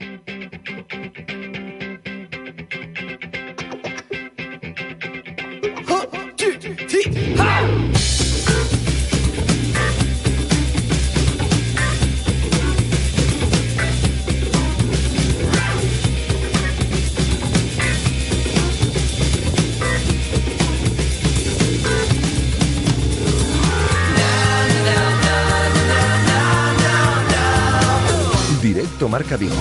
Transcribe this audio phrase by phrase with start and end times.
[0.00, 0.04] え
[1.50, 1.53] っ?
[29.04, 29.54] Directo Marca Vigo.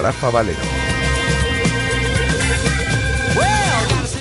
[0.00, 0.58] Rafa Valero.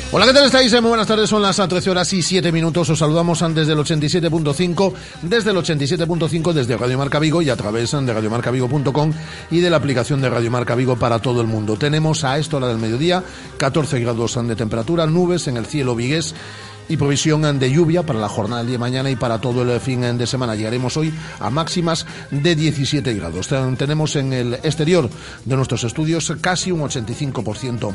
[0.09, 0.71] Hola, ¿qué tal estáis?
[0.81, 2.89] Muy buenas tardes, son las 13 horas y 7 minutos.
[2.89, 7.91] Os saludamos desde el 87.5, desde el 87.5, desde Radio Marca Vigo y a través
[7.91, 9.13] de radiomarcavigo.com
[9.51, 11.75] y de la aplicación de Radio Marca Vigo para todo el mundo.
[11.75, 13.23] Tenemos a esta hora del mediodía
[13.57, 16.33] 14 grados de temperatura, nubes en el cielo vigués
[16.89, 19.79] y provisión de lluvia para la jornada del día de mañana y para todo el
[19.79, 20.55] fin de semana.
[20.55, 23.49] Llegaremos hoy a máximas de 17 grados.
[23.77, 25.09] Tenemos en el exterior
[25.45, 27.93] de nuestros estudios casi un 85%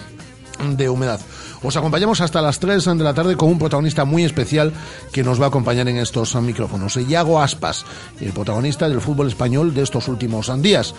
[0.62, 1.20] de humedad.
[1.62, 4.72] Os acompañamos hasta las 3 de la tarde con un protagonista muy especial
[5.12, 6.96] que nos va a acompañar en estos micrófonos.
[6.96, 7.84] Iago Aspas,
[8.20, 10.94] el protagonista del fútbol español de estos últimos días.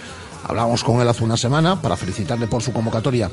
[0.45, 3.31] Hablamos con él hace una semana para felicitarle por su convocatoria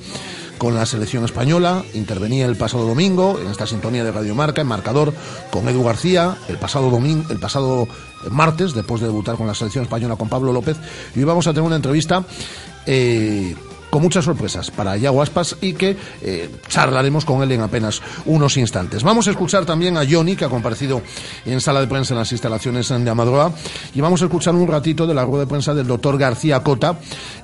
[0.59, 1.83] con la selección española.
[1.95, 5.13] Intervenía el pasado domingo en esta sintonía de Radio Marca, en marcador,
[5.51, 7.89] con Edu García, el pasado domingo, el pasado
[8.31, 10.77] martes, después de debutar con la selección española con Pablo López.
[11.17, 12.25] Y hoy vamos a tener una entrevista
[12.87, 13.57] eh,
[13.91, 18.57] con muchas sorpresas para Iago Aspas y que eh, charlaremos con él en apenas unos
[18.57, 19.03] instantes.
[19.03, 21.03] Vamos a escuchar también a Johnny, que ha comparecido
[21.45, 23.53] en sala de prensa en las instalaciones de Amadroa,
[23.95, 26.99] y vamos a escuchar un ratito de la rueda de prensa del doctor García Cota,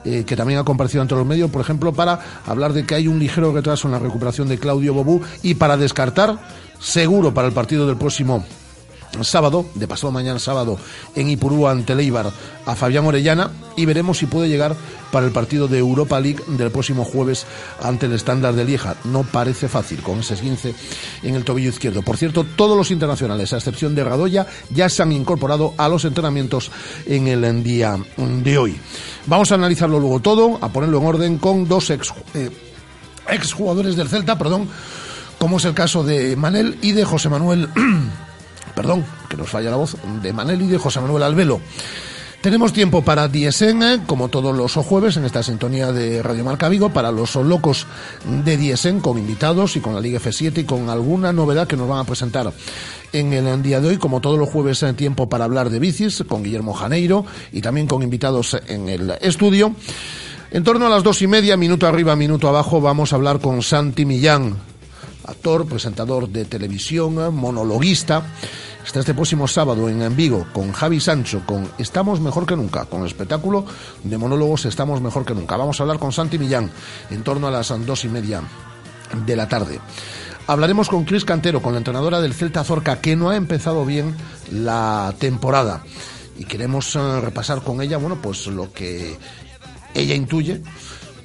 [0.04, 3.08] eh, que también ha comparecido ante los medios, por ejemplo, para hablar de que hay
[3.08, 6.38] un ligero retraso en la recuperación de Claudio Bobú y para descartar,
[6.78, 8.44] seguro para el partido del próximo
[9.22, 10.78] sábado, de pasado mañana sábado,
[11.14, 12.30] en Ipurúa ante Leibar
[12.66, 14.76] a Fabián Orellana y veremos si puede llegar
[15.10, 17.46] para el partido de Europa League del próximo jueves
[17.82, 18.96] ante el estándar de Lieja.
[19.04, 20.74] No parece fácil con ese 15
[21.22, 22.02] en el tobillo izquierdo.
[22.02, 26.04] Por cierto, todos los internacionales, a excepción de Radoya, ya se han incorporado a los
[26.04, 26.70] entrenamientos
[27.06, 28.76] en el día de hoy.
[29.26, 32.50] Vamos a analizarlo luego todo, a ponerlo en orden con dos ex, eh,
[33.28, 34.68] ex jugadores del Celta, perdón,
[35.38, 37.68] como es el caso de Manel y de José Manuel
[38.76, 41.60] perdón, que nos falla la voz, de Manel y de José Manuel Albelo.
[42.42, 46.90] Tenemos tiempo para Diesen, como todos los jueves, en esta sintonía de Radio Marca Vigo,
[46.90, 47.86] para los locos
[48.44, 51.88] de Diesen, con invitados y con la Liga F7 y con alguna novedad que nos
[51.88, 52.52] van a presentar
[53.12, 56.22] en el día de hoy, como todos los jueves, en tiempo para hablar de bicis,
[56.28, 59.74] con Guillermo Janeiro y también con invitados en el estudio.
[60.52, 63.62] En torno a las dos y media, minuto arriba, minuto abajo, vamos a hablar con
[63.62, 64.56] Santi Millán,
[65.26, 68.22] actor, presentador de televisión, monologuista.
[68.84, 73.00] Está este próximo sábado en Vigo con Javi Sancho, con Estamos Mejor que Nunca, con
[73.00, 73.64] el espectáculo
[74.04, 75.56] de monólogos Estamos Mejor que Nunca.
[75.56, 76.70] Vamos a hablar con Santi Millán
[77.10, 78.42] en torno a las dos y media
[79.26, 79.80] de la tarde.
[80.46, 84.14] Hablaremos con Cris Cantero, con la entrenadora del Celta Zorca, que no ha empezado bien
[84.52, 85.82] la temporada.
[86.38, 89.18] Y queremos eh, repasar con ella, bueno, pues lo que
[89.94, 90.62] ella intuye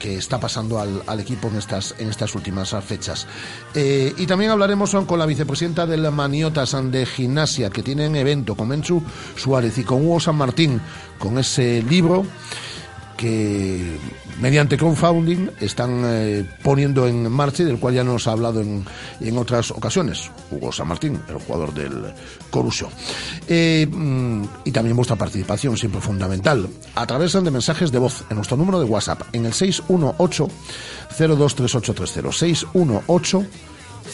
[0.02, 3.28] que está pasando al, equipo en estas, en estas últimas fechas.
[3.76, 8.70] Eh, y también hablaremos con la vicepresidenta del Maniotas de Gimnasia, que tienen evento con
[8.70, 9.04] Menchu
[9.36, 10.82] Suárez y con Hugo San Martín,
[11.20, 12.26] con ese libro
[13.22, 14.00] que
[14.42, 18.84] mediante crowdfunding están eh, poniendo en marcha y del cual ya nos ha hablado en,
[19.20, 20.32] en otras ocasiones.
[20.50, 22.14] Hugo San Martín, el jugador del
[22.50, 22.90] Coruso.
[23.48, 28.58] Eh, mm, y también vuestra participación, siempre fundamental, a de mensajes de voz en nuestro
[28.58, 30.48] número de WhatsApp, en el 618
[31.16, 32.32] 023830.
[32.32, 33.46] 618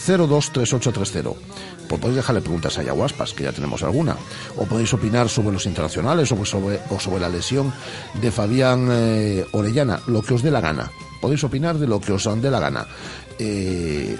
[0.06, 4.16] 023830 pues podéis dejarle preguntas a Yaguaspas, que ya tenemos alguna,
[4.56, 7.72] o podéis opinar sobre los internacionales o sobre, o sobre la lesión
[8.20, 10.90] de Fabián eh, Orellana, lo que os dé la gana.
[11.20, 12.86] Podéis opinar de lo que os dé la gana.
[13.38, 14.16] Eh,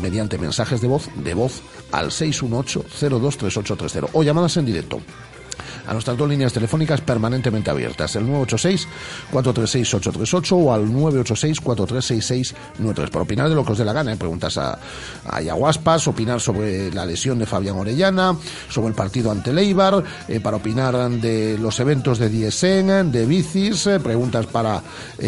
[0.00, 1.60] mediante mensajes de voz, de voz
[1.92, 5.00] al 618-023830 o llamadas en directo
[5.86, 13.54] a nuestras dos líneas telefónicas permanentemente abiertas, el 986-436-838 o al 986-436693, para opinar de
[13.54, 14.12] lo que os dé la gana.
[14.12, 14.16] ¿eh?
[14.16, 14.76] Preguntas a,
[15.28, 18.36] a Yaguaspas, opinar sobre la lesión de Fabián Orellana,
[18.68, 23.86] sobre el partido ante Leibar, eh, para opinar de los eventos de Diesen, de bicis,
[23.86, 24.82] eh, preguntas para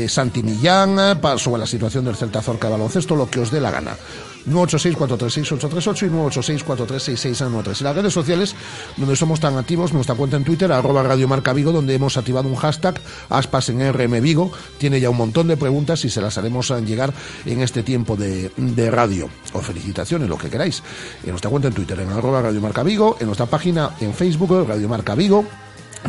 [0.09, 3.61] Santi Millán, para, sobre la situación del Celta Zorca de baloncesto, lo que os dé
[3.61, 3.97] la gana.
[4.51, 7.81] 986-436-838 y 986-436-693.
[7.81, 8.55] Y las redes sociales,
[8.97, 12.49] donde somos tan activos, nuestra cuenta en Twitter, arroba Radio Marca Vigo, donde hemos activado
[12.49, 16.39] un hashtag, aspas en RM Vigo, tiene ya un montón de preguntas y se las
[16.39, 17.13] haremos llegar
[17.45, 19.29] en este tiempo de, de radio.
[19.53, 20.83] O felicitaciones, lo que queráis.
[21.25, 24.67] En nuestra cuenta en Twitter, en arroba Radio Marca Vigo, en nuestra página en Facebook,
[24.67, 25.45] Radio Marca Vigo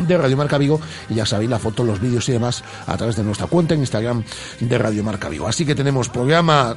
[0.06, 3.16] de Radio Marca Vigo y ya sabéis la foto, los vídeos y demás a través
[3.16, 4.22] de nuestra cuenta en Instagram
[4.60, 5.48] de Radio Marca Vigo.
[5.48, 6.76] Así que tenemos programa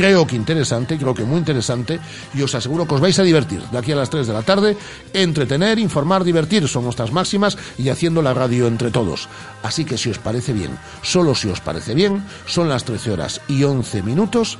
[0.00, 2.00] creo que interesante, creo que muy interesante
[2.32, 4.40] y os aseguro que os vais a divertir de aquí a las 3 de la
[4.40, 4.74] tarde,
[5.12, 9.28] entretener, informar, divertir son nuestras máximas y haciendo la radio entre todos.
[9.62, 10.70] Así que si os parece bien,
[11.02, 14.58] solo si os parece bien, son las 13 horas y 11 minutos,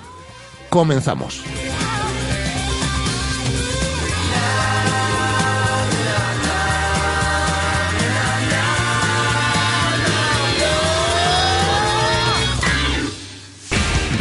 [0.68, 1.40] comenzamos.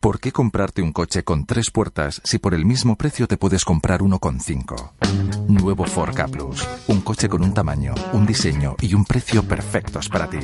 [0.00, 3.64] ¿Por qué comprarte un coche con tres puertas si por el mismo precio te puedes
[3.64, 4.94] comprar uno con cinco?
[5.48, 6.64] Nuevo Ford K Plus.
[6.86, 10.38] Un coche con un tamaño, un diseño y un precio perfectos para ti.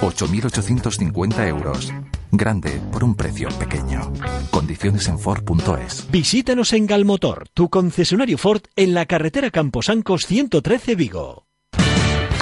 [0.00, 1.92] 8.850 euros.
[2.32, 4.10] Grande por un precio pequeño.
[4.50, 6.10] Condiciones en Ford.es.
[6.10, 11.44] Visítanos en Galmotor, tu concesionario Ford en la carretera Camposancos 113 Vigo.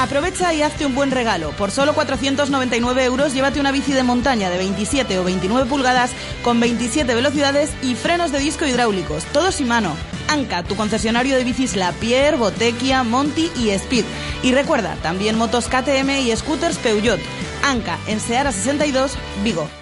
[0.03, 1.51] Aprovecha y hazte un buen regalo.
[1.53, 6.11] Por solo 499 euros llévate una bici de montaña de 27 o 29 pulgadas
[6.43, 9.95] con 27 velocidades y frenos de disco hidráulicos, todos y mano.
[10.27, 14.05] Anca, tu concesionario de bicis La Pierre, Botequia, Monty y Speed.
[14.43, 17.21] Y recuerda, también motos KTM y scooters Peugeot.
[17.63, 19.13] Anca, en Seara 62,
[19.45, 19.82] Vigo.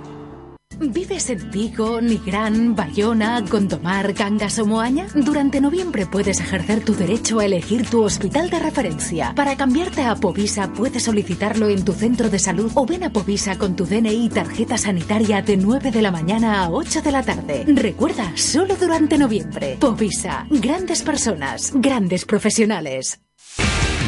[0.81, 5.07] ¿Vives en Vigo, Nigrán, Bayona, Gondomar, Cangas o Moaña?
[5.13, 9.33] Durante noviembre puedes ejercer tu derecho a elegir tu hospital de referencia.
[9.35, 13.59] Para cambiarte a Povisa puedes solicitarlo en tu centro de salud o ven a Povisa
[13.59, 17.21] con tu DNI y tarjeta sanitaria de 9 de la mañana a 8 de la
[17.21, 17.63] tarde.
[17.67, 19.77] Recuerda, solo durante noviembre.
[19.79, 23.19] Povisa, grandes personas, grandes profesionales.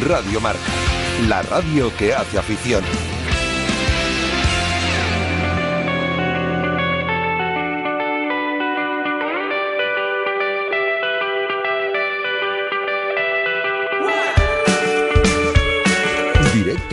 [0.01, 0.59] Radio Marca,
[1.27, 2.83] la radio que hace afición.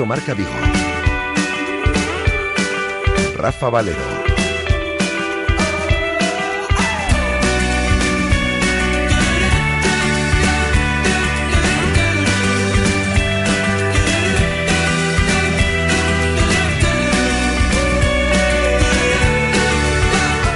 [0.00, 0.50] Directo Marca Vigo.
[3.36, 3.98] Rafa Valero.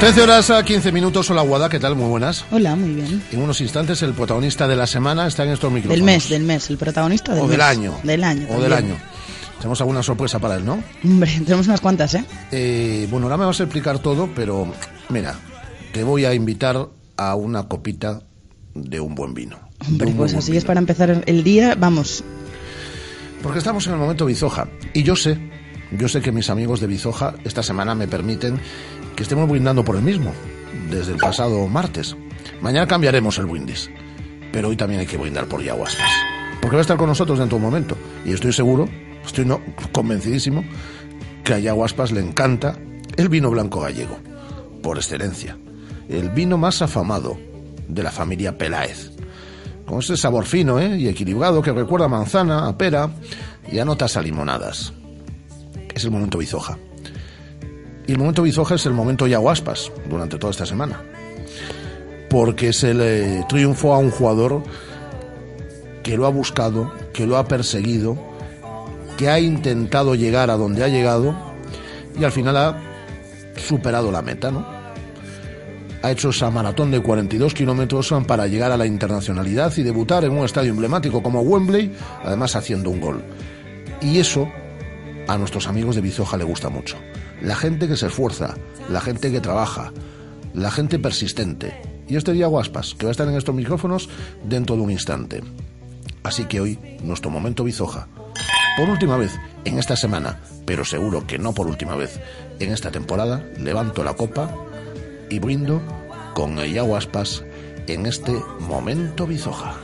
[0.00, 1.30] Trece horas a 15 minutos.
[1.30, 1.96] Hola, Guada, ¿qué tal?
[1.96, 2.44] Muy buenas.
[2.50, 3.22] Hola, muy bien.
[3.32, 5.96] En unos instantes, el protagonista de la semana está en estos micrófonos.
[5.96, 7.98] Del mes, del mes, el protagonista del O del año.
[8.02, 8.46] Del año.
[8.50, 8.96] O del año.
[9.64, 10.84] Tenemos alguna sorpresa para él, ¿no?
[11.02, 12.24] Hombre, tenemos unas cuantas, ¿eh?
[12.52, 14.70] Eh, bueno, ahora me vas a explicar todo, pero
[15.08, 15.36] mira,
[15.90, 18.20] te voy a invitar a una copita
[18.74, 19.58] de un buen vino.
[19.88, 22.22] Hombre, pues así es para empezar el día, vamos.
[23.42, 24.68] Porque estamos en el momento Bizoja.
[24.92, 25.38] Y yo sé,
[25.92, 28.60] yo sé que mis amigos de Bizoja esta semana me permiten
[29.16, 30.34] que estemos brindando por el mismo,
[30.90, 32.14] desde el pasado martes.
[32.60, 33.88] Mañana cambiaremos el brindis,
[34.52, 36.10] pero hoy también hay que brindar por Yaguaspas.
[36.60, 37.96] Porque va a estar con nosotros dentro de un momento.
[38.26, 38.90] Y estoy seguro,
[39.26, 39.60] estoy no,
[39.92, 40.64] convencidísimo,
[41.44, 42.76] que a Yaguaspas le encanta
[43.16, 44.18] el vino blanco gallego,
[44.82, 45.56] por excelencia.
[46.08, 47.38] El vino más afamado
[47.88, 49.10] de la familia Peláez.
[49.86, 50.98] Con ese sabor fino ¿eh?
[50.98, 53.10] y equilibrado que recuerda a manzana, a pera
[53.70, 54.92] y a notas a limonadas.
[55.94, 56.78] Es el momento bizoja.
[58.06, 61.02] Y el momento bizoja es el momento yaguaspas durante toda esta semana.
[62.28, 64.62] Porque se le triunfó a un jugador
[66.02, 68.18] que lo ha buscado, que lo ha perseguido,
[69.16, 71.34] que ha intentado llegar a donde ha llegado
[72.18, 72.78] y al final ha
[73.56, 74.84] superado la meta, ¿no?
[76.04, 80.32] ha hecho esa maratón de 42 kilómetros para llegar a la internacionalidad y debutar en
[80.32, 83.24] un estadio emblemático como Wembley, además haciendo un gol.
[84.02, 84.46] Y eso
[85.26, 86.98] a nuestros amigos de Bizoja le gusta mucho.
[87.40, 88.54] La gente que se esfuerza,
[88.90, 89.94] la gente que trabaja,
[90.52, 91.74] la gente persistente.
[92.06, 94.10] Y este día Guaspas, que va a estar en estos micrófonos
[94.46, 95.42] dentro de un instante.
[96.22, 98.08] Así que hoy, nuestro momento Bizoja.
[98.76, 102.20] Por última vez en esta semana, pero seguro que no por última vez
[102.58, 104.52] en esta temporada, levanto la copa
[105.30, 105.80] y brindo
[106.34, 107.44] con el Yaguaspas
[107.86, 109.76] en este momento bizoja.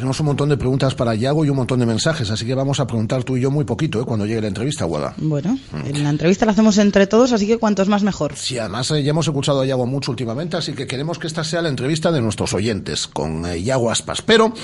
[0.00, 2.80] Tenemos un montón de preguntas para Yago y un montón de mensajes, así que vamos
[2.80, 4.04] a preguntar tú y yo muy poquito ¿eh?
[4.06, 5.12] cuando llegue la entrevista, Guada.
[5.18, 8.34] Bueno, en la entrevista la hacemos entre todos, así que cuantos más mejor.
[8.34, 11.44] Sí, además eh, ya hemos escuchado a Yago mucho últimamente, así que queremos que esta
[11.44, 14.22] sea la entrevista de nuestros oyentes con eh, Yago Aspas.
[14.22, 14.54] Pero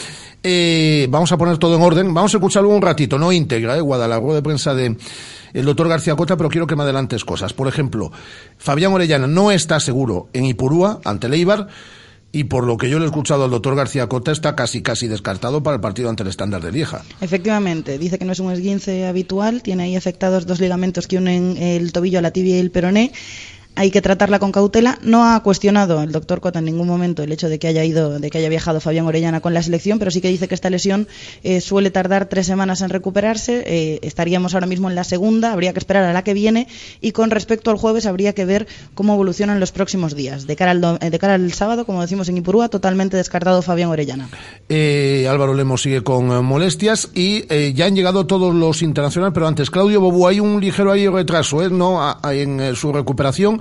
[0.42, 3.82] eh, vamos a poner todo en orden, vamos a escucharlo un ratito, no íntegra, ¿eh?
[3.82, 4.96] Guada, la rueda de prensa de
[5.52, 7.52] el doctor García Cota, pero quiero que me adelantes cosas.
[7.52, 8.10] Por ejemplo,
[8.56, 11.68] Fabián Orellana no está seguro en Ipurúa, ante Leibar,
[12.36, 15.08] y por lo que yo le he escuchado al doctor García Cota está casi casi
[15.08, 17.02] descartado para el partido ante el estándar de Lieja.
[17.22, 21.56] Efectivamente, dice que no es un esguince habitual, tiene ahí afectados dos ligamentos que unen
[21.56, 23.12] el tobillo a la tibia y el peroné
[23.76, 24.98] hay que tratarla con cautela.
[25.02, 28.18] No ha cuestionado el doctor Cota en ningún momento el hecho de que haya ido,
[28.18, 30.70] de que haya viajado Fabián Orellana con la selección, pero sí que dice que esta
[30.70, 31.06] lesión
[31.44, 33.62] eh, suele tardar tres semanas en recuperarse.
[33.66, 36.66] Eh, estaríamos ahora mismo en la segunda, habría que esperar a la que viene
[37.02, 40.46] y con respecto al jueves habría que ver cómo evolucionan los próximos días.
[40.46, 43.90] De cara al, eh, de cara al sábado, como decimos en Ipurúa, totalmente descartado Fabián
[43.90, 44.28] Orellana.
[45.28, 50.00] Álvaro Lemos sigue con molestias y ya han llegado todos los internacionales, pero antes Claudio
[50.00, 53.60] Bobu hay un ligero retraso, no en su recuperación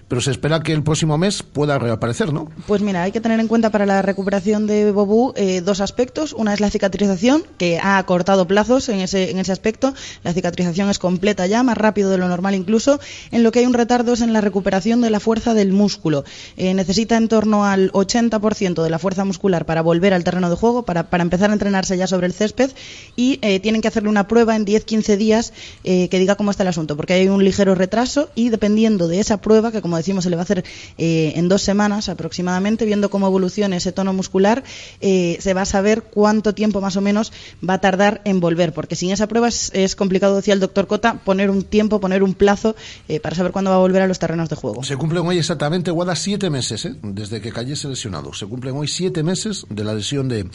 [0.11, 2.51] pero se espera que el próximo mes pueda reaparecer, ¿no?
[2.67, 6.33] Pues mira, hay que tener en cuenta para la recuperación de Bobú eh, dos aspectos.
[6.33, 9.93] Una es la cicatrización, que ha acortado plazos en ese, en ese aspecto.
[10.23, 12.99] La cicatrización es completa ya, más rápido de lo normal incluso.
[13.31, 16.25] En lo que hay un retardo es en la recuperación de la fuerza del músculo.
[16.57, 20.57] Eh, necesita en torno al 80% de la fuerza muscular para volver al terreno de
[20.57, 22.71] juego, para, para empezar a entrenarse ya sobre el césped
[23.15, 25.53] y eh, tienen que hacerle una prueba en 10-15 días
[25.83, 29.37] que diga cómo está el asunto, porque hay un ligero retraso y dependiendo de esa
[29.37, 30.63] prueba, que como decimos se le va a hacer
[30.97, 34.63] eh, en dos semanas aproximadamente, viendo cómo evoluciona ese tono muscular,
[34.99, 37.31] eh, se va a saber cuánto tiempo más o menos
[37.67, 41.15] va a tardar en volver, porque sin esa prueba es, complicado, decía el doctor Cota,
[41.23, 42.75] poner un tiempo, poner un plazo
[43.07, 44.83] eh, para saber cuándo va a volver a los terrenos de juego.
[44.83, 48.33] Se cumplen hoy exactamente, Guada, siete meses desde que cayese lesionado.
[48.33, 50.49] Se cumplen hoy siete meses de la lesión de,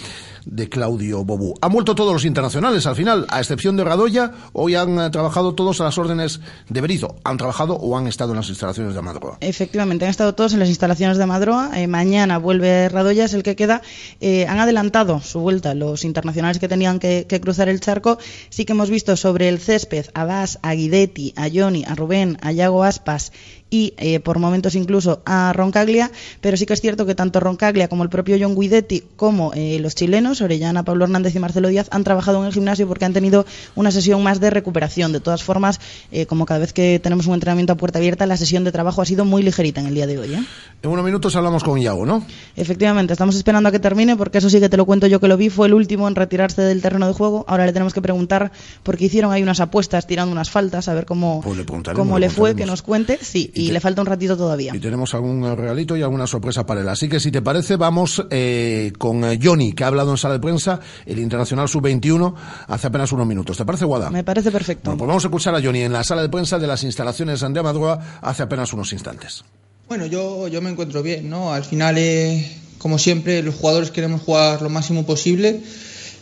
[0.45, 1.55] de Claudio Bobú.
[1.61, 5.81] Han vuelto todos los internacionales al final, a excepción de Radoya, hoy han trabajado todos
[5.81, 7.17] a las órdenes de Berizo.
[7.25, 9.03] Han trabajado o han estado en las instalaciones de
[9.41, 11.71] Efectivamente, han estado todos en las instalaciones de Madroa.
[11.75, 13.83] Eh, mañana vuelve Radoya, es el que queda.
[14.21, 18.19] Eh, han adelantado su vuelta los internacionales que tenían que, cruzar el charco.
[18.49, 22.39] Sí que hemos visto sobre el césped a Bas, a Guidetti, a Johnny, a Rubén,
[22.41, 23.33] a Yago Aspas
[23.71, 27.89] y eh, por momentos incluso a Roncaglia, pero sí que es cierto que tanto Roncaglia
[27.89, 31.89] como el propio John Guidetti como eh, los chilenos, Orellana, Pablo Hernández y Marcelo Díaz,
[31.91, 33.45] han trabajado en el gimnasio porque han tenido
[33.75, 35.13] una sesión más de recuperación.
[35.13, 35.81] De todas formas,
[36.13, 39.03] eh, como cada vez que tenemos un entrenamiento a puerta abierta, la sesión de trabajo
[39.03, 40.35] ha sido muy ligerita en el día de hoy.
[40.35, 42.25] En unos minutos hablamos con Iago, ¿no?
[42.55, 45.29] Efectivamente, estamos esperando a que termine, porque eso sí que te lo cuento yo que
[45.29, 47.45] lo vi, fue el último en retirarse del terreno de juego.
[47.49, 51.07] Ahora le tenemos que preguntar, porque hicieron ahí unas apuestas tirando unas faltas, a ver
[51.07, 53.19] cómo, Pues le cómo le le fue, que nos cuente.
[53.23, 54.75] Sí, y, te- le falta un ratito todavía.
[54.75, 56.89] Y tenemos algún regalito y alguna sorpresa para él.
[56.89, 60.35] Así que si te parece, vamos eh, con eh, Johnny, que ha hablado en sala
[60.35, 62.35] de prensa, el Internacional Sub-21,
[62.69, 63.57] hace apenas unos minutos.
[63.57, 64.11] ¿Te parece, Guada?
[64.11, 64.83] Me parece perfecto.
[64.91, 67.41] Bueno, pues vamos a escuchar a Johnny en la sala de prensa de las instalaciones
[67.41, 69.45] de Amadroa hace apenas unos instantes.
[69.89, 71.53] Bueno, yo, yo me encuentro bien, ¿no?
[71.53, 72.45] Al final, eh,
[72.79, 75.61] como siempre, los jugadores queremos jugar lo máximo posible.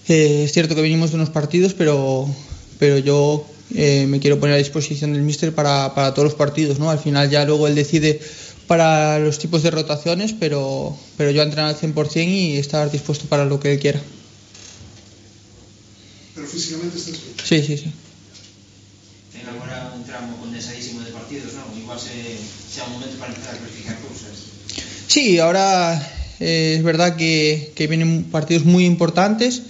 [0.08, 2.28] Eh, es cierto que venimos de unos partidos, pero,
[2.78, 6.78] pero yo eh, me quiero poner a disposición del míster para, para todos los partidos,
[6.78, 6.90] ¿no?
[6.90, 8.20] Al final ya luego él decide
[8.66, 13.44] para los tipos de rotaciones, pero, pero yo entrenar al 100% y estar dispuesto para
[13.44, 14.00] lo que él quiera.
[16.34, 17.34] Pero físicamente estás bien.
[17.42, 17.92] Sí, sí, sí.
[19.32, 21.66] Ten agora un tramo condensadísimo de partidos, non?
[21.76, 22.38] Igual se,
[22.72, 24.54] sea un momento para empezar a clarificar cousas.
[25.06, 26.00] Sí, ahora
[26.40, 29.62] eh, es verdad que, que vienen partidos muy importantes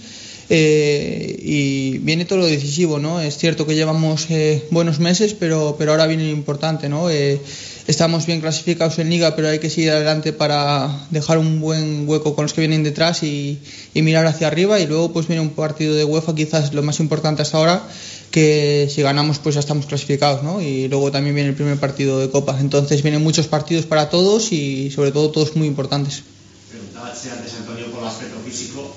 [0.49, 3.19] eh, y viene todo lo decisivo, ¿no?
[3.21, 7.09] Es cierto que llevamos eh, buenos meses, pero, pero ahora viene lo importante, ¿no?
[7.09, 7.41] Eh,
[7.87, 12.35] estamos bien clasificados en liga, pero hay que seguir adelante para dejar un buen hueco
[12.35, 13.59] con los que vienen detrás y,
[13.93, 16.99] y mirar hacia arriba y luego pues viene un partido de UEFA quizás lo más
[16.99, 17.83] importante hasta ahora
[18.31, 20.61] que si ganamos pues ya estamos clasificados ¿no?
[20.61, 24.51] y luego también viene el primer partido de Copa entonces vienen muchos partidos para todos
[24.51, 26.23] y sobre todo todos muy importantes
[26.69, 28.93] Preguntábase antes Antonio polo aspecto físico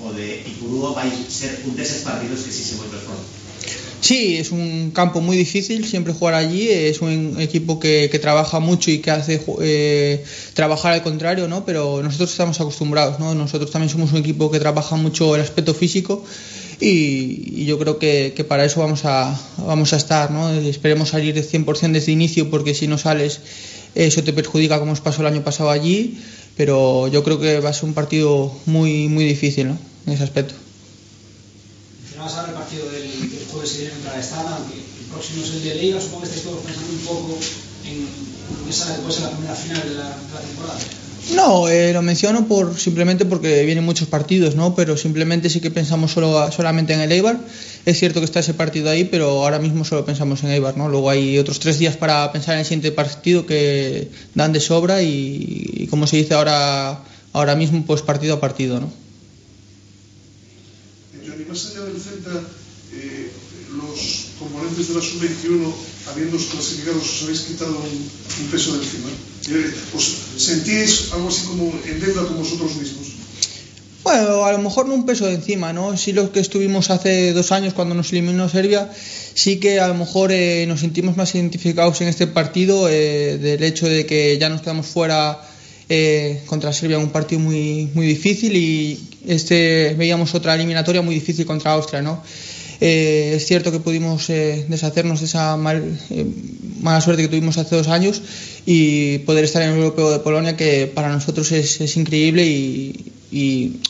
[0.69, 3.25] o de Ipurúa vai ser un deses partidos que si se moito esforzo.
[4.01, 6.69] Sí, es un campo muy difícil siempre jugar allí.
[6.69, 11.65] Es un equipo que, que trabaja mucho y que hace eh, trabajar al contrario, ¿no?
[11.65, 13.35] Pero nosotros estamos acostumbrados, ¿no?
[13.35, 16.25] Nosotros también somos un equipo que trabaja mucho el aspecto físico
[16.81, 20.49] y, y yo creo que, que para eso vamos a, vamos a estar, ¿no?
[20.51, 23.41] Esperemos salir de 100% desde inicio porque si no sales
[23.97, 26.19] eso te perjudica como os pasó el año pasado allí.
[26.57, 29.79] Pero yo creo que va a ser un partido muy, muy difícil, ¿no?
[30.09, 30.55] En ese aspecto.
[32.01, 35.45] Mencionabas ahora el partido del, del jueves que viene contra la Estana, aunque el próximo
[35.45, 37.39] es el de Liga, supongo que estáis todos pensando un poco
[37.85, 38.09] en
[38.57, 40.79] lo que sale después en la primera final de la, de la temporada.
[41.35, 44.75] No, eh, lo menciono por simplemente porque vienen muchos partidos, ¿no?
[44.75, 47.39] Pero simplemente sí que pensamos solo solamente en el Eibar.
[47.85, 50.89] Es cierto que está ese partido ahí, pero ahora mismo solo pensamos en Eibar, ¿no?
[50.89, 55.03] Luego hay otros tres días para pensar en el siguiente partido que dan de sobra
[55.03, 57.01] y, y como se dice ahora,
[57.35, 58.91] ahora mismo, pues partido a partido, ¿no?
[61.49, 62.45] Más allá del Celta,
[62.93, 63.31] eh,
[63.77, 65.73] los componentes de la sub-21,
[66.13, 68.11] habiendo clasificado, os habéis quitado un,
[68.45, 69.09] un peso de encima.
[69.49, 70.05] Eh, ¿Os
[70.37, 73.07] sentís algo así como en deuda con vosotros mismos?
[74.05, 75.97] Bueno, a lo mejor no un peso de encima, ¿no?
[75.97, 78.91] Sí los que estuvimos hace dos años cuando nos eliminó Serbia,
[79.35, 83.63] sí que a lo mejor eh, nos sentimos más identificados en este partido eh, del
[83.63, 85.41] hecho de que ya nos quedamos fuera
[85.89, 91.47] eh, contra Serbia un partido muy, muy difícil y este veíamos otra eliminatoria muy difícil
[91.47, 92.23] contra Austria, ¿no?
[92.81, 96.27] Eh, es cierto que pudimos eh, deshacernos de esa mal, eh,
[96.81, 98.23] mala suerte que tuvimos hace dos años
[98.67, 103.13] y poder estar en el Europeo de Polonia, que para nosotros es, es increíble y,
[103.33, 103.81] y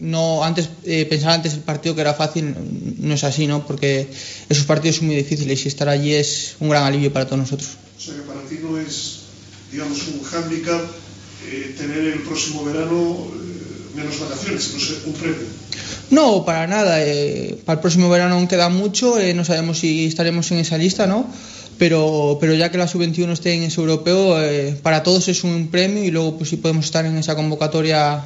[0.00, 2.54] no antes eh, pensar antes el partido que era fácil
[2.98, 3.66] no es así, ¿no?
[3.66, 4.08] Porque
[4.48, 7.76] esos partidos son muy difíciles y estar allí es un gran alivio para todos nosotros.
[7.98, 9.18] O sea que para ti no es,
[9.70, 10.80] digamos, un hándicap
[11.46, 15.46] eh, tener el próximo verano eh, menos vacaciones, no sé, un premio.
[16.10, 17.04] No, para nada.
[17.04, 19.16] eh, para el próximo verano aún queda mucho.
[19.34, 21.26] no sabemos si estaremos en esa lista, ¿no?
[21.78, 24.36] Pero, pero ya que la sub-21 esté en ese europeo,
[24.82, 28.22] para todos es un premio y luego, pues si podemos estar en esa convocatoria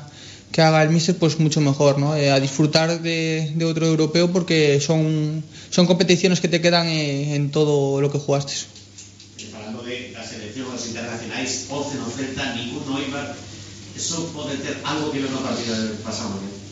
[0.55, 2.13] que haga el míster, pues mucho mejor, ¿no?
[2.13, 8.01] A disfrutar de, otro europeo porque son, son competiciones que te quedan eh, en todo
[8.01, 8.53] lo que jugaste.
[9.35, 10.79] E falando de da selección dos
[11.45, 13.35] internacionais, 11 no Celta, ningún no Eibar,
[13.97, 16.65] eso pode ter algo que ver no partido del pasado, ¿no?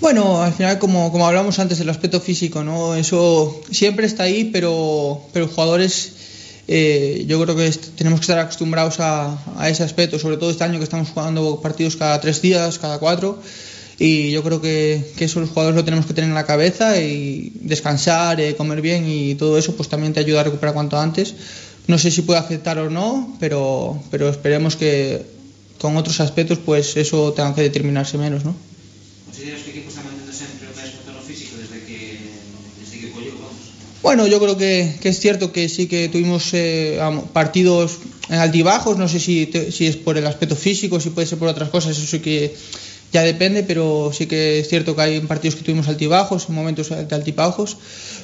[0.00, 2.94] Bueno, al final, como, como hablamos antes, el aspecto físico, ¿no?
[2.94, 6.12] Eso siempre está ahí, pero, pero jugadores,
[6.68, 10.64] eh, yo creo que tenemos que estar acostumbrados a, a ese aspecto, sobre todo este
[10.64, 13.42] año que estamos jugando partidos cada tres días, cada cuatro,
[13.98, 16.98] y yo creo que, que eso los jugadores lo tenemos que tener en la cabeza
[16.98, 20.98] y descansar, eh, comer bien y todo eso, pues también te ayuda a recuperar cuanto
[20.98, 21.34] antes.
[21.90, 25.26] No sé si puede afectar o no, pero, pero esperemos que
[25.82, 28.54] con otros aspectos, pues eso tenga que determinarse menos, ¿no?
[29.26, 31.98] Consideras que o equipo está mantendo sempre o máis no físico desde que
[32.78, 33.58] desde que colleu, vamos?
[34.06, 36.96] Bueno, yo creo que, que es cierto que sí que tuvimos eh,
[37.34, 37.98] partidos
[38.30, 41.38] en altibajos, no sé si, te- si es por el aspecto físico, si puede ser
[41.42, 42.54] por otras cosas, eso sí que
[43.12, 46.88] ya depende, pero sí que es cierto que hay partidos que tuvimos altibajos, en momentos
[46.90, 47.76] de altibajos,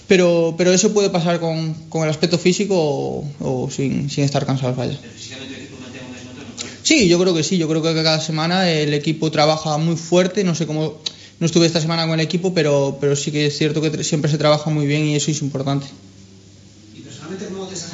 [0.09, 4.47] pero, pero eso puede pasar con, con el aspecto físico o, o sin, sin, estar
[4.47, 4.99] cansados, vaya.
[6.83, 10.45] Sí, yo creo que sí, yo creo que cada semana el equipo trabaja muy fuerte,
[10.45, 11.01] no sé cómo,
[11.41, 14.31] no estuve esta semana con el equipo, pero, pero sí que es cierto que siempre
[14.31, 15.87] se trabaja muy bien y eso es importante.
[16.95, 17.91] ¿Y personalmente cómo te estás?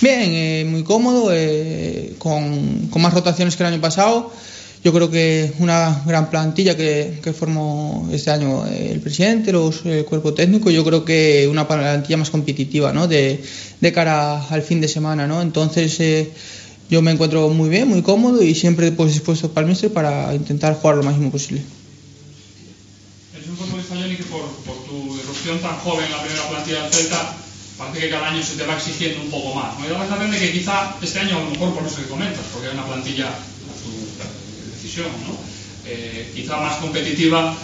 [0.00, 4.32] Bien, eh, muy cómodo, eh, con, con más rotaciones que el año pasado
[4.84, 10.04] yo creo que una gran plantilla que, que formó este año el presidente, los, el
[10.04, 13.08] cuerpo técnico, yo creo que una plantilla más competitiva ¿no?
[13.08, 13.42] de,
[13.80, 15.26] de cara al fin de semana.
[15.26, 15.42] ¿no?
[15.42, 16.30] Entonces eh,
[16.90, 20.32] yo me encuentro muy bien, muy cómodo y siempre pues, dispuesto para el míster para
[20.34, 21.60] intentar jugar lo máximo posible.
[23.36, 24.42] Es un futbolista, Johnny, que por,
[24.86, 27.36] tu irrupción tan joven en la primera plantilla del Celta,
[27.76, 29.78] parece que cada año se te va exigiendo un poco más.
[29.80, 32.08] Me da la sensación de que quizá este año, a lo mejor por eso que
[32.08, 33.34] comentas, porque hay una plantilla
[34.96, 35.36] ¿no?
[35.86, 37.54] Eh, quizá más competitiva.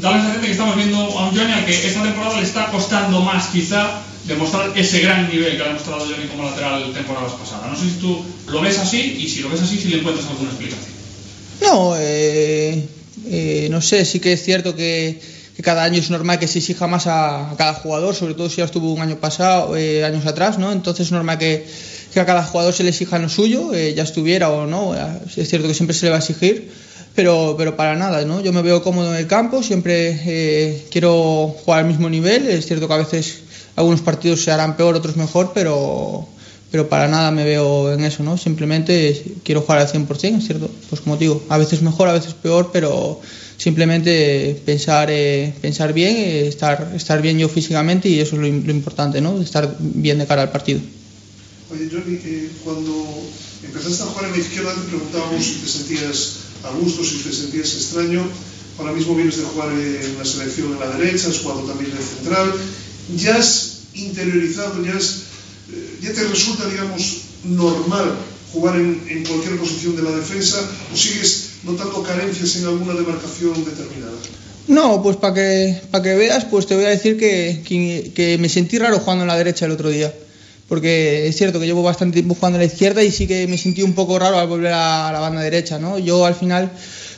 [0.00, 2.46] Da la sensación de que estamos viendo a un Johnny al que esta temporada le
[2.46, 7.32] está costando más quizá demostrar ese gran nivel que ha demostrado Johnny como lateral temporadas
[7.32, 7.70] pasadas.
[7.70, 10.28] No sé si tú lo ves así y si lo ves así, si le encuentras
[10.28, 10.92] alguna explicación.
[11.62, 12.86] No, eh,
[13.26, 15.20] eh, no sé, sí que es cierto que,
[15.56, 18.48] que, cada año es normal que se exija más a, a, cada jugador, sobre todo
[18.48, 20.70] si ya estuvo un año pasado, eh, años atrás, ¿no?
[20.70, 21.66] Entonces es normal que,
[22.12, 25.48] que a cada jugador se le exija lo suyo, eh, ya estuviera o no, es
[25.48, 26.70] cierto que siempre se le va a exigir,
[27.14, 28.40] pero, pero para nada, ¿no?
[28.40, 32.66] Yo me veo cómodo en el campo, siempre eh, quiero jugar al mismo nivel, es
[32.66, 33.40] cierto que a veces
[33.76, 36.28] algunos partidos se harán peor, otros mejor, pero,
[36.70, 38.38] pero para nada me veo en eso, ¿no?
[38.38, 42.34] Simplemente quiero jugar al 100%, es cierto, pues como digo, a veces mejor, a veces
[42.34, 43.20] peor, pero
[43.56, 48.48] simplemente pensar, eh, pensar bien, eh, estar, estar bien yo físicamente y eso es lo,
[48.48, 49.40] lo importante, ¿no?
[49.42, 50.80] Estar bien de cara al partido.
[51.70, 52.94] Oye, Johnny, eh, cuando
[53.62, 57.30] empezaste a jugar en la izquierda te preguntábamos si te sentías a gusto, si te
[57.30, 58.24] sentías extraño.
[58.78, 62.02] Ahora mismo vienes de jugar en la selección en la derecha, has jugado también de
[62.02, 62.54] central.
[63.16, 65.24] ¿Ya has interiorizado, ya, has,
[65.70, 68.16] eh, ya te resulta, digamos, normal
[68.50, 70.56] jugar en, en, cualquier posición de la defensa
[70.90, 74.16] o sigues notando carencias en alguna demarcación determinada?
[74.68, 78.38] No, pues para que, pa que veas, pues te voy a decir que, que, que
[78.38, 80.14] me sentí raro jugando en la derecha el otro día
[80.68, 83.56] porque es cierto que llevo bastante tiempo jugando a la izquierda y sí que me
[83.56, 85.98] sentí un poco raro al volver a, la banda derecha, ¿no?
[85.98, 86.70] Yo al final,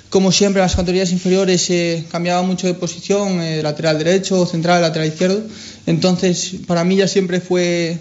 [0.09, 4.81] como siempre, en las categorías inferiores eh, cambiaba mucho de posición, eh, lateral derecho, central,
[4.81, 5.43] lateral izquierdo,
[5.87, 7.99] entonces para mí ya siempre fue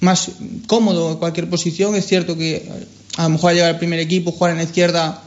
[0.00, 0.30] más
[0.66, 2.68] cómodo cualquier posición, es cierto que
[3.16, 5.22] a lo mejor al llegar al primer equipo, jugar en la izquierda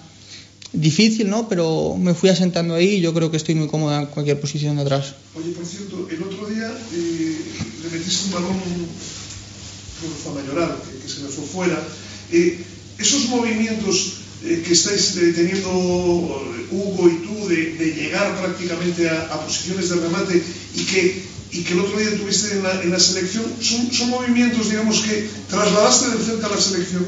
[0.74, 1.48] difícil, ¿no?
[1.48, 4.76] Pero me fui asentando ahí y yo creo que estoy muy cómoda en cualquier posición
[4.76, 5.14] de atrás.
[5.36, 7.38] Oye, por cierto, el otro día eh,
[7.84, 8.58] le metiste un balón
[10.24, 11.82] por Mayoral, que, que, se me fue fuera.
[12.32, 12.64] Eh,
[12.98, 15.70] esos movimientos eh, que estáis eh, teniendo
[16.72, 20.44] Hugo y tú de, de llegar prácticamente a, a, posiciones de remate
[20.76, 24.10] y que, y que el otro día tuviste en la, en la selección, ¿son, ¿son,
[24.10, 27.06] movimientos, digamos, que trasladaste del Celta a la selección?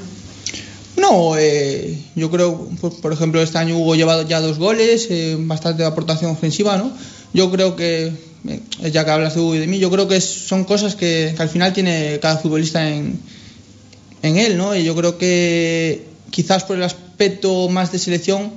[0.98, 5.36] No, eh, yo creo, pues, por ejemplo, este año Hugo lleva ya dos goles, eh,
[5.38, 6.92] bastante aportación ofensiva, ¿no?
[7.34, 8.14] Yo creo que, eh,
[8.82, 11.50] ya que hablas Hugo y de mí, yo creo que son cosas que, que al
[11.50, 13.20] final tiene cada futbolista en,
[14.22, 14.76] en, él, ¿no?
[14.76, 18.52] Y yo creo que quizás por el aspecto más de selección,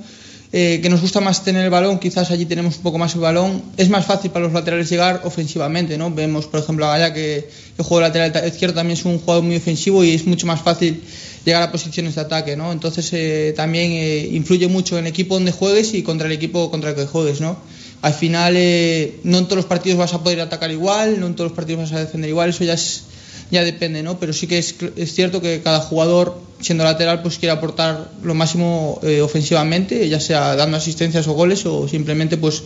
[0.51, 3.21] eh, que nos gusta más tener el balón, quizás allí tenemos un poco más el
[3.21, 6.11] balón, es más fácil para los laterales llegar ofensivamente, ¿no?
[6.11, 7.47] Vemos, por ejemplo, a Gaya que
[7.77, 11.03] el juego lateral izquierdo también es un jugador muy ofensivo y es mucho más fácil
[11.45, 12.71] llegar a posiciones de ataque, ¿no?
[12.71, 16.71] Entonces eh, también eh, influye mucho en el equipo donde juegues y contra el equipo
[16.71, 17.57] contra el que juegues, ¿no?
[18.01, 21.35] Al final eh, no en todos los partidos vas a poder atacar igual, no en
[21.35, 23.03] todos los partidos vas a defender igual, eso ya es
[23.51, 24.19] ya depende, ¿no?
[24.19, 28.35] Pero sí que es, es cierto que cada jugador siendo lateral pues quiere aportar lo
[28.35, 32.63] máximo eh, ofensivamente, ya sea dando asistencias o goles o simplemente pues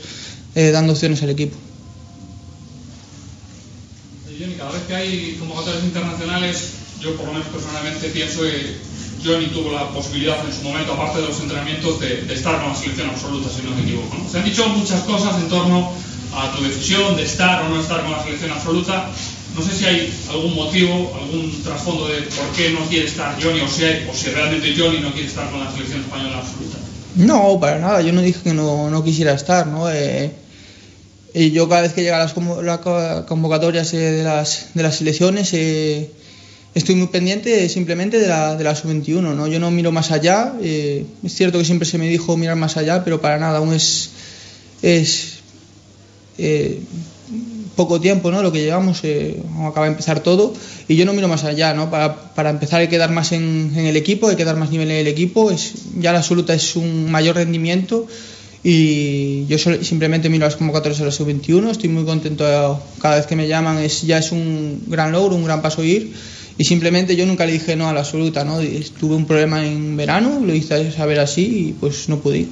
[0.55, 1.55] eh, dando opciones al equipo.
[4.57, 6.69] Cada vez que hay convocatorias internacionales
[6.99, 8.77] yo por lo menos personalmente pienso que
[9.23, 12.75] Johnny tuvo la posibilidad en su momento, aparte de los entrenamientos, de, estar con la
[12.75, 14.17] selección absoluta, si no me equivoco.
[14.29, 15.91] Se han dicho muchas cosas en torno
[16.36, 19.09] a tu decisión de estar o no estar con la selección absoluta.
[19.55, 23.62] No sé si hay algún motivo, algún trasfondo de por qué no quiere estar Johnny
[23.62, 26.77] o si, realmente Johnny no quiere estar con la selección española absoluta.
[27.15, 28.01] No, para nada.
[28.01, 29.91] Yo no dije que no, quisiera estar, ¿no?
[29.91, 30.31] Eh,
[31.36, 36.12] y yo cada vez que llegan las convocatorias eh, de, las, de selecciones eh,
[36.75, 39.47] estoy muy pendiente simplemente de la, de la sub-21, ¿no?
[39.47, 42.77] Yo no miro más allá, eh, es cierto que siempre se me dijo mirar más
[42.77, 44.09] allá, pero para nada, aún es,
[44.81, 45.39] es
[46.38, 46.79] eh,
[47.75, 48.41] poco tiempo, ¿no?
[48.41, 50.53] Lo que llevamos, eh, acaba de empezar todo,
[50.88, 51.91] y yo no miro más allá, ¿no?
[51.91, 54.71] Para, para empezar hay que dar más en, en, el equipo, hay que dar más
[54.71, 58.07] nivel en el equipo, es, ya la absoluta es un mayor rendimiento,
[58.65, 63.36] y yo simplemente miro las convocatorias de la sub-21, estoy muy contento cada vez que
[63.36, 66.13] me llaman, es, ya es un gran logro, un gran paso ir
[66.57, 68.59] y simplemente yo nunca le dije no a la absoluta, ¿no?
[68.99, 72.49] Tuve un problema en verano, lo hice saber así y pues no pude ir.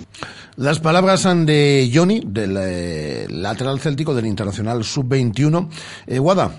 [0.57, 5.69] Las palabras de Johnny, del eh, lateral céltico del Internacional Sub-21.
[6.07, 6.51] Eh, Guada,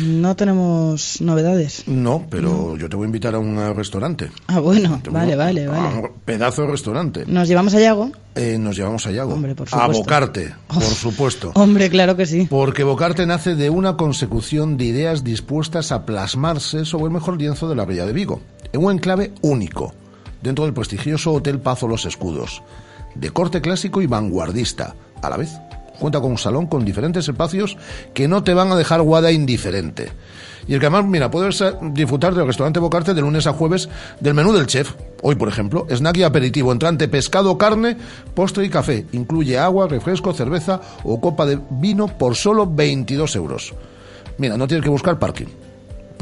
[0.00, 1.84] no tenemos novedades.
[1.86, 4.30] No, pero yo te voy a invitar a un restaurante.
[4.46, 6.10] Ah, bueno, vale, vale, vale.
[6.24, 7.24] pedazo de restaurante.
[7.26, 8.10] ¿Nos llevamos a Yago?
[8.34, 9.34] Eh, nos llevamos a Yago.
[9.34, 9.92] Hombre, por supuesto.
[9.92, 11.52] A Bocarte, por supuesto.
[11.54, 12.46] Hombre, claro que sí.
[12.48, 17.68] Porque Bocarte nace de una consecución de ideas dispuestas a plasmarse sobre el mejor lienzo
[17.68, 18.40] de la Villa de Vigo,
[18.72, 19.94] en un enclave único,
[20.42, 22.62] dentro del prestigioso Hotel Pazo Los Escudos,
[23.14, 25.50] de corte clásico y vanguardista, a la vez
[25.98, 27.76] cuenta con un salón con diferentes espacios
[28.14, 30.10] que no te van a dejar guada indiferente.
[30.66, 33.88] Y el que además, mira, puedes disfrutar del restaurante Bocarte de lunes a jueves
[34.20, 34.92] del menú del chef.
[35.22, 37.96] Hoy, por ejemplo, snack y aperitivo, entrante, pescado, carne,
[38.34, 39.06] postre y café.
[39.12, 43.74] Incluye agua, refresco, cerveza o copa de vino por solo 22 euros.
[44.38, 45.46] Mira, no tienes que buscar parking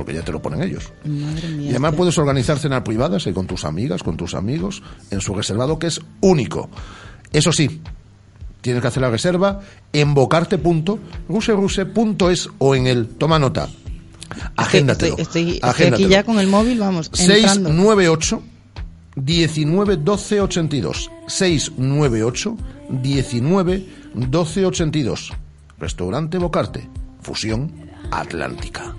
[0.01, 0.91] porque ya te lo ponen ellos.
[1.05, 5.79] y además puedes organizar cenas privadas con tus amigas, con tus amigos, en su reservado
[5.79, 6.71] que es único.
[7.33, 7.83] Eso sí,
[8.61, 9.61] Tienes que hacer la reserva
[9.93, 13.69] en bocarte.ruseruse.es o en el toma nota.
[14.57, 15.17] Agéndatelo.
[15.19, 17.11] Estoy, aquí ya con el móvil, vamos.
[17.13, 18.43] 698
[19.17, 21.11] 19 12 82.
[21.27, 22.57] 698
[22.91, 25.33] 19 12 82.
[25.79, 26.89] Restaurante Bocarte.
[27.23, 27.73] Fusión
[28.11, 28.95] Atlántica.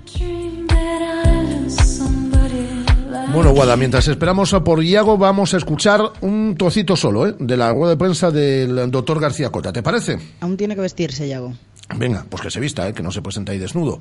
[3.32, 7.34] Bueno, Guada, mientras esperamos a por Iago, vamos a escuchar un trocito solo ¿eh?
[7.38, 9.72] de la rueda de prensa del doctor García Cota.
[9.72, 10.18] ¿Te parece?
[10.40, 11.54] Aún tiene que vestirse, Iago.
[11.96, 12.92] Venga, pues que se vista, ¿eh?
[12.92, 14.00] que no se presenta ahí desnudo.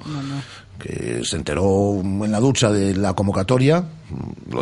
[0.78, 3.86] Que se enteró en la ducha de la convocatoria.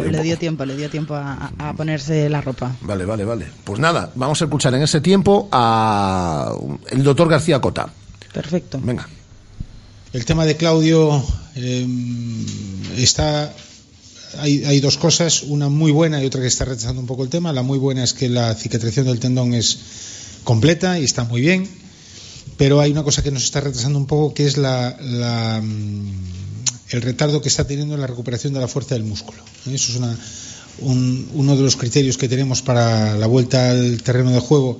[0.01, 2.71] le dio tiempo, le dio tiempo a, ponerse la ropa.
[2.81, 3.47] Vale, vale, vale.
[3.63, 6.53] Pues nada, vamos a escuchar en ese tiempo a
[6.91, 7.89] el doctor García Cota.
[8.31, 8.79] Perfecto.
[8.83, 9.07] Venga.
[10.13, 11.23] El tema de Claudio
[11.55, 11.87] eh,
[12.97, 13.51] está
[14.37, 17.53] hay, dos cosas, una muy buena y otra que está rechazando un poco el tema.
[17.53, 19.79] La muy buena es que la cicatrización del tendón es
[20.43, 21.67] completa y está muy bien,
[22.57, 26.11] pero hay una cosa que nos está retrasando un poco que es la, mm,
[26.89, 29.39] el retardo que está teniendo en la recuperación de la fuerza del músculo.
[29.71, 29.99] Eso es
[30.81, 34.79] uno de los criterios que tenemos para la vuelta al terreno de juego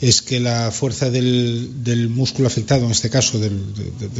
[0.00, 3.50] es que la fuerza del, músculo afectado, en este caso de,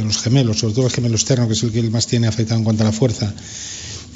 [0.03, 2.63] los gemelos, sobre todo el gemelo externo, que es el que más tiene afectado en
[2.63, 3.33] cuanto a la fuerza,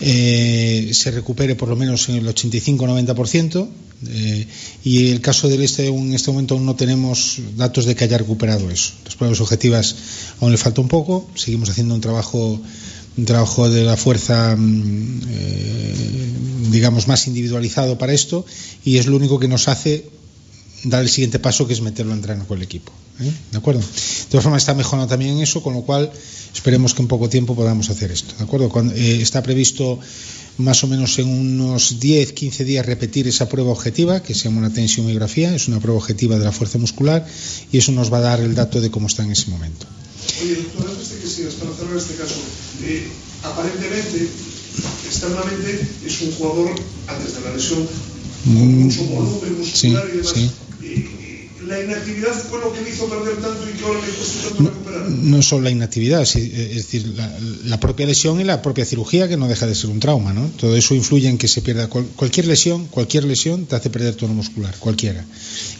[0.01, 3.69] eh, se recupere por lo menos en el 85-90%.
[4.07, 4.47] Eh,
[4.83, 8.17] y el caso del este, en este momento aún no tenemos datos de que haya
[8.17, 8.93] recuperado eso.
[9.05, 9.95] Las pruebas objetivas
[10.39, 11.29] aún le falta un poco.
[11.35, 12.59] Seguimos haciendo un trabajo,
[13.17, 15.93] un trabajo de la fuerza, mm, eh,
[16.71, 18.43] digamos, más individualizado para esto
[18.83, 20.09] y es lo único que nos hace
[20.83, 22.91] dar el siguiente paso que es meterlo a entrenar con el equipo.
[23.21, 23.31] ¿Eh?
[23.51, 23.81] ¿De acuerdo?
[23.81, 26.11] De todas formas está mejorando también eso, con lo cual
[26.53, 28.35] esperemos que en poco tiempo podamos hacer esto.
[28.37, 28.71] ¿De acuerdo?
[28.95, 29.99] Eh, está previsto
[30.57, 34.59] más o menos en unos 10, 15 días repetir esa prueba objetiva, que se llama
[34.59, 37.25] una tensiomiografía, es una prueba objetiva de la fuerza muscular
[37.71, 39.87] y eso nos va a dar el dato de cómo está en ese momento.
[40.43, 42.35] Oye, doctor, antes de que sigas, para cerrar este caso,
[42.83, 43.07] eh,
[43.43, 44.27] aparentemente,
[45.07, 46.75] externamente, es un jugador,
[47.07, 47.87] antes de la lesión,
[48.43, 50.33] con mm, mucho volumen muscular y demás.
[50.35, 50.51] Sí
[51.71, 54.63] la inactividad fue lo que le hizo perder tanto y que ahora le cuesta tanto
[54.63, 55.09] recuperar.
[55.09, 57.07] No solo la inactividad, es decir,
[57.65, 60.49] la, propia lesión y la propia cirugía, que no deja de ser un trauma, ¿no?
[60.59, 64.33] Todo eso influye en que se pierda cualquier lesión, cualquier lesión te hace perder tono
[64.33, 65.23] muscular, cualquiera.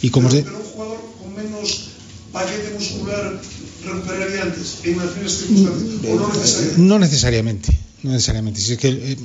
[0.00, 1.88] Y como pero, un jugador con menos
[2.32, 3.40] paquete muscular
[3.84, 5.70] recuperaría antes, en las circunstancias,
[6.08, 6.82] o no necesariamente.
[6.82, 8.60] No necesariamente no necesariamente.
[8.60, 9.16] Si es que eh,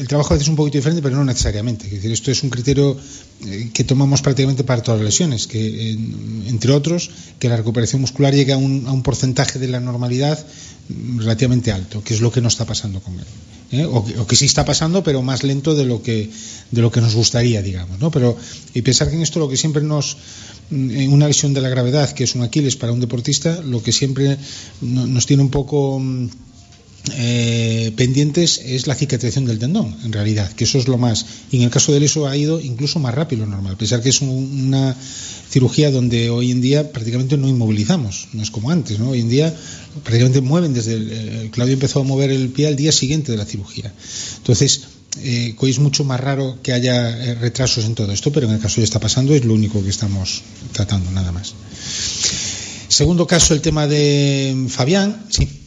[0.00, 1.86] el, trabajo a veces es un poquito diferente, pero no necesariamente.
[1.86, 2.96] Es decir, esto es un criterio
[3.46, 5.92] eh, que tomamos prácticamente para todas las lesiones, que
[6.46, 10.44] entre otros, que la recuperación muscular llegue a un, a un, porcentaje de la normalidad
[10.88, 13.26] mm, relativamente alto, que es lo que no está pasando con él.
[13.70, 13.84] ¿eh?
[13.84, 16.28] O, o, que sí está pasando, pero más lento de lo que,
[16.70, 18.00] de lo que nos gustaría, digamos.
[18.00, 18.10] ¿no?
[18.10, 18.36] Pero,
[18.74, 20.16] y pensar que en esto lo que siempre nos,
[20.70, 23.92] mm, una lesión de la gravedad, que es un Aquiles para un deportista, lo que
[23.92, 24.38] siempre
[24.80, 26.28] nos tiene un poco mm,
[27.12, 31.26] eh, pendientes es la cicatrización del tendón, en realidad, que eso es lo más.
[31.50, 34.00] Y en el caso del eso ha ido incluso más rápido lo normal, a pesar
[34.00, 34.96] que es una
[35.50, 39.10] cirugía donde hoy en día prácticamente no inmovilizamos, no es como antes, ¿no?
[39.10, 39.54] Hoy en día
[40.02, 40.94] prácticamente mueven desde.
[40.94, 43.92] El, Claudio empezó a mover el pie al día siguiente de la cirugía.
[44.38, 44.84] Entonces,
[45.22, 48.60] eh, es mucho más raro que haya eh, retrasos en todo esto, pero en el
[48.60, 51.54] caso de está pasando es lo único que estamos tratando, nada más.
[52.88, 55.63] Segundo caso, el tema de Fabián, sí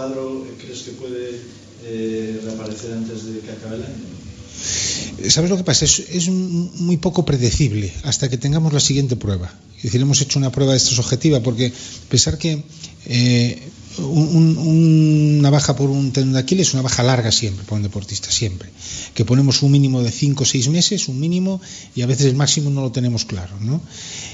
[0.00, 1.40] cuadro crees que puede
[1.84, 5.28] eh, reaparecer antes de que acabe el año?
[5.28, 5.84] ¿Sabes lo que pasa?
[5.84, 9.52] Es, muy poco predecible hasta que tengamos la siguiente prueba.
[9.76, 11.72] Es decir, hemos hecho una prueba de esta objetiva porque
[12.08, 12.62] pensar que
[13.06, 13.58] eh,
[13.98, 17.76] un- un- una baja por un tendón de Aquiles es una baja larga siempre para
[17.76, 18.68] un deportista, siempre.
[19.14, 21.60] Que ponemos un mínimo de 5 o 6 meses, un mínimo,
[21.94, 23.54] y a veces el máximo no lo tenemos claro.
[23.60, 23.80] ¿no?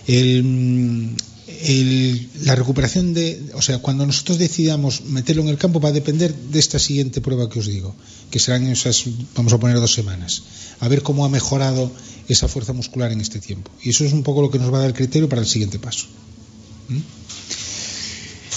[0.06, 1.10] El,
[1.46, 5.92] el- la recuperación de, o sea, cuando nosotros decidamos meterlo en el campo va a
[5.92, 7.94] depender de esta siguiente prueba que os digo,
[8.30, 9.04] que serán esas,
[9.34, 10.42] vamos a poner dos semanas,
[10.80, 11.90] a ver cómo ha mejorado
[12.28, 13.70] esa fuerza muscular en este tiempo.
[13.82, 15.46] Y eso es un poco lo que nos va a dar el criterio para el
[15.48, 16.06] siguiente paso.
[16.88, 16.98] ¿Mm?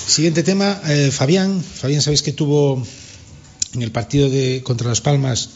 [0.07, 1.61] Siguiente tema, eh, Fabián.
[1.63, 2.83] Fabián, sabéis que tuvo
[3.73, 5.49] en el partido de contra Las Palmas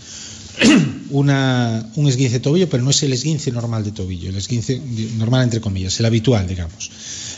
[1.09, 4.79] una, un esguince de tobillo, pero no es el esguince normal de tobillo, el esguince
[5.17, 6.91] normal entre comillas, el habitual, digamos.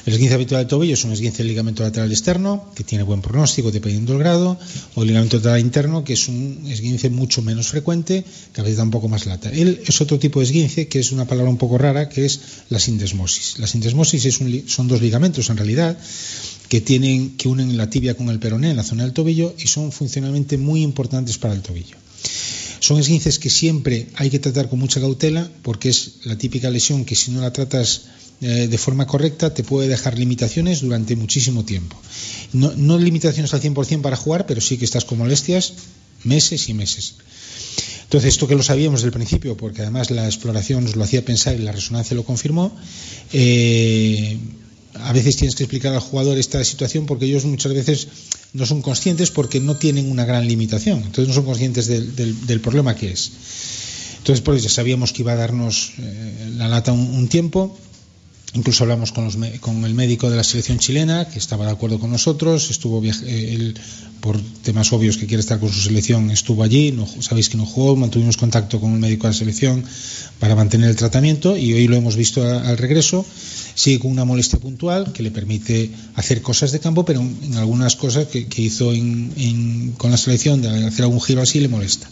[0.06, 3.24] El esguince habitual de tobillo es un esguince del ligamento lateral externo, que tiene buen
[3.24, 4.60] pronóstico dependiendo del grado,
[4.94, 8.78] o el ligamento lateral interno, que es un esguince mucho menos frecuente, que a veces
[8.78, 9.50] da un poco más lata.
[9.50, 12.40] Él es otro tipo de esguince, que es una palabra un poco rara, que es
[12.70, 13.58] la sindesmosis.
[13.58, 15.98] La sindesmosis es son dos ligamentos en realidad,
[16.70, 19.68] que tienen que unen la tibia con el peroné en la zona del tobillo y
[19.68, 21.98] son funcionalmente muy importantes para el tobillo.
[22.80, 27.06] Son esguinces que siempre hay que tratar con mucha cautela porque es la típica lesión
[27.06, 28.04] que si no la tratas
[28.42, 31.96] eh, de forma correcta te puede dejar limitaciones durante muchísimo tiempo.
[32.54, 35.74] No, no limitaciones al 100% para jugar, pero sí que estás con molestias
[36.24, 37.16] meses y meses.
[38.04, 41.26] Entonces, esto que lo sabíamos desde el principio, porque además la exploración nos lo hacía
[41.26, 42.72] pensar y la resonancia lo confirmó,
[43.34, 44.38] eh,
[44.94, 48.08] a veces tienes que explicar al jugador esta situación porque ellos muchas veces
[48.54, 52.46] no son conscientes porque no tienen una gran limitación, entonces no son conscientes del, del-
[52.48, 53.32] del problema que es.
[54.20, 57.78] Entonces, pues ya sabíamos que iba a darnos eh, la lata un tiempo.
[58.56, 62.00] Incluso hablamos con, los con el médico de la selección chilena, que estaba de acuerdo
[62.00, 62.72] con nosotros.
[62.72, 63.12] Estuvo eh,
[63.54, 63.76] él,
[64.22, 66.94] por temas obvios que quiere estar con su selección, estuvo allí.
[66.94, 67.98] No, sabéis que no jugó.
[67.98, 69.84] Mantuvimos contacto con el médico de la selección
[70.40, 73.26] para mantener el tratamiento y hoy lo hemos visto al regreso.
[73.76, 77.98] Sigue con una molestia puntual que le permite hacer cosas de campo, pero en, algunas
[77.98, 82.10] cosas que, hizo en- con la selección, de hacer algún giro así, le molesta.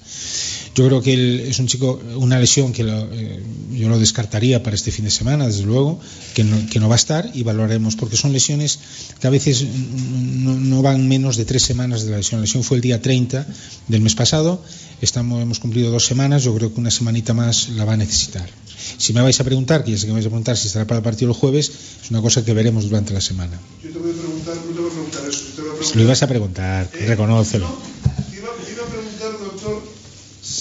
[0.76, 3.40] Yo creo que él es un chico, una lesión que lo, eh,
[3.72, 6.00] yo lo descartaría para este fin de semana, desde luego,
[6.34, 8.80] que no, que no va a estar y valoraremos, porque son lesiones
[9.20, 12.42] que a veces no, no van menos de tres semanas de la lesión.
[12.42, 13.46] La lesión fue el día 30
[13.88, 14.64] del mes pasado,
[15.02, 18.50] estamos, hemos cumplido dos semanas, yo creo que una semanita más la va a necesitar.
[18.98, 20.86] Si me vais a preguntar, que ya sé que me vais a preguntar si estará
[20.86, 21.72] para el partido el jueves,
[22.04, 23.60] es una cosa que veremos durante la semana.
[23.84, 25.74] Yo te voy a preguntar, no te voy a preguntar eso, yo te voy a
[25.74, 25.96] preguntar.
[25.98, 27.68] Lo ibas a preguntar, reconócelo.
[27.68, 27.93] Te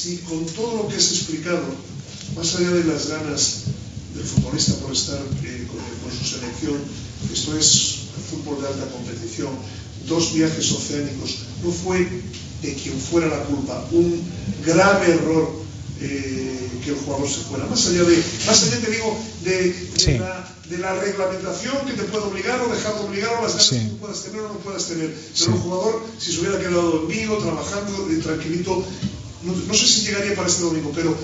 [0.02, 1.62] si con todo lo que has explicado,
[2.36, 3.56] más allá de las ganas
[4.14, 6.76] del futbolista por estar eh, con, con su selección,
[7.32, 7.94] esto es
[8.30, 9.50] fútbol de alta competición,
[10.08, 11.98] dos viajes oceánicos, no fue
[12.62, 14.20] de quien fuera la culpa, un
[14.64, 15.50] grave error
[16.00, 17.66] eh, que el jugador se fuera.
[17.66, 20.18] Más allá de, más allá te digo, de, de Sí.
[20.18, 23.66] la, de la reglamentación que te puede obligar o dejar de obligar o las ganas
[23.68, 23.78] Sí.
[23.78, 25.10] que tú puedas tener o no puedas tener.
[25.14, 25.44] Pero Sí.
[25.44, 28.84] el jugador, si se hubiera quedado dormido, trabajando, eh, tranquilito,
[29.44, 31.16] no, sé si llegaría para este domingo, pero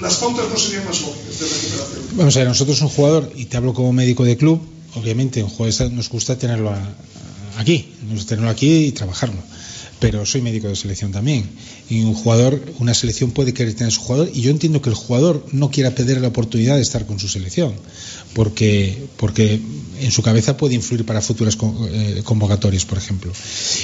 [0.00, 2.16] las pautas no serían más lógicas de recuperación.
[2.16, 4.60] Vamos a ver, nosotros un jugador, y te hablo como médico de club,
[4.94, 6.74] obviamente un jugador nos gusta tenerlo
[7.58, 7.92] aquí,
[8.26, 9.40] tenerlo aquí y trabajarlo.
[9.98, 11.44] Pero soy médico de selección también.
[11.88, 14.30] Y un jugador, una selección puede querer tener a su jugador.
[14.34, 17.28] Y yo entiendo que el jugador no quiera perder la oportunidad de estar con su
[17.28, 17.72] selección.
[18.34, 19.60] Porque, porque
[20.00, 21.56] en su cabeza puede influir para futuras
[21.90, 23.32] eh, convocatorias, por ejemplo.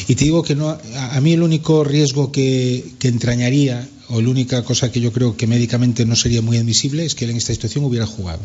[0.08, 4.20] Y te digo que no, a, a mí el único riesgo que, que entrañaría, o
[4.20, 7.30] la única cosa que yo creo que médicamente no sería muy admisible, es que él
[7.30, 8.42] en esta situación hubiera jugado.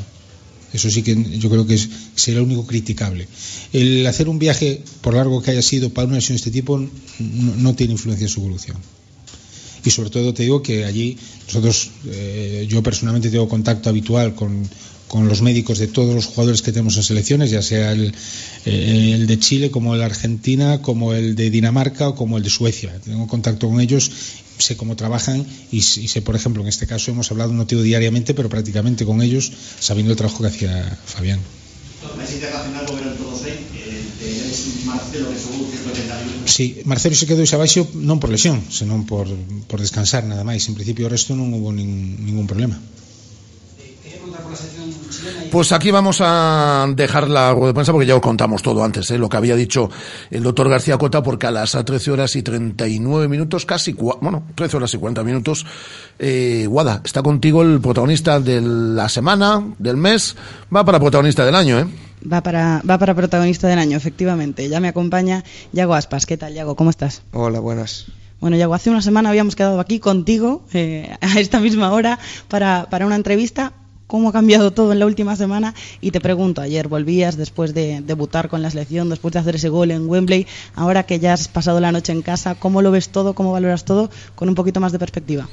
[0.73, 3.27] Eso sí que yo creo que es, sería lo único criticable.
[3.73, 6.77] El hacer un viaje, por largo que haya sido, para una lesión de este tipo,
[6.77, 6.89] no,
[7.57, 8.77] no tiene influencia en su evolución.
[9.85, 14.67] Y sobre todo te digo que allí nosotros, eh, yo personalmente tengo contacto habitual con,
[15.07, 18.13] con los médicos de todos los jugadores que tenemos en selecciones, ya sea el,
[18.65, 22.43] eh, el de Chile, como el de Argentina, como el de Dinamarca o como el
[22.43, 22.99] de Suecia.
[23.03, 24.11] Tengo contacto con ellos,
[24.57, 27.83] sé cómo trabajan y, sé, por ejemplo, en este caso hemos hablado, no te digo
[27.83, 31.39] diariamente, pero prácticamente con ellos, sabiendo el trabajo que hacía Fabián.
[36.45, 39.29] Sí, Marcelo se quedou xa baixo non por lesión, senón por,
[39.69, 40.65] por descansar nada máis.
[40.71, 42.79] En principio o resto non hubo nin, ningún problema.
[45.51, 49.09] Pues aquí vamos a dejar la rueda de prensa porque ya os contamos todo antes,
[49.11, 49.17] ¿eh?
[49.17, 49.89] lo que había dicho
[50.29, 54.77] el doctor García Cota, porque a las 13 horas y 39 minutos, casi, bueno, 13
[54.77, 55.65] horas y 40 minutos,
[56.19, 60.35] eh, Guada, está contigo el protagonista de la semana, del mes,
[60.75, 61.87] va para protagonista del año, ¿eh?
[62.31, 64.67] Va para, va para protagonista del año, efectivamente.
[64.67, 66.25] Ya me acompaña Yago Aspas.
[66.25, 66.75] ¿Qué tal, Yago?
[66.75, 67.21] ¿Cómo estás?
[67.31, 68.07] Hola, buenas.
[68.41, 72.87] Bueno, Yago, hace una semana habíamos quedado aquí contigo eh, a esta misma hora para,
[72.89, 73.73] para una entrevista
[74.07, 75.75] cómo ha cambiado todo en la última semana.
[76.01, 79.69] Y te pregunto, ayer volvías después de debutar con la selección, después de hacer ese
[79.69, 83.09] gol en Wembley, ahora que ya has pasado la noche en casa, ¿cómo lo ves
[83.09, 85.47] todo, cómo valoras todo con un poquito más de perspectiva?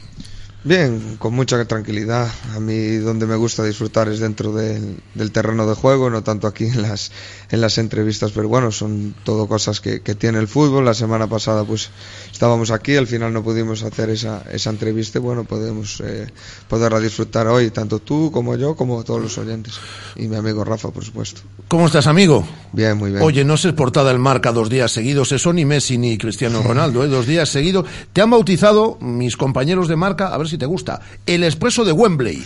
[0.66, 2.26] Bien, con mucha tranquilidad.
[2.54, 4.96] A mí donde me gusta disfrutar es dentro del,
[5.30, 7.12] terreno de juego, no tanto aquí en las,
[7.50, 10.86] en las entrevistas, pero bueno, son todo cosas que, tiene el fútbol.
[10.86, 11.90] La semana pasada pues
[12.32, 16.28] estábamos aquí, al final no pudimos hacer esa, esa entrevista, bueno, podemos eh,
[16.66, 19.74] poderla disfrutar hoy, tanto tú como yo, como todos los oyentes.
[20.16, 21.42] Y mi amigo Rafa, por supuesto.
[21.68, 22.42] ¿Cómo estás, amigo?
[22.72, 23.22] Bien, muy bien.
[23.22, 27.04] Oye, no se portada el marca dos días seguidos, eso ni Messi ni Cristiano Ronaldo,
[27.04, 27.08] ¿eh?
[27.08, 27.84] dos días seguidos.
[28.14, 31.00] Te han bautizado mis compañeros de marca, a ver si si te gusta.
[31.26, 32.44] El expreso de Wembley.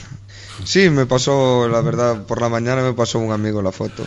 [0.65, 4.05] Sí, me pasó, la verdad, por la mañana me pasó un amigo la foto.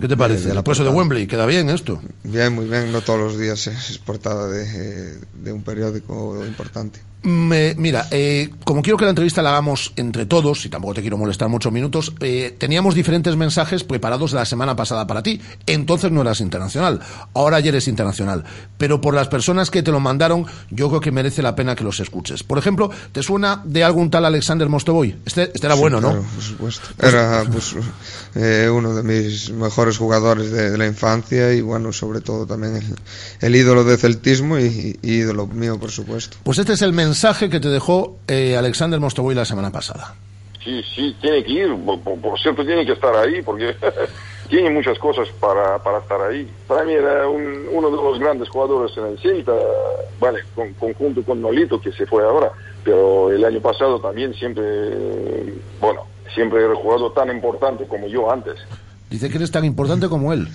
[0.00, 0.50] ¿Qué te parece?
[0.50, 2.00] el expreso de Wembley, ¿queda bien esto?
[2.24, 8.08] Bien, muy bien, no todos los días es portada de, de un periódico importante mira,
[8.10, 11.48] eh, como quiero que la entrevista la hagamos entre todos, y tampoco te quiero molestar
[11.48, 15.40] muchos minutos, eh, teníamos diferentes mensajes preparados la semana pasada para ti.
[15.66, 17.00] Entonces no eras internacional,
[17.34, 18.44] ahora ya eres internacional.
[18.76, 21.84] Pero por las personas que te lo mandaron, yo creo que merece la pena que
[21.84, 22.42] los escuches.
[22.42, 25.16] Por ejemplo, ¿te suena de algún tal Alexander Mostovoy?
[25.24, 26.12] Este, este era bueno, ¿no?
[26.14, 26.88] por supuesto.
[26.98, 27.76] Era pues,
[28.34, 32.82] eh, uno de mis mejores jugadores de, la infancia y, bueno, sobre todo también
[33.40, 36.38] el, ídolo de celtismo y, y, ídolo mío, por supuesto.
[36.42, 40.14] Pues este es el mensaje mensaje que te dejó eh, Alexander Mostovoy la semana pasada.
[40.64, 43.76] Sí, sí, tiene que ir, por, cierto tiene que estar ahí, porque
[44.48, 46.50] tiene muchas cosas para, para estar ahí.
[46.66, 49.52] Para mí era uno de los grandes jugadores en el Celta,
[50.18, 52.50] vale, con, conjunto con Nolito, que se fue ahora,
[52.82, 54.62] pero el año pasado también siempre,
[55.80, 58.56] bueno, siempre era jugador tan importante como yo antes.
[59.12, 60.48] Dice que eres tan importante como él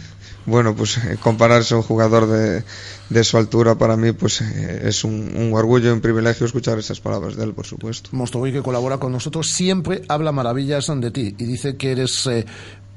[0.48, 2.64] bueno, pues eh, compararse a un jugador de,
[3.10, 7.02] de, su altura para mí pues eh, es un, orgullo y un privilegio escuchar esas
[7.02, 8.10] palabras de él, por supuesto.
[8.14, 12.46] Mostovoy, que colabora con nosotros, siempre habla maravillas de ti y dice que eres eh,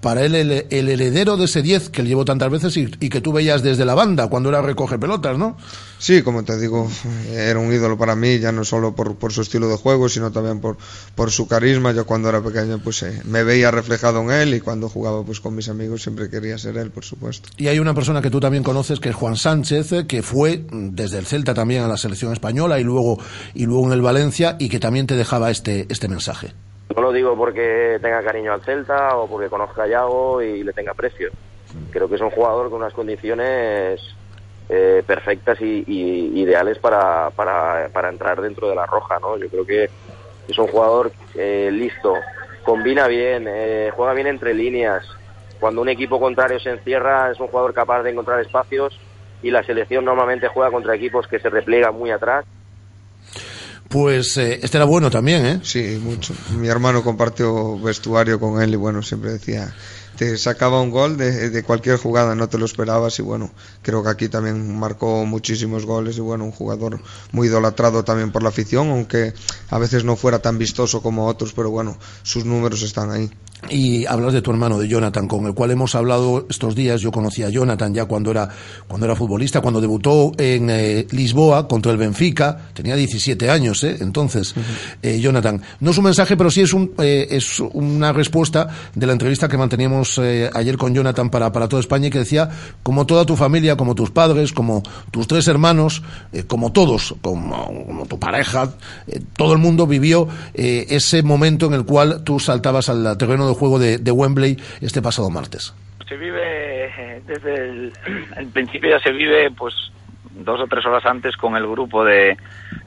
[0.00, 3.32] para él el, heredero de ese 10 que él llevó tantas veces y, que tú
[3.32, 5.56] veías desde la banda cuando era recoge pelotas, ¿no?
[5.98, 6.90] Sí, como te digo,
[7.30, 10.32] era un ídolo para mí, ya no solo por, por su estilo de juego, sino
[10.32, 10.78] también por,
[11.14, 11.92] por su carisma.
[11.92, 15.40] Yo cuando era pequeño pues eh, me veía reflejado en él y cuando jugaba pues
[15.40, 17.50] con mis amigos siempre quería ser él, por supuesto.
[17.58, 20.64] Y hay una persona que tú también conoces que es Juan Sánchez, eh, que fue
[20.70, 23.18] desde el Celta también a la selección española y luego,
[23.54, 26.54] y luego en el Valencia y que también te dejaba este, este mensaje.
[27.00, 30.74] No lo digo porque tenga cariño al Celta o porque conozca a Yago y le
[30.74, 31.30] tenga precio.
[31.90, 34.02] Creo que es un jugador con unas condiciones
[34.68, 37.30] eh, perfectas y, ideales para,
[38.10, 39.38] entrar dentro de la roja, ¿no?
[39.38, 39.88] Yo creo que
[40.46, 42.16] es un jugador eh, listo,
[42.64, 45.02] combina bien, eh, juega bien entre líneas.
[45.58, 49.00] Cuando un equipo contrario se encierra, es un jugador capaz de encontrar espacios
[49.42, 52.44] y la selección normalmente juega contra equipos que se repliegan muy atrás
[53.90, 55.60] pues eh, este era bueno también, ¿eh?
[55.64, 56.32] Sí, mucho.
[56.56, 59.74] Mi hermano compartió vestuario con él y bueno, siempre decía,
[60.20, 63.50] te sacaba un gol de, de, cualquier jugada, no te lo esperabas y bueno,
[63.80, 67.00] creo que aquí también marcó muchísimos goles y bueno, un jugador
[67.32, 69.32] muy idolatrado también por la afición, aunque
[69.70, 73.30] a veces no fuera tan vistoso como otros, pero bueno, sus números están ahí.
[73.68, 77.02] Y hablas de tu hermano, de Jonathan, con el cual hemos hablado estos días.
[77.02, 78.48] Yo conocí a Jonathan ya cuando era,
[78.88, 82.70] cuando era futbolista, cuando debutó en eh, Lisboa contra el Benfica.
[82.72, 83.98] Tenía 17 años, ¿eh?
[84.00, 84.54] Entonces,
[85.02, 85.60] eh, Jonathan.
[85.80, 89.46] No es un mensaje, pero sí es, un, eh, es una respuesta de la entrevista
[89.46, 92.48] que manteníamos ayer con Jonathan para, para toda España y que decía,
[92.82, 96.02] como toda tu familia, como tus padres, como tus tres hermanos,
[96.46, 98.70] como todos, como, tu pareja,
[99.36, 104.10] todo el mundo vivió ese momento en el cual tú saltabas al terreno juego de,
[104.10, 105.74] Wembley este pasado martes?
[106.08, 107.92] Se vive desde el,
[108.52, 109.74] principio ya se vive pues
[110.30, 112.36] dos o tres horas antes con el grupo de,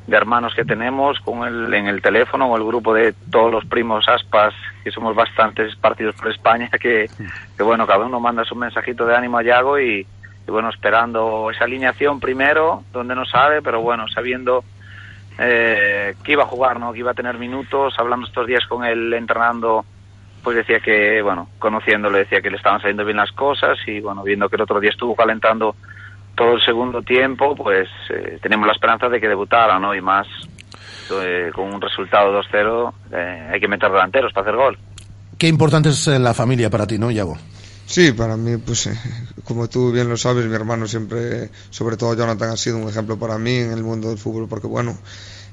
[0.08, 4.08] hermanos que tenemos, con el, en el teléfono, o el grupo de todos los primos
[4.08, 7.10] aspas, que somos bastantes partidos por España, que,
[7.60, 10.06] bueno, cada uno manda su mensajito de ánimo a Yago y,
[10.47, 14.64] bueno, esperando esa alineación primero, donde no sabe, pero bueno, sabiendo
[15.39, 16.91] eh, que iba a jugar, ¿no?
[16.91, 19.86] que iba a tener minutos, hablando estos días con él, entrenando
[20.43, 24.24] pues decía que, bueno, conociéndole decía que le estaban saliendo bien las cosas y, bueno,
[24.24, 25.78] viendo que el otro día estuvo calentando
[26.36, 29.94] todo el segundo tiempo, pues eh, tenemos la esperanza de que debutara, ¿no?
[29.94, 30.28] Y más
[31.12, 34.78] eh, con un resultado 2-0, eh, hay que meter delanteros para hacer gol.
[35.38, 37.38] Qué importante es la familia para ti, ¿no, Iago?
[37.86, 38.90] Sí, para mí, pues
[39.44, 43.20] como tú bien lo sabes, mi hermano siempre, sobre todo Jonathan, ha sido un ejemplo
[43.20, 44.98] para mí en el mundo del fútbol, porque bueno,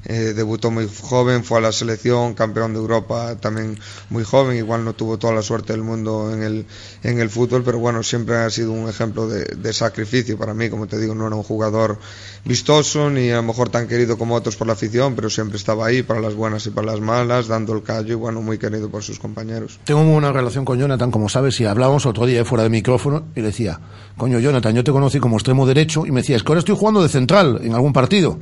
[0.05, 3.78] eh, debutó muy joven, fue a la selección, campeón de Europa también
[4.09, 6.66] muy joven, igual no tuvo toda la suerte del mundo en el,
[7.03, 10.86] en el fútbol, pero bueno, siempre ha sido un ejemplo de, sacrificio para mí, como
[10.86, 11.98] te digo, no era un jugador
[12.44, 15.86] vistoso ni a lo mejor tan querido como otros por la afición, pero siempre estaba
[15.86, 18.90] ahí para las buenas y para las malas, dando el callo y bueno, muy querido
[18.90, 19.78] por sus compañeros.
[19.84, 23.40] Tengo una relación con Jonathan, como sabes, y hablábamos otro día fuera de micrófono y
[23.40, 23.78] le decía,
[24.16, 26.76] coño Jonathan, yo te conocí como extremo derecho y me decía, es que ahora estoy
[26.76, 28.40] jugando de central en algún partido.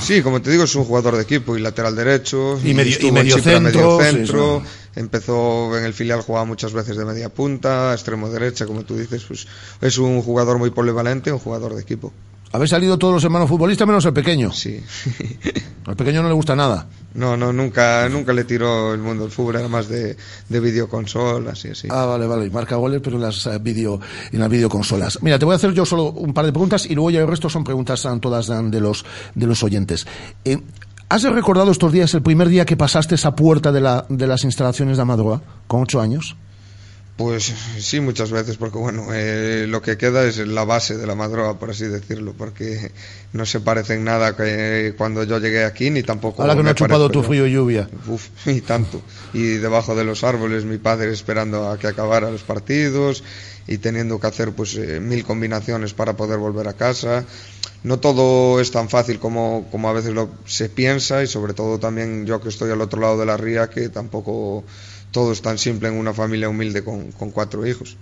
[0.00, 2.58] Sí, como te digo, es un jugador de equipo y lateral derecho.
[2.64, 4.62] Y medio- y medio centro, sí, centro.
[4.64, 5.00] sí.
[5.00, 9.22] Empezó en el filial, jugaba muchas veces de media punta, extremo derecha, como tú dices.
[9.26, 9.46] Pues
[9.80, 12.12] es un jugador muy polivalente, un jugador de equipo.
[12.52, 14.52] Habéis salido todos los hermanos futbolistas menos el pequeño.
[14.52, 14.82] Sí.
[15.86, 16.86] Al pequeño no le gusta nada.
[17.14, 20.16] No, no, nunca, nunca le tiró el mundo del fútbol, era más de,
[20.48, 21.88] de videoconsolas y así.
[21.90, 22.46] Ah, vale, vale.
[22.46, 24.00] Y marca goles, pero en las, eh, video,
[24.32, 25.22] en las videoconsolas.
[25.22, 27.26] Mira, te voy a hacer yo solo un par de preguntas y luego ya el
[27.26, 30.06] resto son preguntas todas ah, de los, de los oyentes.
[30.44, 30.58] Eh,
[31.10, 34.44] ¿Has recordado estos días el primer día que pasaste esa puerta de, la, de las
[34.44, 36.36] instalaciones de Amadroa, con ocho años?
[37.18, 41.16] Pues sí, muchas veces, porque bueno, eh, lo que queda es la base de la
[41.16, 42.92] madroa, por así decirlo, porque
[43.32, 46.42] no se parece en nada que cuando yo llegué aquí, ni tampoco.
[46.42, 47.90] Ahora que no ha chupado tu frío y lluvia.
[48.06, 49.02] Uf, y tanto.
[49.32, 53.24] Y debajo de los árboles, mi padre esperando a que acabara los partidos
[53.66, 57.24] y teniendo que hacer pues eh, mil combinaciones para poder volver a casa.
[57.82, 61.80] No todo es tan fácil como, como a veces lo, se piensa y sobre todo
[61.80, 64.62] también yo que estoy al otro lado de la ría que tampoco
[65.10, 67.96] todo es tan simple en una familia humilde con, con cuatro hijos.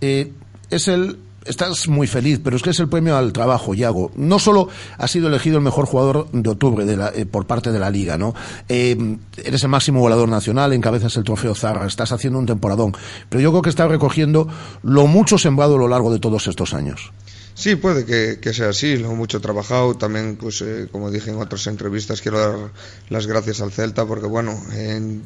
[0.00, 0.32] Eh,
[0.70, 4.10] es el estás muy feliz, pero es que es el premio al trabajo, Yago.
[4.16, 4.68] No solo
[4.98, 7.88] has sido elegido el mejor jugador de octubre de la, eh, por parte de la
[7.88, 8.34] liga, ¿no?
[8.68, 12.92] Eh, eres el máximo volador nacional, encabezas el trofeo Zarra, estás haciendo un temporadón,
[13.30, 14.46] pero yo creo que estás recogiendo
[14.82, 17.12] lo mucho sembrado a lo largo de todos estos años.
[17.54, 19.96] Sí, puede que, que sea así, lo mucho trabajado.
[19.96, 22.70] También, pues, eh, como dije en otras entrevistas, quiero dar
[23.08, 25.22] las gracias al Celta porque, bueno, en-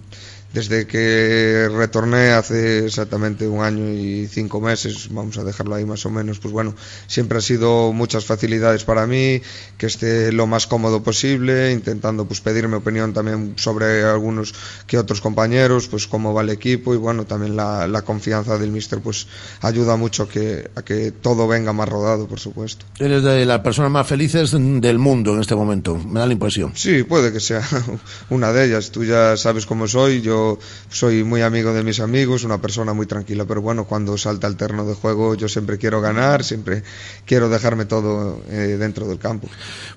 [0.53, 6.05] desde que retorné hace exactamente un año y cinco meses, vamos a dejarlo ahí más
[6.07, 6.74] o menos, pues bueno,
[7.07, 9.40] siempre ha sido muchas facilidades para mí,
[9.78, 14.55] que esté lo más cómodo posible, intentando pues pedir mi opinión también sobre algunos
[14.86, 18.70] que otros compañeros, pues cómo va el equipo y bueno, también la, la confianza del
[18.70, 19.26] míster pues
[19.61, 22.84] ayuda mucho que, a que todo venga más rodado, por supuesto.
[22.98, 26.72] Eres de las personas más felices del mundo en este momento, me da la impresión.
[26.74, 27.62] Sí, puede que sea
[28.30, 28.90] una de ellas.
[28.90, 30.20] Tú ya sabes cómo soy.
[30.20, 30.41] Yo
[30.90, 33.45] soy muy amigo de mis amigos, una persona muy tranquila.
[33.45, 36.82] Pero bueno, cuando salta el terreno de juego, yo siempre quiero ganar, siempre
[37.24, 39.49] quiero dejarme todo eh, dentro del campo.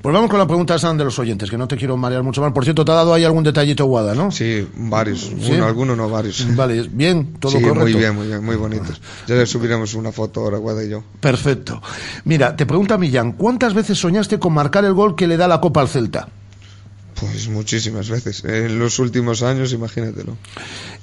[0.01, 2.41] Pues vamos con la pregunta San, de los oyentes, que no te quiero marear mucho
[2.41, 2.51] más.
[2.53, 4.31] Por cierto, te ha dado ahí algún detallito Guada, ¿no?
[4.31, 5.31] Sí, varios.
[5.41, 5.53] ¿Sí?
[5.53, 6.45] Uno, no, varios.
[6.55, 7.81] Vale, bien, todo sí, correcto.
[7.81, 9.01] muy bien, muy bien, muy bonitos.
[9.27, 11.03] Ya le subiremos una foto ahora, Guada y yo.
[11.19, 11.81] Perfecto.
[12.23, 15.61] Mira, te pregunta Millán, ¿cuántas veces soñaste con marcar el gol que le da la
[15.61, 16.27] Copa al Celta?
[17.19, 18.43] Pues muchísimas veces.
[18.43, 20.37] En los últimos años, imagínatelo.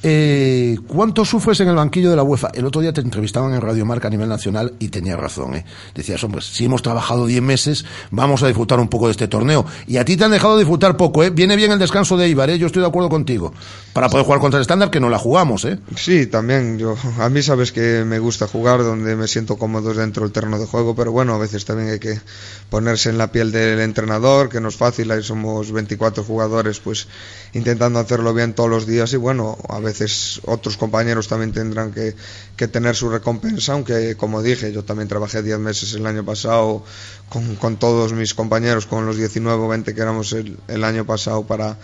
[0.03, 2.51] Eh, ¿Cuánto sufres en el banquillo de la UEFA?
[2.53, 5.55] El otro día te entrevistaban en Radio Marca a nivel nacional y tenías razón.
[5.55, 5.65] ¿eh?
[5.95, 9.65] Decías, hombre, si hemos trabajado 10 meses, vamos a disfrutar un poco de este torneo.
[9.87, 11.25] Y a ti te han dejado disfrutar poco.
[11.25, 11.31] ¿eh?
[11.31, 12.59] Viene bien el descanso de Ibar, ¿eh?
[12.59, 13.55] yo estoy de acuerdo contigo.
[13.95, 15.65] Para poder jugar contra el estándar, que no la jugamos.
[15.65, 15.79] ¿eh?
[15.97, 16.79] Sí, también.
[16.79, 20.59] Yo, a mí sabes que me gusta jugar donde me siento cómodo dentro del terreno
[20.59, 22.21] de juego, pero bueno, a veces también hay que
[22.69, 27.09] ponerse en la piel del entrenador, que no es fácil, ahí somos 24 jugadores, pues
[27.53, 32.15] intentando hacerlo bien todos los días y bueno, a veces otros compañeros también tendrán que,
[32.57, 36.85] que tener su recompensa, aunque como dije, yo también trabajé 10 meses el año pasado
[37.29, 41.47] con, con todos mis compañeros, con los 19 o 20 que éramos el año pasado
[41.47, 41.79] para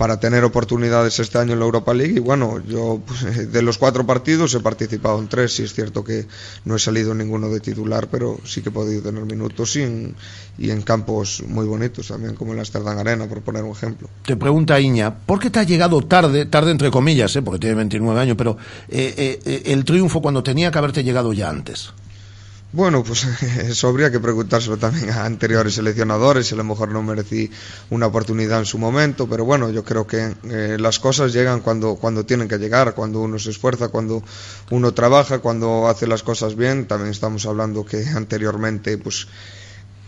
[0.00, 3.76] para tener oportunidades este año en la Europa League y bueno, yo pues, de los
[3.76, 6.26] cuatro partidos he participado en tres y es cierto que
[6.64, 10.16] no he salido ninguno de titular, pero sí que he podido tener minutos y en,
[10.56, 14.08] y en campos muy bonitos también, como en la Amsterdam Arena, por poner un ejemplo.
[14.24, 17.42] Te pregunta Iña, ¿por qué te ha llegado tarde, tarde entre comillas, ¿eh?
[17.42, 18.56] porque tiene 29 años, pero
[18.88, 21.92] eh, eh, eh, el triunfo cuando tenía que haberte llegado ya antes?
[22.72, 23.24] Bueno, pues
[23.58, 27.50] eso habría que preguntárselo también a anteriores seleccionadores, si a lo mejor no merecí
[27.90, 31.96] una oportunidad en su momento, pero bueno, yo creo que eh, las cosas llegan cuando,
[31.96, 34.22] cuando tienen que llegar, cuando uno se esfuerza, cuando
[34.70, 36.86] uno trabaja, cuando hace las cosas bien.
[36.86, 39.26] También estamos hablando que anteriormente, pues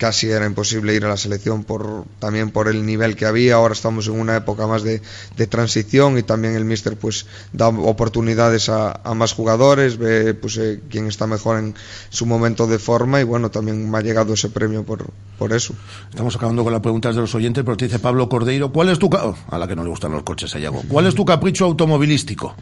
[0.03, 3.73] casi era imposible ir a la selección por también por el nivel que había ahora
[3.73, 5.01] estamos en una época más de,
[5.37, 10.81] de transición y también el míster pues da oportunidades a, más jugadores ve pues eh,
[10.91, 11.77] quién está mejor en
[12.11, 15.07] su momento de forma y bueno también me ha llegado ese premio por,
[15.39, 15.73] por eso
[16.11, 18.99] Estamos acabando con las preguntas de los oyentes, pero te dice Pablo Cordeiro, ¿cuál es
[18.99, 19.07] tu...
[19.07, 20.59] oh, a la que no le gustan los coches a.
[20.89, 22.55] ¿Cuál es tu capricho automovilístico?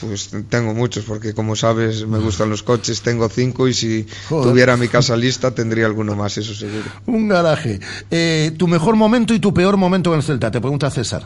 [0.00, 4.48] Pues tengo muchos, porque como sabes me gustan los coches, tengo cinco y si Joder.
[4.50, 6.84] tuviera mi casa lista tendría alguno más, eso seguro.
[7.06, 7.80] Un garaje.
[8.10, 10.50] Eh, ¿Tu mejor momento y tu peor momento en el Celta?
[10.52, 11.24] Te pregunta César.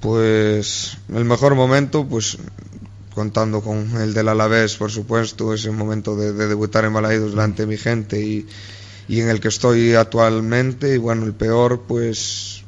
[0.00, 2.38] Pues el mejor momento, pues
[3.14, 7.62] contando con el del Alavés, por supuesto, ese momento de, de debutar en Balaídos delante
[7.62, 8.46] de mi gente y,
[9.08, 10.94] y en el que estoy actualmente.
[10.94, 12.59] Y bueno, el peor, pues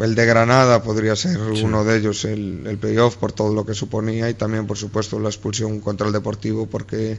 [0.00, 3.74] el de Granada podría ser uno de ellos, el, el playoff por todo lo que
[3.74, 7.18] suponía y también, por supuesto, la expulsión contra el Deportivo porque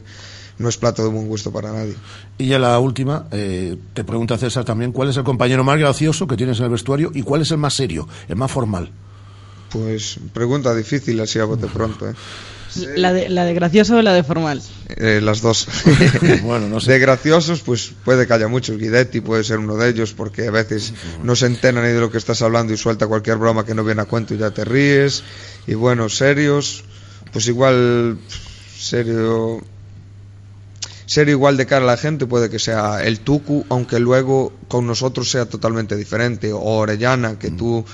[0.58, 1.94] no es plato de buen gusto para nadie.
[2.38, 6.26] Y ya la última, eh, te pregunta César también, ¿cuál es el compañero más gracioso
[6.26, 8.92] que tienes en el vestuario y cuál es el más serio, el más formal?
[9.70, 12.14] Pues pregunta difícil así a bote pronto, ¿eh?
[12.76, 14.62] La de, la de gracioso o la de formal.
[14.88, 15.66] Eh, las dos.
[16.42, 18.78] bueno, no De graciosos, pues puede que haya muchos.
[18.78, 20.92] Guidetti puede ser uno de ellos, porque a veces
[21.22, 23.84] no se entera ni de lo que estás hablando y suelta cualquier broma que no
[23.84, 25.22] viene a cuento y ya te ríes.
[25.66, 26.84] Y bueno, serios,
[27.32, 28.18] pues igual,
[28.78, 29.62] serio.
[31.06, 34.86] Serio igual de cara a la gente puede que sea el Tucu, aunque luego con
[34.86, 36.52] nosotros sea totalmente diferente.
[36.52, 37.84] O Orellana, que tú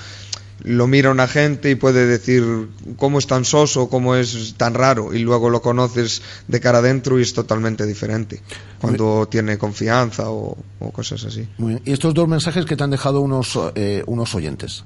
[0.67, 5.13] lo mira una gente y puede decir cómo es tan soso, cómo es tan raro,
[5.13, 8.41] y luego lo conoces de cara adentro y es totalmente diferente,
[8.79, 11.47] cuando tiene confianza o, o cosas así.
[11.57, 11.81] Muy bien.
[11.85, 14.83] Y estos dos mensajes que te han dejado unos, eh, unos oyentes.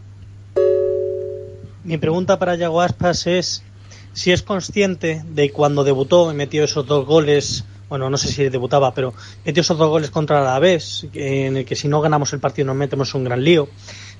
[1.83, 3.63] Mi pregunta para Yago Aspas es
[4.13, 8.49] si es consciente de cuando debutó y metió esos dos goles, bueno, no sé si
[8.49, 9.13] debutaba, pero
[9.45, 12.67] metió esos dos goles contra la Alavés, en el que si no ganamos el partido
[12.67, 13.67] nos metemos un gran lío.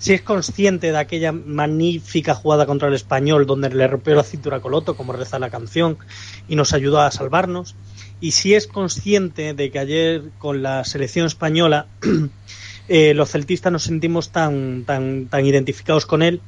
[0.01, 4.57] Si es consciente de aquella magnífica jugada contra el español donde le rompió la cintura
[4.57, 5.99] a Coloto, como reza la canción,
[6.47, 7.75] y nos ayudó a salvarnos.
[8.19, 11.85] Y si es consciente de que ayer con la selección española
[12.89, 16.41] eh, los celtistas nos sentimos tan, tan, tan identificados con él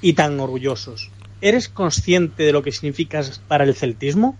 [0.00, 1.10] y tan orgullosos.
[1.40, 4.36] ¿Eres consciente de lo que significas para el celtismo?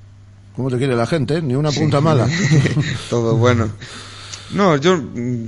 [0.54, 1.42] ¿Cómo te quiere la gente?
[1.42, 2.28] Ni una punta mala.
[3.10, 3.72] Todo bueno.
[4.50, 4.98] No, yo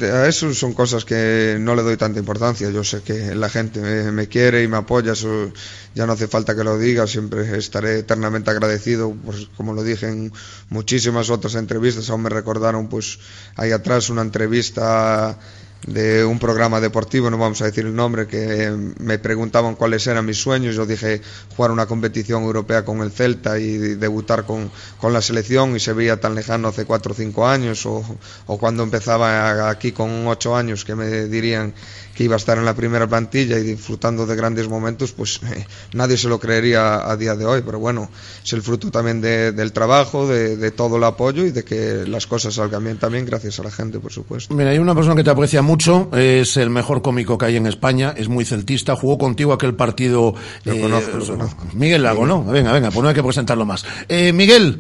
[0.03, 2.71] a eso son cosas que no le doy tanta importancia.
[2.71, 5.53] Yo sé que la gente me, me, quiere y me apoya, eso
[5.95, 10.09] ya no hace falta que lo diga, siempre estaré eternamente agradecido, pues como lo dije
[10.09, 10.33] en
[10.69, 13.19] muchísimas otras entrevistas, aún me recordaron pues
[13.57, 15.39] ahí atrás una entrevista
[15.87, 20.27] de un programa deportivo, no vamos a decir el nombre, que me preguntaban cuáles eran
[20.27, 20.75] mis sueños.
[20.75, 21.21] Yo dije
[21.57, 25.93] jugar una competición europea con el Celta y debutar con, con la selección y se
[25.93, 28.05] veía tan lejano hace cuatro o cinco años o,
[28.47, 31.73] o cuando empezaba aquí con ocho años que me dirían
[32.21, 35.65] que iba a estar en la primera plantilla y disfrutando de grandes momentos, pues eh,
[35.95, 38.11] nadie se lo creería a día de hoy, pero bueno,
[38.45, 42.05] es el fruto también de, del trabajo, de, de, todo el apoyo y de que
[42.07, 44.53] las cosas salgan bien también gracias a la gente, por supuesto.
[44.53, 47.67] Mira, hay una persona que te aprecia mucho, es el mejor cómico que hay en
[47.67, 50.35] España, es muy celtista, jugó contigo aquel partido...
[50.65, 51.65] Lo eh, conozco, lo conozco.
[51.73, 52.45] Miguel Lago, ¿no?
[52.45, 53.87] Venga, venga, pues no hay que presentarlo más.
[54.11, 54.79] Eh, Miguel.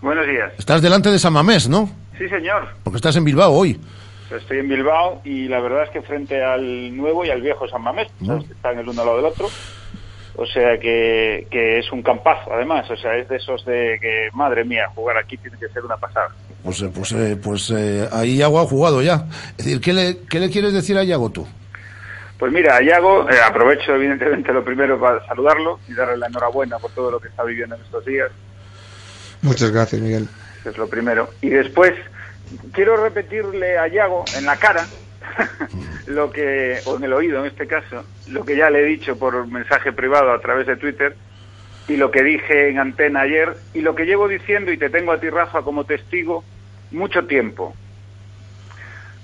[0.00, 0.54] Buenos días.
[0.56, 1.90] Estás delante de San Mamés, ¿no?
[2.16, 2.68] Sí, señor.
[2.82, 3.78] Porque estás en Bilbao hoy.
[4.30, 7.82] Estoy en Bilbao y la verdad es que frente al nuevo y al viejo San
[7.82, 8.38] Mamés, ¿no?
[8.38, 9.48] están el uno al lado del otro.
[10.38, 12.90] O sea que, que, es un campazo, además.
[12.90, 15.96] O sea, es de esos de que, madre mía, jugar aquí tiene que ser una
[15.96, 16.28] pasada.
[16.62, 19.26] Pues, pues, eh, pues eh, ahí Yago ha jugado ya.
[19.56, 21.46] Es decir, ¿qué le, qué le quieres decir a Yago tú?
[22.38, 26.78] Pues mira, a Yago, eh, aprovecho evidentemente lo primero para saludarlo y darle la enhorabuena
[26.78, 28.30] por todo lo que está viviendo en estos días.
[29.40, 30.28] Muchas gracias, Miguel.
[30.60, 31.30] Eso es lo primero.
[31.40, 31.94] Y después,
[32.72, 34.86] quiero repetirle a Yago en la cara
[36.06, 39.18] lo que, o en el oído en este caso, lo que ya le he dicho
[39.18, 41.16] por mensaje privado a través de Twitter
[41.88, 45.12] y lo que dije en antena ayer y lo que llevo diciendo y te tengo
[45.12, 46.44] a ti Rafa como testigo
[46.90, 47.74] mucho tiempo.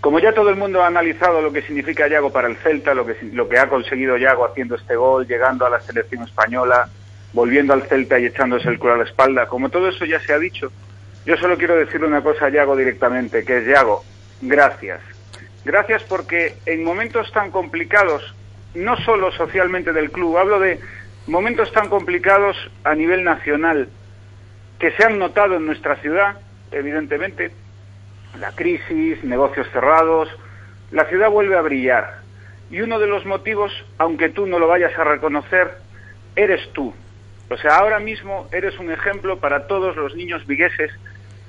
[0.00, 3.06] Como ya todo el mundo ha analizado lo que significa Yago para el Celta, lo
[3.06, 6.88] que, lo que ha conseguido Yago haciendo este gol, llegando a la selección española,
[7.32, 10.32] volviendo al Celta y echándose el culo a la espalda, como todo eso ya se
[10.32, 10.72] ha dicho,
[11.24, 14.04] yo solo quiero decirle una cosa a Yago directamente, que es Yago,
[14.40, 15.00] gracias.
[15.64, 18.34] Gracias porque en momentos tan complicados,
[18.74, 20.80] no solo socialmente del club, hablo de
[21.26, 23.88] momentos tan complicados a nivel nacional,
[24.80, 26.40] que se han notado en nuestra ciudad,
[26.72, 27.52] evidentemente,
[28.40, 30.28] la crisis, negocios cerrados,
[30.90, 32.22] la ciudad vuelve a brillar.
[32.70, 35.76] Y uno de los motivos, aunque tú no lo vayas a reconocer,
[36.34, 36.92] eres tú.
[37.50, 40.90] O sea, ahora mismo eres un ejemplo para todos los niños vigueses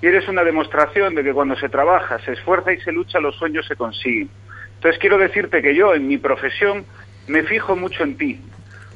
[0.02, 3.36] y eres una demostración de que cuando se trabaja, se esfuerza y se lucha, los
[3.38, 4.30] sueños se consiguen.
[4.76, 6.86] Entonces quiero decirte que yo en mi profesión
[7.28, 8.42] me fijo mucho en ti,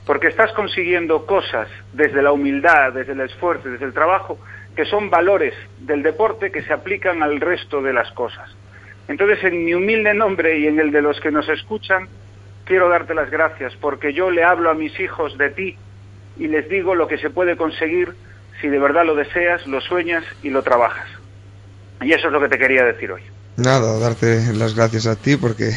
[0.05, 4.37] porque estás consiguiendo cosas desde la humildad, desde el esfuerzo, desde el trabajo,
[4.75, 8.53] que son valores del deporte que se aplican al resto de las cosas.
[9.07, 12.09] Entonces, en mi humilde nombre y en el de los que nos escuchan,
[12.65, 15.77] quiero darte las gracias, porque yo le hablo a mis hijos de ti
[16.39, 18.13] y les digo lo que se puede conseguir
[18.61, 21.07] si de verdad lo deseas, lo sueñas y lo trabajas.
[22.01, 23.21] Y eso es lo que te quería decir hoy.
[23.57, 25.71] Nada, darte las gracias a ti porque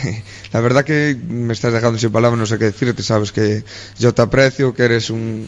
[0.52, 3.64] la verdad que me estás dejando sin palabras, no sé qué decirte, sabes que
[3.98, 5.46] yo te aprecio, que eres un,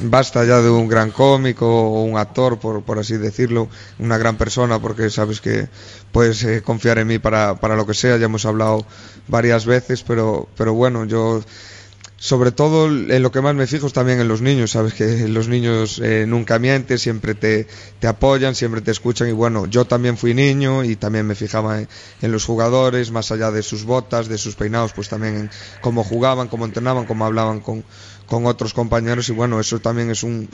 [0.00, 3.68] basta ya de un gran cómico o un actor, por, por así decirlo,
[3.98, 5.68] una gran persona, porque sabes que
[6.12, 8.86] puedes eh, confiar en mí para, para lo que sea, ya hemos hablado
[9.26, 11.42] varias veces, pero, pero bueno, yo
[12.20, 15.28] sobre todo en lo que más me fijo es también en los niños, sabes que
[15.28, 17.68] los niños eh, nunca mienten, siempre te,
[18.00, 19.28] te, apoyan, siempre te escuchan.
[19.28, 21.88] Y bueno, yo también fui niño y también me fijaba en,
[22.32, 25.50] los jugadores, más allá de sus botas, de sus peinados, pues también en
[25.80, 27.84] cómo jugaban, cómo entrenaban, cómo hablaban con,
[28.26, 29.28] con otros compañeros.
[29.28, 30.48] Y bueno, eso también es un,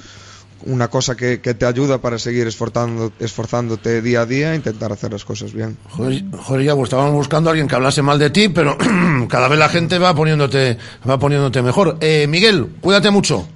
[0.63, 4.93] una cosa que, que, te ayuda para seguir esforzando, esforzándote día a día e intentar
[4.93, 5.77] hacer las cosas bien.
[5.91, 8.77] Joder, joder ya, pues estábamos buscando a alguien que hablase mal de ti, pero
[9.29, 10.79] cada vez la gente va poniéndote,
[11.09, 11.99] va poniéndote mejor.
[12.01, 13.47] Eh, Miguel, cuídate mucho.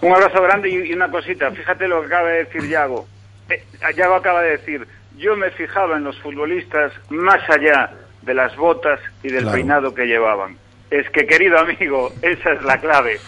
[0.00, 1.50] Un abrazo grande y una cosita.
[1.52, 3.06] Fíjate lo que acaba de decir Yago.
[3.48, 3.64] Eh,
[3.96, 7.90] Yago acaba de decir, yo me fijaba en los futbolistas más allá
[8.22, 9.56] de las botas y del claro.
[9.56, 10.56] peinado que llevaban.
[10.90, 13.18] Es que, querido amigo, esa es la clave.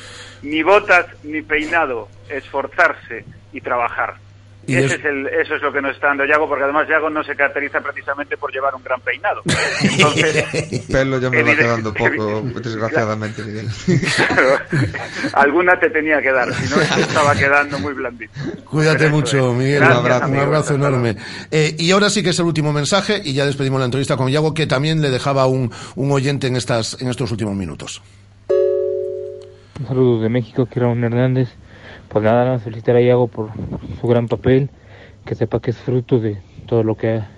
[0.44, 4.14] Ni botas ni peinado, esforzarse y trabajar.
[4.66, 4.92] Y Ese es...
[4.92, 7.36] es el, eso es lo que nos está dando Yago, porque además Yago no se
[7.36, 9.42] caracteriza precisamente por llevar un gran peinado.
[9.82, 13.68] Entonces, Pelo ya me va quedando poco, desgraciadamente, Miguel.
[14.16, 14.58] Claro,
[15.34, 18.32] alguna te tenía que dar, si no estaba quedando muy blandito.
[18.64, 19.56] Cuídate Pero mucho, es.
[19.58, 19.80] Miguel.
[19.80, 21.16] Gracias, un abrazo, amigo, un abrazo enorme.
[21.50, 24.30] Eh, y ahora sí que es el último mensaje, y ya despedimos la entrevista con
[24.30, 28.02] Yago, que también le dejaba un, un oyente en, estas, en estos últimos minutos.
[29.80, 31.48] Un saludo de México, que era un Hernández.
[32.08, 33.50] Pues nada, nada, felicitar a Iago por
[34.00, 34.70] su gran papel,
[35.24, 37.28] que sepa que es fruto de todo lo que ha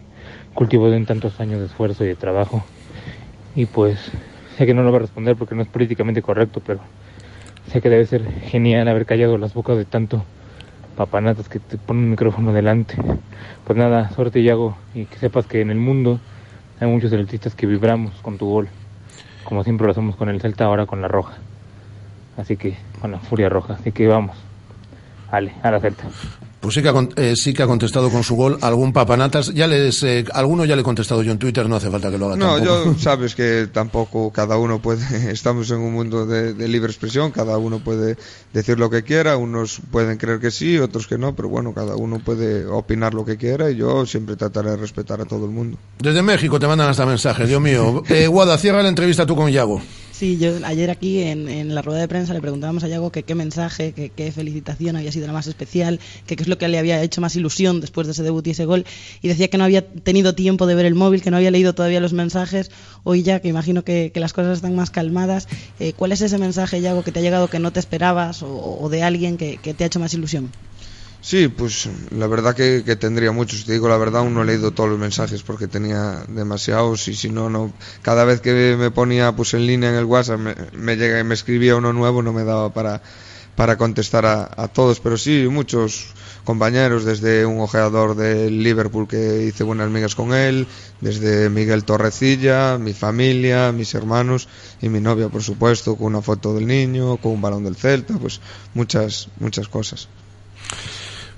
[0.53, 2.63] cultivado en tantos años de esfuerzo y de trabajo.
[3.55, 4.13] Y pues
[4.55, 6.81] sé que no lo va a responder porque no es políticamente correcto, pero
[7.73, 10.23] sé que debe ser genial haber callado las bocas de tanto
[10.95, 12.97] papanatas que te ponen un micrófono delante.
[13.65, 16.21] Pues nada, suerte Iago y que sepas que en el mundo
[16.81, 18.69] hay muchos celtistas que vibramos con tu gol,
[19.45, 21.39] como siempre lo hacemos con el Celta, ahora con la Roja.
[22.37, 24.37] Así que, con la Furia Roja, así que vamos.
[25.31, 26.05] Vale, a la Celta.
[26.61, 29.53] Pues sí que, ha, eh, sí que ha contestado con su gol algún papanatas.
[29.55, 32.19] Ya les, eh, alguno ya le he contestado yo en Twitter, no hace falta que
[32.19, 32.37] lo haga.
[32.37, 32.93] No, tampoco.
[32.93, 35.31] yo sabes que tampoco cada uno puede.
[35.31, 38.17] Estamos en un mundo de, de, libre expresión, cada uno puede
[38.53, 39.37] decir lo que quiera.
[39.37, 43.25] Unos pueden creer que sí, otros que no, pero bueno, cada uno puede opinar lo
[43.25, 45.79] que quiera y yo siempre trataré de respetar a todo el mundo.
[46.01, 48.03] Desde México te mandan hasta mensajes, Dios mío.
[48.09, 49.81] Eh, Guada, cierra la entrevista tú con Yago.
[50.19, 53.35] Sí, yo ayer aquí en, la rueda de prensa le preguntábamos a Yago que qué
[53.35, 56.79] mensaje, que qué felicitación había sido la más especial, que qué es lo que le
[56.79, 58.87] había hecho más ilusión después de ese debut y ese gol.
[59.21, 61.75] Y decía que no había tenido tiempo de ver el móvil, que no había leído
[61.75, 62.71] todavía los mensajes.
[63.05, 65.49] Hoy ya, que imagino que, que las cosas están más calmadas,
[65.81, 68.79] eh, ¿cuál es ese mensaje, Yago, que te ha llegado que no te esperabas o,
[68.81, 70.51] o de alguien que, que te ha hecho más ilusión?
[71.27, 73.65] Sí, pues la verdad que, que, tendría muchos.
[73.65, 77.17] Te digo la verdad, aún no he leído todos los mensajes porque tenía demasiados y
[77.17, 77.73] si no, no.
[78.03, 81.25] Cada vez que me ponía pues en línea en el WhatsApp, me, me llega y
[81.25, 83.03] me escribía uno nuevo, no me daba para,
[83.57, 85.01] para contestar a, a, todos.
[85.01, 86.15] Pero sí, muchos
[86.45, 90.69] compañeros, desde un ojeador del Liverpool que hice buenas migas con él,
[91.01, 94.49] desde Miguel Torrecilla, mi familia, mis hermanos
[94.81, 98.15] y mi novia, por supuesto, con una foto del niño, con un balón del Celta,
[98.17, 98.41] pues
[98.75, 100.09] muchas, muchas cosas.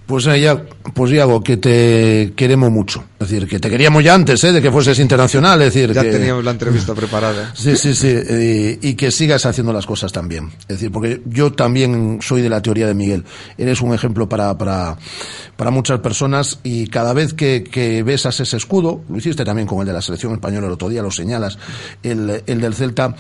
[0.09, 3.05] Pues ya, pues Iago, que te queremos mucho.
[3.21, 4.53] Es decir, que te queríamos ya antes, ¿eh?
[4.53, 5.61] de que fueses internacional.
[5.61, 6.11] Es decir, ya que...
[6.11, 7.53] teníamos la entrevista preparada.
[7.55, 8.09] Sí, sí, sí.
[8.09, 10.51] Y, y, que sigas haciendo las cosas también.
[10.63, 13.23] Es decir, porque yo también soy de la teoría de Miguel.
[13.59, 14.97] Eres un ejemplo para, para,
[15.57, 19.81] para muchas personas y cada vez que, que besas ese escudo, lo hiciste también con
[19.81, 21.59] el de la selección española el otro día, lo señalas,
[22.03, 23.15] el, el del Celta,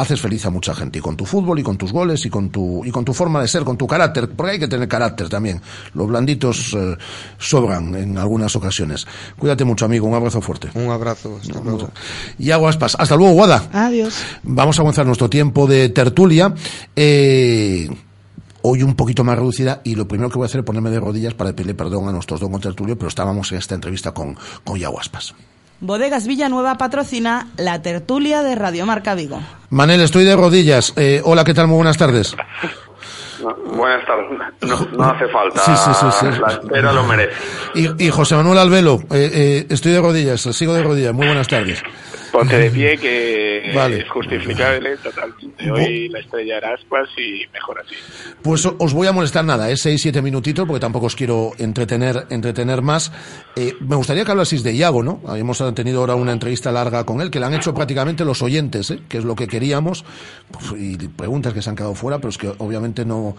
[0.00, 2.50] haces feliz a mucha gente y con tu fútbol y con tus goles y con
[2.50, 5.28] tu y con tu forma de ser, con tu carácter, porque hay que tener carácter
[5.28, 5.60] también.
[5.94, 6.96] Los blanditos eh,
[7.38, 9.06] sobran en algunas ocasiones.
[9.38, 10.70] Cuídate mucho, amigo, un abrazo fuerte.
[10.74, 11.90] Un abrazo, hasta luego.
[12.38, 13.68] Y aguaspas, hasta luego, Guada.
[13.72, 14.14] Adiós.
[14.42, 16.54] Vamos a avanzar nuestro tiempo de tertulia.
[16.96, 17.88] Eh,
[18.62, 21.00] hoy un poquito más reducida y lo primero que voy a hacer es ponerme de
[21.00, 24.78] rodillas para pedirle perdón a nuestros dos tertulios, pero estábamos en esta entrevista con, con
[24.78, 25.34] Yaguaspas.
[25.80, 29.40] Bodegas Villanueva patrocina la tertulia de Radio Marca Vigo.
[29.70, 30.92] Manel, estoy de rodillas.
[30.96, 31.68] Eh, hola, ¿qué tal?
[31.68, 32.36] Muy buenas tardes.
[33.42, 34.38] No, buenas tardes.
[34.60, 35.60] No, no, hace falta.
[35.64, 36.40] Sí, sí, sí, sí.
[36.40, 37.32] La espera lo merece.
[37.74, 41.14] Y, y José Manuel Albelo, eh, eh, estoy de rodillas, sigo de rodillas.
[41.14, 41.82] Muy buenas tardes.
[42.32, 44.00] Ponte de pie que vale.
[44.00, 45.70] es justificable totalmente.
[45.70, 47.94] Hoy la estrella era Aspas y mejor así.
[48.42, 49.76] Pues os voy a molestar nada, ¿eh?
[49.76, 53.12] seis, siete minutitos, porque tampoco os quiero entretener, entretener más.
[53.56, 55.20] Eh, me gustaría que hablaseis de Iago, ¿no?
[55.26, 58.90] Habíamos tenido ahora una entrevista larga con él, que le han hecho prácticamente los oyentes,
[58.90, 59.00] ¿eh?
[59.08, 60.04] que es lo que queríamos,
[60.50, 63.36] pues, y preguntas que se han quedado fuera, pero es que obviamente no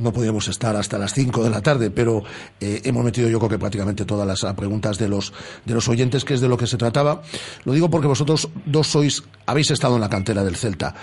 [0.00, 2.22] no podíamos estar hasta las 5 de la tarde, pero
[2.60, 5.32] eh, hemos metido yo creo que prácticamente todas las ah, preguntas de los,
[5.64, 7.22] de los oyentes, que es de lo que se trataba.
[7.64, 10.94] Lo digo porque vosotros dos sois, habéis estado en la cantera del Celta.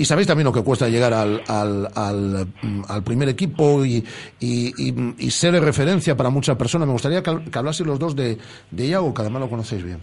[0.00, 4.02] Y sabéis también lo que cuesta llegar al, al, al, mm, al primer equipo y,
[4.40, 6.86] y, ser de referencia para muchas personas.
[6.86, 8.38] Me gustaría que, que los dos de,
[8.70, 10.00] de Iago, que además lo conocéis bien.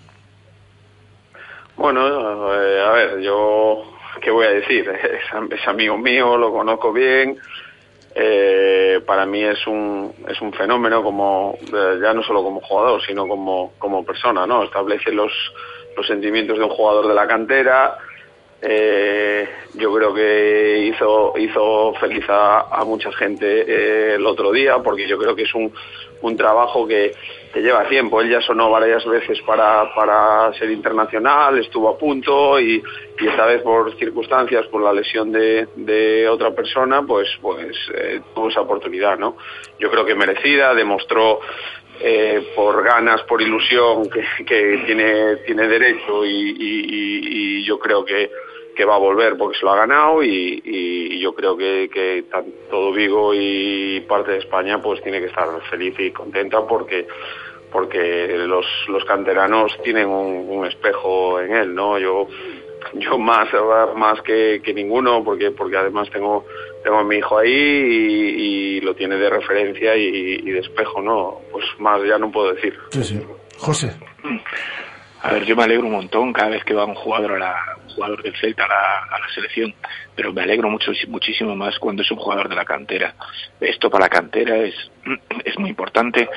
[1.78, 2.06] Bueno,
[2.54, 3.84] eh, a ver, yo,
[4.22, 4.88] ¿qué voy a decir?
[4.90, 7.36] Es, es amigo mío, lo conozco bien.
[8.16, 13.02] Eh, para mí es un, es un fenómeno como, eh, ya no solo como jugador,
[13.06, 14.64] sino como, como persona, ¿no?
[14.64, 15.32] Establece los,
[15.96, 17.98] los sentimientos de un jugador de la cantera.
[18.60, 24.80] Eh, yo creo que hizo, hizo feliz a, a mucha gente eh, el otro día,
[24.80, 25.72] porque yo creo que es un,
[26.22, 27.12] un trabajo que,
[27.54, 28.20] que lleva tiempo.
[28.20, 32.82] Él ya sonó varias veces para, para ser internacional, estuvo a punto y,
[33.20, 38.22] y esta vez por circunstancias, por la lesión de, de otra persona, pues, pues eh,
[38.34, 39.38] tuvo esa oportunidad, ¿no?
[39.78, 41.42] Yo creo que merecida, demostró
[42.56, 48.30] por ganas, por ilusión, que, que tiene, tiene derecho y, y yo creo que,
[48.78, 52.26] que va a volver porque se lo ha ganado y, y yo creo que, que
[52.70, 57.08] todo Vigo y parte de España pues tiene que estar feliz y contenta porque
[57.72, 61.98] porque los, los canteranos tienen un, un espejo en él, ¿no?
[61.98, 62.28] Yo
[62.94, 63.50] yo más
[63.96, 66.46] más que, que ninguno porque porque además tengo
[66.84, 71.02] tengo a mi hijo ahí y, y lo tiene de referencia y, y, de espejo
[71.02, 73.22] no pues más ya no puedo decir sí, sí.
[73.58, 73.98] José
[75.24, 77.78] a ver yo me alegro un montón cada vez que va un jugador a la
[77.98, 79.74] jugador del Celta a la, selección
[80.16, 83.14] pero me alegro mucho muchísimo más cuando es un jugador de la cantera.
[83.60, 84.76] Esto para la cantera es
[85.44, 86.30] es muy importante.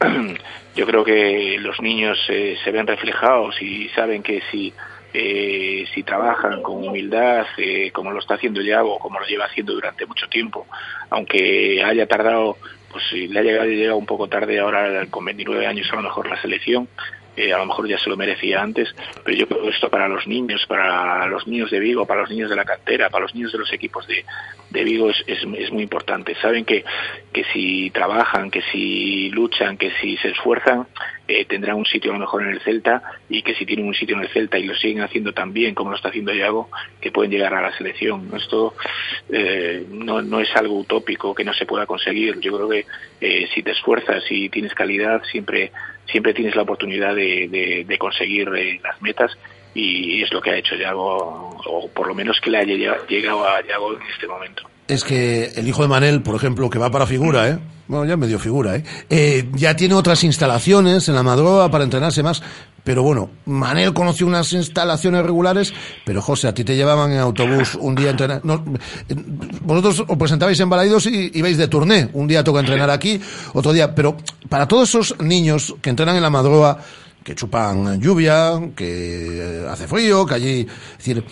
[0.76, 4.72] Yo creo que los niños eh, se ven reflejados y saben que si
[5.12, 9.72] eh, si trabajan con humildad, eh, como lo está haciendo Yago, como lo lleva haciendo
[9.72, 10.66] durante mucho tiempo,
[11.10, 12.56] aunque haya tardado,
[12.90, 16.28] pues le ha llegado, llegado un poco tarde ahora con 29 años a lo mejor
[16.28, 16.88] la selección,
[17.36, 20.26] a lo mejor ya se lo merecía antes, pero yo creo que esto para los
[20.26, 23.52] niños, para los niños de Vigo, para los niños de la cantera, para los niños
[23.52, 24.24] de los equipos de,
[24.70, 26.34] de Vigo es, es, es muy importante.
[26.36, 26.84] Saben que,
[27.32, 30.86] que si trabajan, que si luchan, que si se esfuerzan,
[31.26, 33.94] eh, tendrán un sitio a lo mejor en el Celta y que si tienen un
[33.94, 36.68] sitio en el Celta y lo siguen haciendo tan bien como lo está haciendo Iago,
[37.00, 38.30] que pueden llegar a la selección.
[38.36, 38.74] Esto
[39.30, 42.40] eh, no, es algo utópico que no se pueda conseguir.
[42.40, 42.86] Yo creo que
[43.20, 45.72] eh, si te esfuerzas y tienes calidad, siempre
[46.10, 49.36] siempre tienes la oportunidad de, de, de conseguir eh, las metas
[49.74, 53.48] y es lo que ha hecho Yago, o por lo menos que le haya llegado
[53.48, 54.73] a Yago en este momento.
[54.86, 57.58] Es que el hijo de Manel, por ejemplo, que va para figura, ¿eh?
[57.86, 58.84] Bueno, ya medio figura, ¿eh?
[59.10, 62.42] eh ya tiene otras instalaciones en la Madroa para entrenarse más.
[62.82, 65.72] Pero bueno, Manel conoció unas instalaciones regulares,
[66.04, 68.40] pero José, a ti te llevaban en autobús un día a entrenar.
[68.44, 68.62] No,
[69.62, 72.10] vosotros os presentabais en Balaidos y ibais de turné.
[72.12, 73.20] Un día toca entrenar aquí,
[73.54, 73.94] otro día.
[73.94, 74.18] Pero
[74.50, 76.78] para todos esos niños que entrenan en la Madroa,
[77.22, 80.60] que chupan lluvia, que hace frío, que allí.
[80.60, 81.24] Es decir,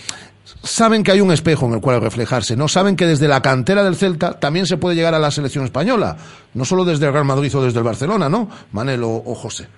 [0.62, 2.68] saben que hay un espejo en el cual reflejarse, ¿no?
[2.68, 6.16] Saben que desde la cantera del Celta también se puede llegar a la selección española,
[6.54, 8.48] no solo desde el Real Madrid o desde el Barcelona, ¿no?
[8.72, 9.68] Manel o, o José.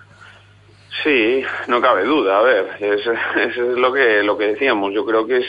[1.03, 2.39] Sí, no cabe duda.
[2.39, 4.93] A ver, es, es lo que lo que decíamos.
[4.93, 5.47] Yo creo que es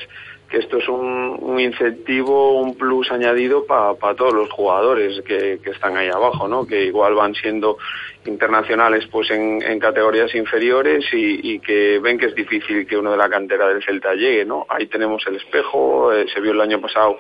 [0.50, 5.60] que esto es un, un incentivo, un plus añadido para pa todos los jugadores que,
[5.64, 6.68] que están ahí abajo, ¿no?
[6.68, 7.78] Que igual van siendo
[8.26, 13.12] internacionales pues en, en categorías inferiores y, y, que ven que es difícil que uno
[13.12, 14.66] de la cantera del Celta llegue, ¿no?
[14.70, 17.18] Ahí tenemos el espejo, eh, se vio el año pasado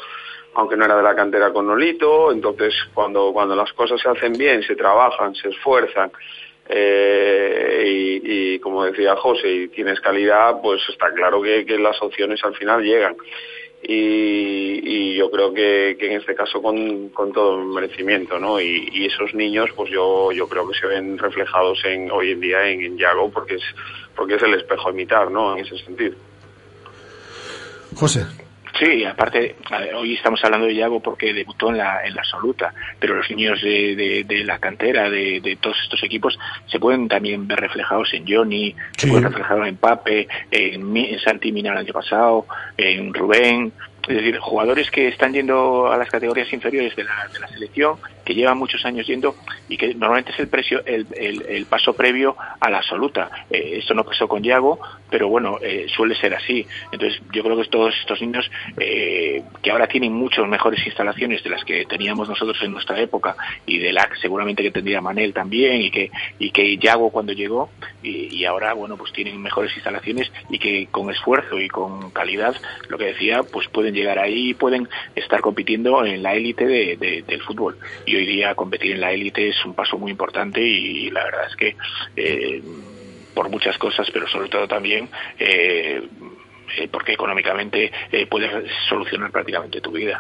[0.55, 4.33] aunque no era de la cantera con Nolito, entonces cuando, cuando las cosas se hacen
[4.33, 6.11] bien, se trabajan, se esfuerzan,
[6.67, 12.43] eh, y, como decía José, y tienes calidad, pues está claro que, que las opciones
[12.43, 13.15] al final llegan.
[13.87, 18.59] Y, y yo creo que, en este caso con, todo el merecimiento, ¿no?
[18.59, 22.39] Y, y, esos niños, pues yo, yo creo que se ven reflejados en, hoy en
[22.39, 23.63] día en, en Yago porque es,
[24.15, 25.55] porque es el espejo a imitar, ¿no?
[25.55, 26.15] En ese sentido.
[27.95, 28.25] José.
[28.77, 29.55] Sí, aparte,
[29.95, 33.61] hoy estamos hablando de Yago porque debutó en la, en la absoluta, pero los niños
[33.61, 38.13] de, de, de la cantera, de, de, todos estos equipos, se pueden también ver reflejados
[38.13, 39.05] en Johnny, sí.
[39.05, 42.47] se pueden reflejar en Pape, en, en Santi Mina el año pasado,
[42.77, 43.71] en Rubén,
[44.07, 47.95] es decir, jugadores que están yendo a las categorías inferiores de la, de la selección
[48.25, 49.35] que lleva muchos años yendo
[49.69, 53.29] y que normalmente es el precio, el, el, paso previo a la absoluta.
[53.49, 56.65] Eh, esto no pasó con Yago, pero bueno, eh, suele ser así.
[56.91, 61.49] Entonces, yo creo que todos estos niños eh, que ahora tienen muchas mejores instalaciones de
[61.51, 65.81] las que teníamos nosotros en nuestra época y de la seguramente que tendría Manel también
[65.81, 66.09] y que
[66.39, 67.69] y que Yago cuando llegó
[68.03, 72.55] y, ahora bueno pues tienen mejores instalaciones y que con esfuerzo y con calidad
[72.89, 76.95] lo que decía pues pueden llegar ahí y pueden estar compitiendo en la élite de,
[76.97, 77.77] de- del fútbol
[78.17, 81.55] hoy día competir en la élite es un paso muy importante y, la verdad es
[81.55, 81.75] que
[82.15, 82.61] eh,
[83.33, 85.09] por muchas cosas pero sobre todo también
[85.39, 86.01] eh,
[86.77, 87.91] eh, porque económicamente
[88.29, 88.51] puedes
[88.89, 90.19] solucionar prácticamente tu vida.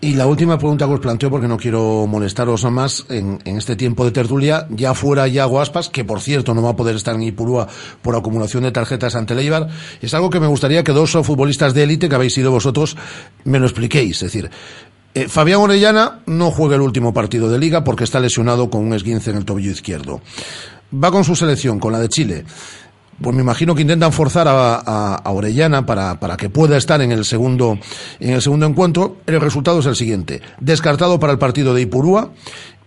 [0.00, 3.74] Y la última pregunta que os planteo, porque no quiero molestaros más en, en este
[3.74, 7.14] tiempo de tertulia, ya fuera Yago Aspas, que por cierto no va a poder estar
[7.14, 7.66] en Ipurúa
[8.02, 9.68] por acumulación de tarjetas ante el Eibar,
[10.00, 12.96] es algo que me gustaría que dos futbolistas de élite, que habéis sido vosotros,
[13.44, 14.22] me lo expliquéis.
[14.22, 14.50] Es decir,
[15.14, 18.92] eh, Fabián Orellana no juega el último partido de liga porque está lesionado con un
[18.92, 20.20] esguince en el tobillo izquierdo.
[20.92, 22.44] Va con su selección, con la de Chile.
[23.20, 27.24] Pues me imagino que intentan forzar a, Orellana para, para que pueda estar en el
[27.24, 27.78] segundo
[28.20, 29.16] en el segundo encuentro.
[29.26, 32.30] El resultado es el siguiente: descartado para el partido de Ipurúa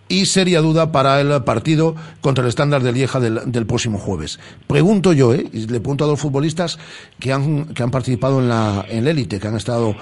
[0.08, 4.38] y seria duda para el partido contra el estándar de Lieja del, próximo jueves.
[4.66, 5.48] Pregunto yo, ¿eh?
[5.52, 6.78] y le pregunto a los futbolistas
[7.18, 9.94] que han, que han participado en la en la élite, que han estado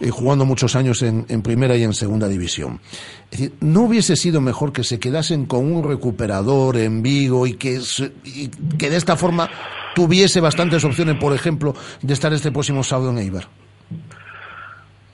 [0.00, 2.80] eh, jugando muchos años en, en primera y en segunda división.
[3.30, 7.54] Es decir, ¿no hubiese sido mejor que se quedasen con un recuperador en Vigo y
[7.54, 7.80] que,
[8.24, 9.50] y que de esta forma
[9.94, 13.48] tuviese bastantes opciones, por ejemplo, de estar este próximo sábado en Eibar?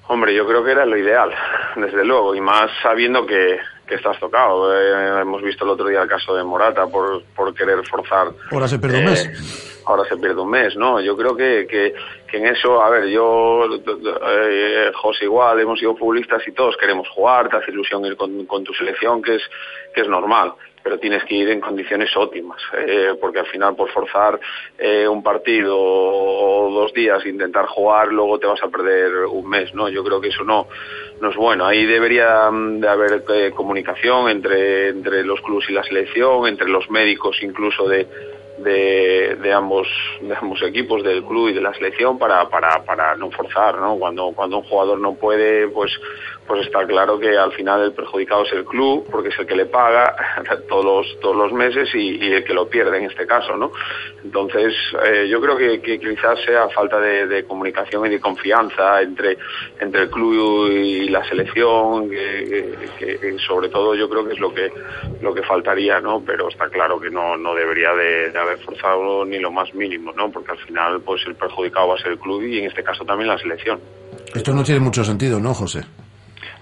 [0.07, 1.31] Hombre, yo creo que era lo ideal,
[1.77, 4.75] desde luego, y más sabiendo que, que estás tocado.
[4.75, 8.29] Eh, hemos visto el otro día el caso de Morata por, por querer forzar.
[8.51, 9.83] Ahora se pierde un eh, mes.
[9.87, 11.01] Ahora se pierde un mes, ¿no?
[11.01, 11.95] Yo creo que, que,
[12.27, 17.09] que en eso, a ver, yo, eh, José igual, hemos sido futbolistas y todos queremos
[17.11, 19.43] jugar, te hace ilusión ir con, con tu selección, que es,
[19.95, 20.55] que es normal
[20.85, 24.39] pero tienes que ir en condiciones óptimas, eh, porque al final por forzar
[24.79, 29.75] eh, un partido o dos días, intentar jugar, luego te vas a perder un mes,
[29.75, 29.89] ¿no?
[29.89, 30.69] Yo creo que eso no,
[31.23, 31.65] no es bueno.
[31.65, 36.69] Ahí debería mm, de haber eh, comunicación entre, entre los clubes y la selección, entre
[36.69, 38.07] los médicos incluso de,
[38.59, 39.89] de, de ambos
[40.21, 43.97] de ambos equipos del club y de la selección para, para, para no forzar no
[43.97, 45.93] cuando cuando un jugador no puede pues
[46.47, 49.57] pues está claro que al final el perjudicado es el club porque es el que
[49.57, 50.15] le paga
[50.69, 53.73] todos los todos los meses y, el que lo pierde en este caso no
[54.23, 54.75] entonces
[55.05, 59.39] eh, yo creo que, quizás sea falta de, comunicación y de confianza entre
[59.81, 64.71] entre el club y la selección que, sobre todo yo creo que es lo que
[65.21, 69.25] lo que faltaría no pero está claro que no no debería de, de haber forzado
[69.25, 72.19] ni lo más mínimo no porque al final pues el perjudicado va a ser el
[72.19, 73.81] club y en este caso también la selección.
[74.35, 75.83] Esto no tiene mucho sentido, ¿no, José?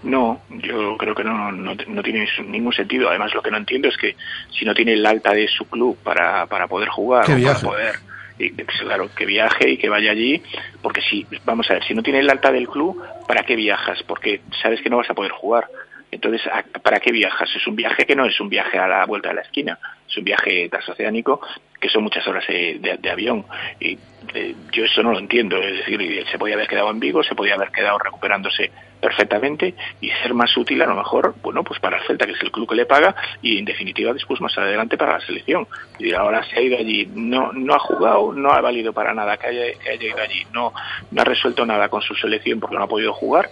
[0.02, 3.08] No, yo creo que no, no, no tiene ningún sentido.
[3.08, 4.16] Además, lo que no entiendo es que
[4.50, 7.38] si no tiene el alta de su club para, para poder jugar, o para
[7.70, 7.94] poder,
[8.38, 10.42] y, claro, que viaje y que vaya allí,
[10.82, 14.02] porque si, vamos a ver, si no tiene el alta del club, ¿para qué viajas?
[14.02, 15.68] Porque sabes que no vas a poder jugar.
[16.10, 17.48] Entonces, ¿a- ¿para qué viajas?
[17.54, 19.78] Es un viaje que no es un viaje a la vuelta de la esquina,
[20.12, 21.40] es un viaje transoceánico
[21.80, 23.44] que son muchas horas eh, de, avión.
[23.80, 23.98] Y
[24.34, 25.56] eh, yo eso no lo entiendo.
[25.56, 30.10] Es decir, se podía haber quedado en Vigo, se podía haber quedado recuperándose perfectamente y
[30.22, 32.68] ser más útil a lo mejor, bueno, pues para el Celta, que es el club
[32.68, 35.66] que le paga, y en definitiva después más adelante para la selección.
[35.98, 39.36] Y ahora se ha ido allí, no, no ha jugado, no ha valido para nada
[39.36, 40.72] que haya, que haya ido allí, no,
[41.10, 43.48] no ha resuelto nada con su selección porque no ha podido jugar,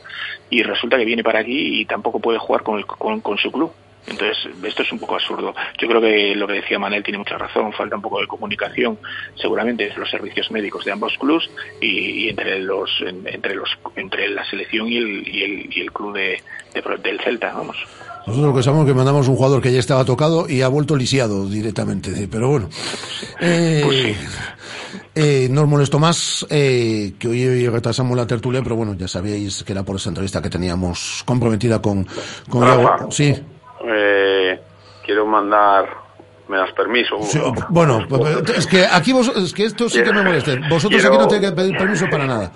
[0.51, 3.51] y resulta que viene para aquí y tampoco puede jugar con, el- con, con su
[3.51, 3.73] club.
[4.07, 5.55] Entonces, esto es un poco absurdo.
[5.81, 8.99] Yo creo que lo que decía Manel tiene mucha razón, falta un poco de comunicación,
[9.37, 11.49] seguramente entre los servicios médicos de ambos clubes
[11.81, 15.81] y, y entre los en- entre los entre la selección y el, y el, y
[15.83, 16.43] el club de,
[16.75, 17.77] de del Celta, vamos.
[18.27, 20.69] Nosotros lo que sabemos es que mandamos un jugador que ya estaba tocado y ha
[20.69, 22.15] vuelto lisiado directamente.
[22.15, 22.69] sí, Pero bueno.
[23.41, 24.15] Eh,
[25.15, 29.63] eh, no os molesto más eh, que hoy, retrasamos la tertulia, pero bueno, ya sabíais
[29.65, 32.07] que era por esa entrevista que teníamos comprometida con,
[32.49, 33.07] con Rafa.
[33.11, 33.35] Sí,
[33.85, 34.61] Eh,
[35.05, 35.89] quiero mandar
[36.49, 40.13] me das permiso sí, bueno, pues, es que aquí vos, es que esto sí que
[40.13, 40.51] me molesta.
[40.69, 42.51] Vosotros Quiero- aquí no tenéis que pedir permiso para nada.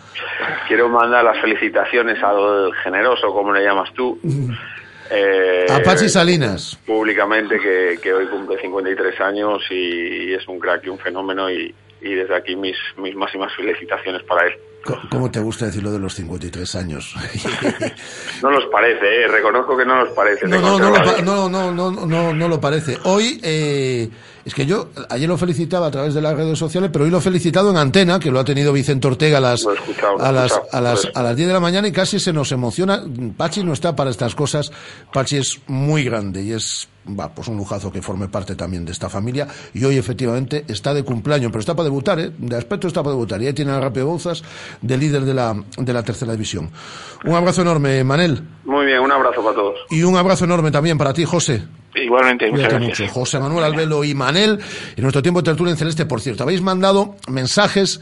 [0.67, 4.19] quiero mandar las felicitaciones al generoso como le llamas tú
[5.11, 6.77] eh, Apache Salinas.
[6.85, 11.73] públicamente que, que hoy cumple 53 años y, es un crack y un fenómeno y,
[12.05, 14.53] y desde aquí mis, mis máximas felicitaciones para él.
[15.11, 17.15] ¿Cómo te gusta decir lo de los 53 años?
[18.43, 20.47] No nos parece, eh, reconozco que no nos parece.
[20.47, 22.99] No, no, no, pa- no, no, no, no, no lo parece.
[23.05, 24.11] Hoy, eh,
[24.45, 27.19] Es que yo ayer lo felicitaba a través de las redes sociales, pero hoy lo
[27.19, 29.67] he felicitado en antena, que lo ha tenido Vicente Ortega a las,
[30.21, 33.03] a las, a las, a las 10 de la mañana y casi se nos emociona.
[33.39, 34.71] Pachi no está para estas cosas.
[35.13, 38.93] Pachi es muy grande y es va, pues un lujazo que forme parte también de
[38.93, 42.31] esta familia y hoy efectivamente está de cumpleaños, pero está para debutar, ¿eh?
[42.37, 44.43] de aspecto está para debutar y ahí tiene a Rápido Bolsas
[44.81, 46.71] de líder de la, de la tercera división.
[47.25, 48.43] Un abrazo enorme, Manel.
[48.65, 49.79] Muy bien, un abrazo para todos.
[49.91, 51.63] Y un abrazo enorme también para ti, José.
[51.95, 53.01] Igualmente, muchas Cuídate gracias.
[53.09, 53.21] mucho.
[53.21, 54.59] José Manuel Albelo y Manel,
[54.97, 58.01] en nuestro tiempo de tertulia en celeste, por cierto, habéis mandado mensajes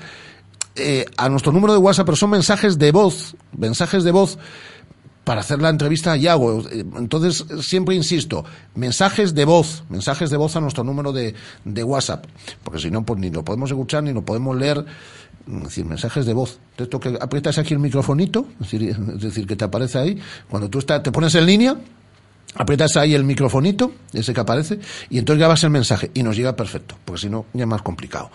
[0.76, 4.38] eh, a nuestro número de WhatsApp, pero son mensajes de voz, mensajes de voz
[5.24, 6.60] para hacer la entrevista a Yago.
[6.68, 8.44] Eh, Entonces, siempre insisto,
[8.74, 12.26] mensajes de voz, mensajes de voz a nuestro número de, de WhatsApp,
[12.64, 14.84] porque si no, pues ni lo podemos escuchar ni lo podemos leer.
[15.46, 16.60] Es decir, mensajes de voz.
[16.76, 20.18] Esto que aprietas aquí el microfonito, es decir, es decir, que te aparece ahí.
[20.48, 21.76] Cuando tú estás, te pones en línea,
[22.54, 24.78] aprietas ahí el microfonito, ese que aparece,
[25.10, 27.82] y entonces grabas el mensaje y nos llega perfecto, porque si no, ya es más
[27.82, 28.30] complicado.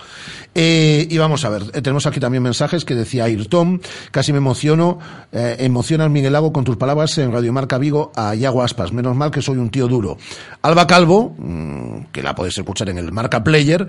[0.56, 4.40] Eh, y vamos a ver, eh, tenemos aquí también mensajes que decía Ayrton, casi me
[4.40, 5.00] emociono,
[5.32, 9.16] eh, emocionas Miguel Lago con tus palabras en Radio Marca Vigo a Iago Aspas, menos
[9.16, 10.18] mal que soy un tío duro.
[10.62, 11.67] Alba Calvo, mm,
[12.18, 13.86] que la podéis escuchar en el Marca Player,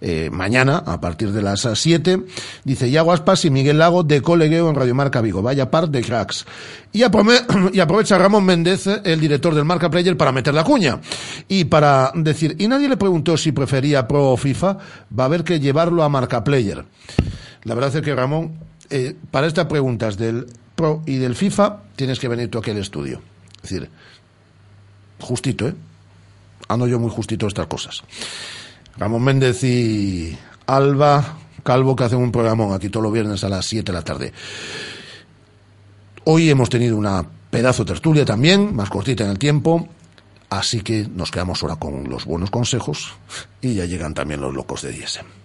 [0.00, 2.22] eh, mañana a partir de las 7,
[2.62, 6.00] dice Iago Aspas y Miguel Lago de colegueo en Radio Marca Vigo, vaya par de
[6.00, 6.46] cracks.
[6.92, 11.00] Y, aprovecha Ramón Méndez, el director del Marca Player, para meter la cuña.
[11.48, 14.78] Y para decir, y nadie le preguntó si prefería Pro o FIFA,
[15.18, 16.84] va a haber que llevarlo a Marca Player.
[17.64, 18.58] La verdad es que Ramón,
[18.90, 22.78] eh, para estas preguntas del Pro y del FIFA, tienes que venir tú aquí al
[22.78, 23.22] estudio.
[23.56, 23.88] Es decir,
[25.18, 25.74] justito, ¿eh?
[26.68, 28.02] Ando yo muy justito estas cosas.
[28.96, 30.36] Ramón Méndez y
[30.66, 34.04] Alba Calvo que hacen un programón aquí todos los viernes a las 7 de la
[34.04, 34.32] tarde.
[36.24, 39.88] Hoy hemos tenido una pedazo tertulia también, más cortita en el tiempo,
[40.50, 43.12] así que nos quedamos ahora con los buenos consejos
[43.60, 45.41] y ya llegan también los locos de Diesen.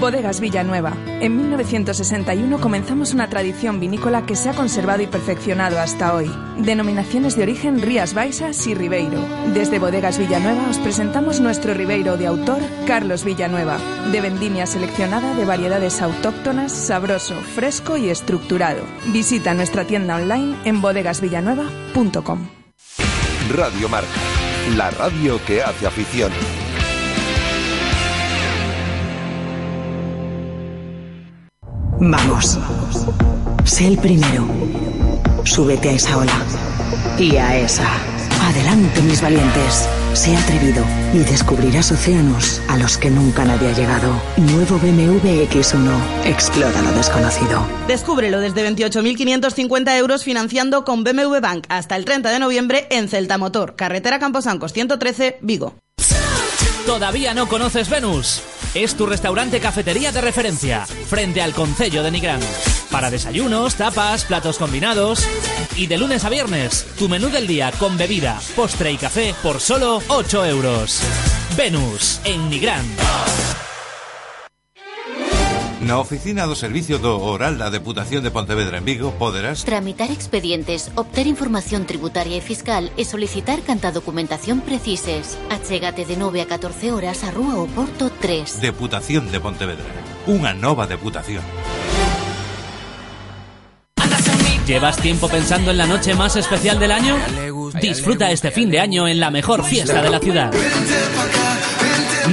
[0.00, 0.94] Bodegas Villanueva.
[1.20, 6.30] En 1961 comenzamos una tradición vinícola que se ha conservado y perfeccionado hasta hoy.
[6.56, 9.22] Denominaciones de origen Rías Baixas y Ribeiro.
[9.52, 13.78] Desde Bodegas Villanueva os presentamos nuestro Ribeiro de autor Carlos Villanueva,
[14.10, 18.82] de vendimia seleccionada de variedades autóctonas, sabroso, fresco y estructurado.
[19.12, 22.48] Visita nuestra tienda online en bodegasvillanueva.com.
[23.54, 24.08] Radio Marca,
[24.76, 26.32] la radio que hace afición.
[32.00, 32.58] Vamos.
[33.64, 34.46] Sé el primero.
[35.44, 36.32] Súbete a esa ola.
[37.18, 37.86] Y a esa.
[38.42, 39.86] Adelante, mis valientes.
[40.14, 40.82] Sé atrevido
[41.12, 44.10] y descubrirás océanos a los que nunca nadie ha llegado.
[44.38, 46.24] Nuevo BMW X1.
[46.24, 47.62] Explora lo desconocido.
[47.86, 53.36] Descúbrelo desde 28.550 euros financiando con BMW Bank hasta el 30 de noviembre en Celta
[53.36, 55.74] Motor, carretera Camposancos 113, Vigo.
[56.86, 58.42] ¿Todavía no conoces Venus?
[58.74, 62.40] Es tu restaurante cafetería de referencia, frente al Concello de Nigrán.
[62.90, 65.26] Para desayunos, tapas, platos combinados.
[65.74, 69.60] Y de lunes a viernes, tu menú del día con bebida, postre y café por
[69.60, 71.02] solo 8 euros.
[71.56, 72.86] Venus, en Nigrán.
[75.80, 80.92] Na oficina do Servicio do Oral da Deputación de Pontevedra en Vigo poderás Tramitar expedientes,
[80.92, 85.40] obter información tributaria e fiscal e solicitar canta documentación precises.
[85.48, 88.60] Achégate de 9 a 14 horas a Rúa Oporto 3.
[88.60, 89.88] Deputación de Pontevedra.
[90.28, 91.40] Unha nova deputación.
[94.68, 97.16] ¿Llevas tiempo pensando en la noche más especial del año?
[97.80, 100.52] Disfruta este fin de año en la mejor fiesta de la ciudad.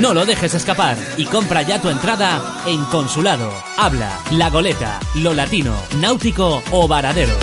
[0.01, 5.33] No lo dejes escapar y compra ya tu entrada en Consulado, Habla, La Goleta, Lo
[5.33, 7.33] Latino, Náutico o Varadero.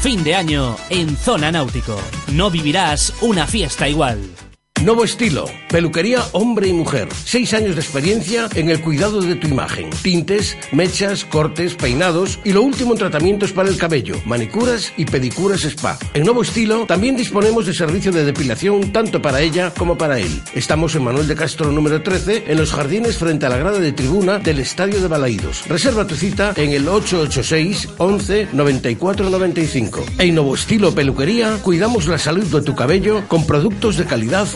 [0.00, 2.00] Fin de año en Zona Náutico.
[2.32, 4.43] No vivirás una fiesta igual.
[4.82, 7.08] Nuevo estilo, peluquería hombre y mujer.
[7.24, 9.88] Seis años de experiencia en el cuidado de tu imagen.
[10.02, 15.64] Tintes, mechas, cortes, peinados y lo último en tratamientos para el cabello, manicuras y pedicuras
[15.64, 15.98] spa.
[16.12, 20.42] En Nuevo Estilo también disponemos de servicio de depilación tanto para ella como para él.
[20.54, 23.92] Estamos en Manuel de Castro número 13 en los jardines frente a la grada de
[23.92, 25.66] tribuna del Estadio de Balaídos.
[25.66, 30.04] Reserva tu cita en el 886 11 94 95.
[30.18, 34.46] En Nuevo Estilo Peluquería cuidamos la salud de tu cabello con productos de calidad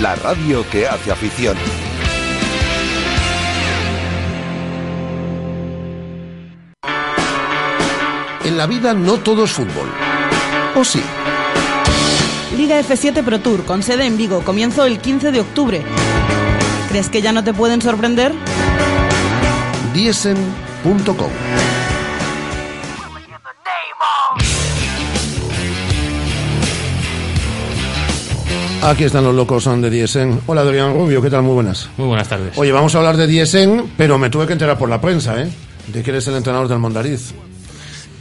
[0.00, 1.56] la radio que hace afición.
[8.44, 9.88] En la vida no todo es fútbol.
[10.74, 11.02] ¿O sí?
[12.56, 15.82] Liga F7 Pro Tour, con sede en Vigo, comienzo el 15 de octubre.
[16.88, 18.32] ¿Crees que ya no te pueden sorprender?
[19.94, 21.30] Diesen.com
[28.82, 30.40] Aquí están los locos de Diesen.
[30.46, 31.42] Hola Adrián Rubio, ¿qué tal?
[31.42, 31.88] Muy buenas.
[31.96, 32.58] Muy buenas tardes.
[32.58, 35.48] Oye, vamos a hablar de Diesen, pero me tuve que enterar por la prensa, ¿eh?
[35.86, 37.32] De que eres el entrenador del Mondariz.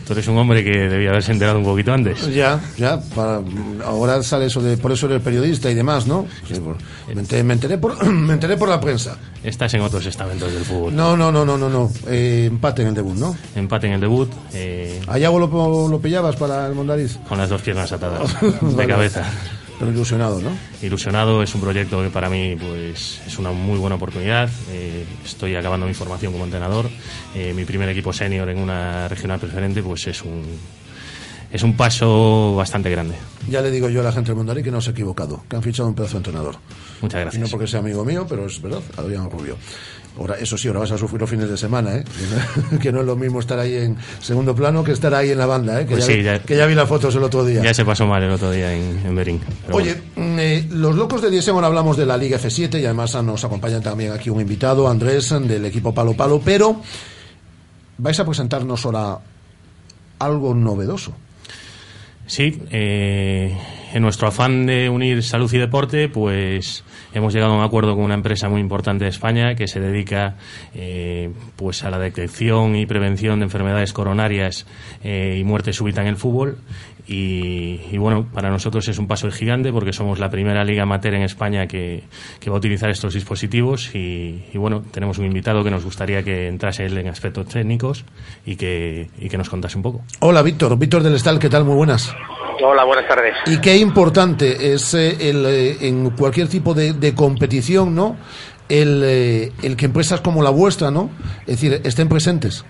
[0.06, 2.32] Tú eres un hombre que debía haberse enterado un poquito antes.
[2.32, 3.00] Ya, ya.
[3.16, 3.42] Para,
[3.84, 6.28] ahora sale eso de por eso eres periodista y demás, ¿no?
[6.48, 6.78] Sí, por,
[7.08, 9.18] me, enteré, me, enteré por, me enteré por la prensa.
[9.44, 10.96] Estás en otros estamentos del fútbol.
[10.96, 11.70] No, no, no, no, no.
[11.70, 11.90] no.
[12.08, 13.36] Eh, empate en el debut, ¿no?
[13.56, 14.30] Empate en el debut.
[14.54, 15.02] Eh...
[15.08, 17.18] ¿A Yago lo, lo pillabas para el Mondariz?
[17.28, 18.38] Con las dos piernas atadas.
[18.62, 19.28] de cabeza.
[19.82, 20.52] Pero ilusionado, ¿no?
[20.84, 24.48] Ilusionado, es un proyecto que para mí pues, es una muy buena oportunidad.
[24.70, 26.88] Eh, estoy acabando mi formación como entrenador.
[27.34, 30.44] Eh, mi primer equipo senior en una regional preferente pues es un,
[31.52, 33.16] es un paso bastante grande.
[33.50, 35.56] Ya le digo yo a la gente del Mondari que no se ha equivocado, que
[35.56, 36.58] han fichado un pedazo de entrenador.
[37.02, 37.40] Muchas gracias.
[37.40, 39.58] Y no porque sea amigo mío, pero es verdad, Adrián Rubio.
[40.20, 42.04] Ahora, eso sí, ahora vas a sufrir los fines de semana, ¿eh?
[42.82, 45.46] que no es lo mismo estar ahí en segundo plano que estar ahí en la
[45.46, 45.86] banda, ¿eh?
[45.86, 47.64] que, Pues ya, sí, ya- que ya vi las fotos el otro día.
[47.64, 49.40] Ya se pasó mal el otro día en, en Berín.
[49.72, 53.44] Oye, eh, los locos de Diesen, ahora hablamos de la Liga F7 y además nos
[53.46, 56.82] acompaña también aquí un invitado, Andrés, del equipo Palo Palo, pero
[57.98, 59.18] vais a presentarnos ahora
[60.20, 61.14] algo novedoso.
[62.28, 63.58] Sí, eh,
[63.94, 66.84] en nuestro afán de unir salud y deporte, pues
[67.14, 70.36] hemos llegado a un acuerdo con una empresa muy importante de España que se dedica
[70.74, 74.66] eh, pues a la detección y prevención de enfermedades coronarias
[75.04, 76.58] eh, y muerte súbita en el fútbol.
[77.14, 81.14] Y, y bueno, para nosotros es un paso gigante porque somos la primera liga amateur
[81.16, 82.04] en España que,
[82.40, 86.24] que va a utilizar estos dispositivos y, y bueno, tenemos un invitado que nos gustaría
[86.24, 88.06] que entrase él en aspectos técnicos
[88.46, 90.04] y que, y que nos contase un poco.
[90.22, 91.66] Hola, Víctor, Víctor del Estal, ¿qué tal?
[91.66, 92.16] Muy buenas.
[92.64, 93.34] Hola, buenas tardes.
[93.46, 98.16] Y qué importante es eh, el, eh, en cualquier tipo de, de competición, ¿no?
[98.70, 101.10] El, eh, el que empresas como la vuestra, ¿no?
[101.42, 102.64] Es decir, estén presentes.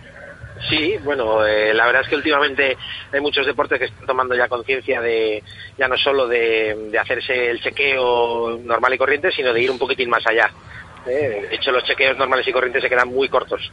[0.70, 2.78] Sí, bueno, eh, la verdad es que últimamente
[3.12, 5.44] hay muchos deportes que están tomando ya conciencia de,
[5.78, 10.10] ya no solo de, hacerse el chequeo normal y corriente, sino de ir un poquitín
[10.10, 10.52] más allá.
[11.08, 13.72] Eh, de hecho, los chequeos normales y corrientes se quedan muy cortos.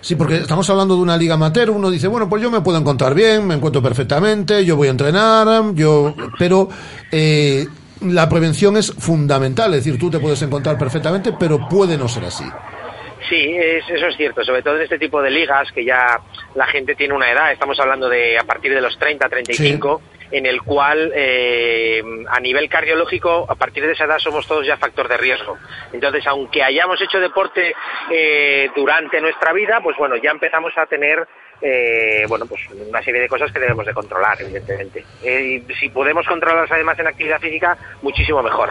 [0.00, 2.78] Sí, porque estamos hablando de una liga amateur, uno dice, bueno, pues yo me puedo
[2.78, 6.14] encontrar bien, me encuentro perfectamente, yo voy a entrenar, yo...
[6.38, 6.68] Pero
[7.10, 7.66] eh,
[8.02, 12.26] la prevención es fundamental, es decir, tú te puedes encontrar perfectamente, pero puede no ser
[12.26, 12.44] así.
[13.28, 16.20] Sí, es- eso es cierto, sobre todo en este tipo de ligas que ya
[16.54, 20.00] la gente tiene una edad, estamos hablando de a partir de los 30, 35,
[20.30, 24.76] en el cual eh, a nivel cardiológico, a partir de esa edad somos todos ya
[24.76, 25.56] factor de riesgo.
[25.92, 27.74] Entonces, aunque hayamos hecho deporte
[28.12, 31.26] eh, durante nuestra vida, pues bueno, ya empezamos a tener
[31.62, 35.04] eh, bueno, pues una serie de cosas que debemos de controlar, evidentemente.
[35.24, 38.70] Eh, y si podemos controlarlas además en actividad física, muchísimo mejor.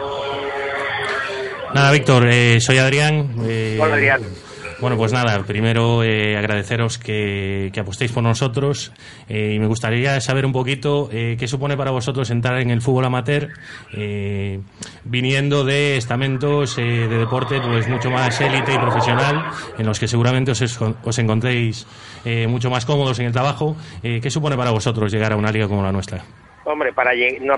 [1.73, 3.35] Nada, Víctor, eh, soy Adrián.
[3.47, 4.21] eh, Hola, Adrián.
[4.81, 8.91] Bueno, pues nada, primero eh, agradeceros que, apostéis por nosotros
[9.29, 12.81] eh, y me gustaría saber un poquito eh, qué supone para vosotros entrar en el
[12.81, 13.51] fútbol amateur
[13.93, 14.59] eh,
[15.05, 19.45] viniendo de estamentos de deporte pues mucho más élite y profesional
[19.77, 21.87] en los que seguramente os, os encontréis
[22.47, 23.75] mucho más cómodos en el trabajo.
[24.01, 26.23] ¿Qué supone para vosotros llegar a una liga como la nuestra?
[26.67, 27.11] Hombre, para,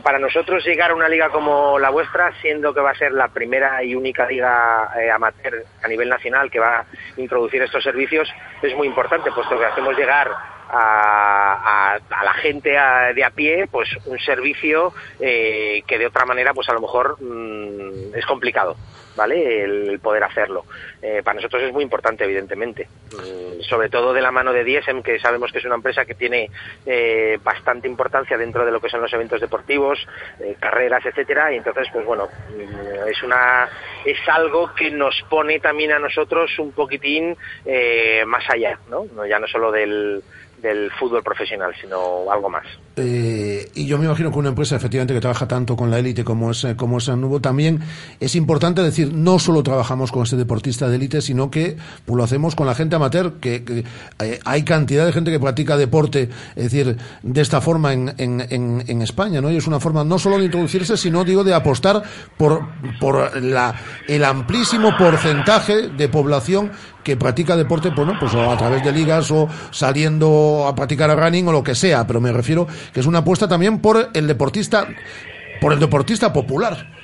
[0.03, 3.29] para nosotros llegar a una liga como la vuestra, siendo que va a ser la
[3.29, 6.85] primera y única liga eh, amateur a nivel nacional que va a
[7.15, 8.27] introducir estos servicios,
[8.61, 10.29] es muy importante, puesto que hacemos llegar
[10.69, 16.25] a, a- a la gente de a pie pues un servicio eh, que de otra
[16.25, 18.75] manera pues a lo mejor mm, es complicado.
[19.17, 19.63] ¿Vale?
[19.63, 20.63] El, poder hacerlo.
[21.01, 22.87] Eh, para nosotros es muy importante, evidentemente.
[23.11, 26.15] Mm, sobre todo de la mano de Diesem, que sabemos que es una empresa que
[26.15, 26.49] tiene
[26.85, 30.07] eh, bastante importancia dentro de lo que son los eventos deportivos,
[30.39, 31.51] eh, carreras, etcétera.
[31.51, 33.67] Y entonces, pues bueno, mm, es una
[34.05, 37.35] es algo que nos pone también a nosotros un poquitín
[37.65, 38.79] eh, más allá.
[38.89, 40.23] No, Ya no solo del,
[40.57, 42.65] del fútbol profesional, sino algo más.
[42.99, 46.23] Eh, y yo me imagino que una empresa efectivamente que trabaja tanto con la élite
[46.23, 47.79] como es, como es Nubo también
[48.19, 52.23] es importante decir, no solo trabajamos con este deportista de élite, sino que pues, lo
[52.23, 53.83] hacemos con la gente amateur, que,
[54.19, 58.83] eh, hay cantidad de gente que practica deporte, es decir, de esta forma en, en,
[58.87, 59.51] en, España, ¿no?
[59.51, 62.01] Y es una forma no solo de introducirse, sino, digo, de apostar
[62.35, 62.67] por,
[62.99, 63.75] por la,
[64.07, 66.71] el amplísimo porcentaje de población
[67.07, 71.53] que practica deporte, pues o a través de ligas o saliendo a practicar running o
[71.53, 74.87] lo que sea, pero me refiero que es una apuesta también por el deportista,
[75.61, 76.96] por el deportista popular.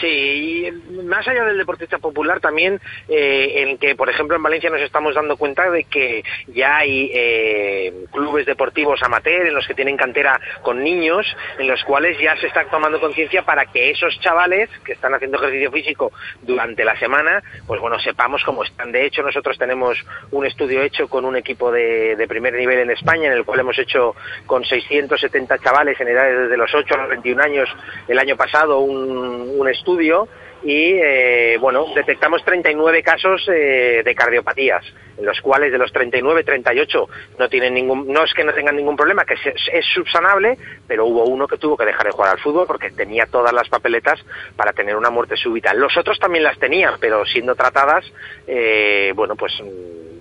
[0.00, 4.70] Sí, y más allá del deportista popular también, eh, en que, por ejemplo, en Valencia
[4.70, 9.74] nos estamos dando cuenta de que ya hay eh, clubes deportivos amateur en los que
[9.74, 11.26] tienen cantera con niños,
[11.58, 15.38] en los cuales ya se está tomando conciencia para que esos chavales que están haciendo
[15.38, 18.92] ejercicio físico durante la semana, pues bueno, sepamos cómo están.
[18.92, 19.98] De hecho, nosotros tenemos
[20.30, 23.60] un estudio hecho con un equipo de, de primer nivel en España, en el cual
[23.60, 24.14] hemos hecho
[24.46, 27.68] con 670 chavales en edades desde los 8 a los 21 años
[28.08, 30.28] el año pasado un, un estudio
[30.64, 34.82] y eh, bueno detectamos 39 casos eh, de cardiopatías
[35.18, 37.08] en los cuales de los 39 38
[37.38, 39.40] no tienen ningún no es que no tengan ningún problema que es,
[39.72, 43.26] es subsanable pero hubo uno que tuvo que dejar de jugar al fútbol porque tenía
[43.26, 44.18] todas las papeletas
[44.56, 48.04] para tener una muerte súbita los otros también las tenían pero siendo tratadas
[48.46, 49.52] eh, bueno pues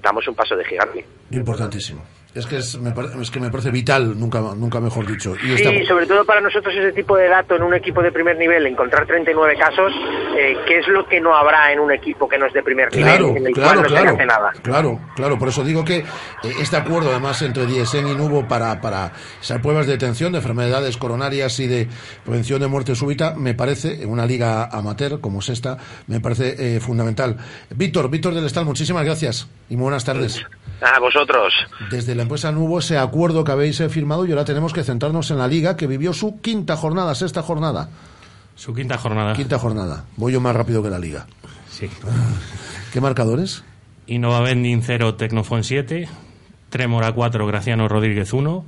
[0.01, 2.03] damos un paso de gigante Importantísimo.
[2.35, 5.35] Es que, es, me, pare- es que me parece vital, nunca, nunca mejor dicho.
[5.35, 8.11] Y Sí, esta- sobre todo para nosotros ese tipo de dato en un equipo de
[8.11, 9.93] primer nivel, encontrar 39 casos,
[10.35, 12.89] eh, ¿qué es lo que no habrá en un equipo que no es de primer
[12.89, 14.51] Claro, nivel, en el claro, cual no se claro, hace nada?
[14.63, 15.37] claro, claro.
[15.37, 16.05] Por eso digo que eh,
[16.59, 20.97] este acuerdo, además, entre DSN y Nubo para, para esas pruebas de detención de enfermedades
[20.97, 21.87] coronarias y de
[22.25, 25.77] prevención de muerte súbita, me parece, en una liga amateur como es esta,
[26.07, 27.37] me parece eh, fundamental.
[27.75, 30.43] Víctor, Víctor del Estal, muchísimas gracias y muy buenas tardes.
[30.81, 31.53] A vosotros.
[31.91, 35.31] Desde la empresa Nubo, ese acuerdo que habéis eh, firmado y ahora tenemos que centrarnos
[35.31, 37.89] en la liga que vivió su quinta jornada, sexta jornada.
[38.55, 39.33] Su quinta jornada.
[39.33, 40.05] Quinta jornada.
[40.17, 41.27] Voy yo más rápido que la liga.
[41.69, 41.89] Sí.
[42.93, 43.63] ¿Qué marcadores?
[44.07, 46.07] Innova Bending 0, Tecnofon 7,
[46.69, 48.65] Tremora 4, Graciano Rodríguez 1,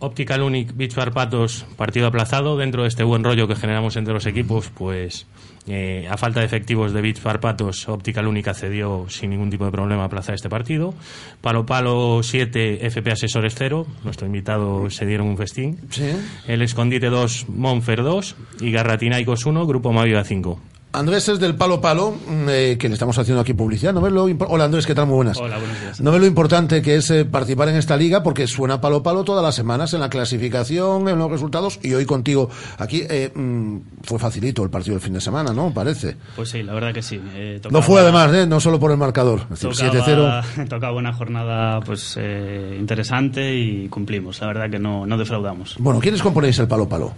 [0.00, 2.56] Optical Unic Beach Bar Patos, partido aplazado.
[2.56, 5.26] Dentro de este buen rollo que generamos entre los equipos, pues
[5.66, 9.64] eh, a falta de efectivos de Beach Bar Patos, Optical Unic accedió sin ningún tipo
[9.64, 10.94] de problema a aplazar este partido.
[11.40, 15.78] Palo Palo 7, FP Asesores 0, nuestro invitado se dieron un festín.
[15.90, 16.10] Sí.
[16.46, 20.60] El Escondite 2, Monfer 2 y Garratinaicos 1, Grupo Maviva 5.
[20.98, 23.92] Andrés es del Palo Palo, mm, eh, que le estamos haciendo aquí publicidad.
[23.92, 25.06] ¿No ves lo Hola Andrés, ¿qué tal?
[25.06, 25.38] Muy buenas.
[25.38, 26.00] Hola, buenos días.
[26.00, 29.22] No ves lo importante que es eh, participar en esta liga, porque suena Palo Palo
[29.22, 33.76] todas las semanas en la clasificación, en los resultados, y hoy contigo aquí eh, mm,
[34.02, 35.72] fue facilito el partido del fin de semana, ¿no?
[35.72, 36.16] Parece.
[36.34, 37.20] Pues sí, la verdad que sí.
[37.32, 38.44] eh, No fue además, ¿eh?
[38.48, 39.42] no solo por el marcador.
[39.52, 40.68] Es decir, Tocaba, 7-0.
[40.68, 44.40] tocaba una jornada pues eh, interesante y cumplimos.
[44.40, 45.76] La verdad que no, no defraudamos.
[45.78, 47.12] Bueno, ¿quiénes componéis el Palo Palo?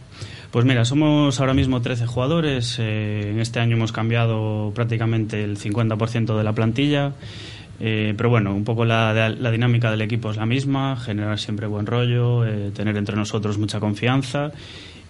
[0.51, 2.77] Pues mira, somos ahora mismo 13 jugadores.
[2.81, 7.12] eh, en este año hemos cambiado prácticamente el 50% de la plantilla.
[7.78, 11.66] eh, pero bueno, un poco la, la dinámica del equipo es la misma, generar siempre
[11.66, 14.51] buen rollo, eh, tener entre nosotros mucha confianza.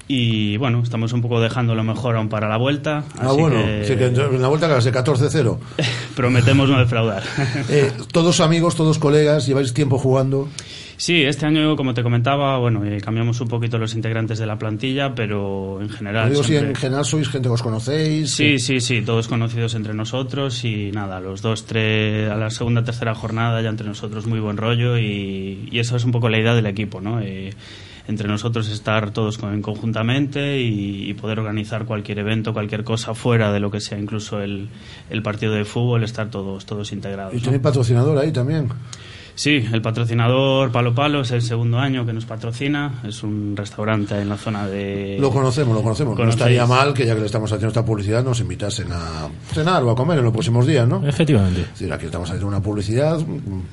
[0.07, 3.05] Y bueno, estamos un poco dejando lo mejor aún para la vuelta.
[3.17, 5.59] Ah, así bueno, que sí que en la vuelta que de 14-0.
[6.17, 7.23] prometemos no defraudar.
[7.71, 10.49] Eh, todos amigos, todos colegas, lleváis tiempo jugando.
[11.01, 14.59] Sí, este año, como te comentaba, bueno, eh, cambiamos un poquito los integrantes de la
[14.59, 16.29] plantilla, pero en general.
[16.29, 18.31] Digo, si siempre- en general sois gente que os conocéis.
[18.33, 22.85] Sí, sí, sí, todos conocidos entre nosotros y nada, los dos, tres, a la segunda,
[22.85, 26.39] tercera jornada ya entre nosotros muy buen rollo y, y eso es un poco la
[26.39, 27.19] idea del equipo, ¿no?
[27.23, 27.55] Eh,
[28.07, 33.53] entre nosotros estar todos con- conjuntamente y, y poder organizar cualquier evento, cualquier cosa fuera
[33.53, 34.69] de lo que sea incluso el,
[35.09, 37.33] el partido de fútbol, estar todos, todos integrados.
[37.33, 37.43] Y ¿no?
[37.45, 38.69] tenéis patrocinador ahí también.
[39.41, 43.01] Sí, el patrocinador Palo Palo es el segundo año que nos patrocina.
[43.09, 45.17] Es un restaurante en la zona de.
[45.19, 46.19] Lo conocemos, lo conocemos.
[46.19, 49.83] No estaría mal que ya que le estamos haciendo esta publicidad nos invitasen a cenar
[49.83, 51.09] o a comer en los próximos días, ¿no?
[51.09, 51.63] Efectivamente.
[51.63, 53.19] Es decir, aquí estamos haciendo una publicidad,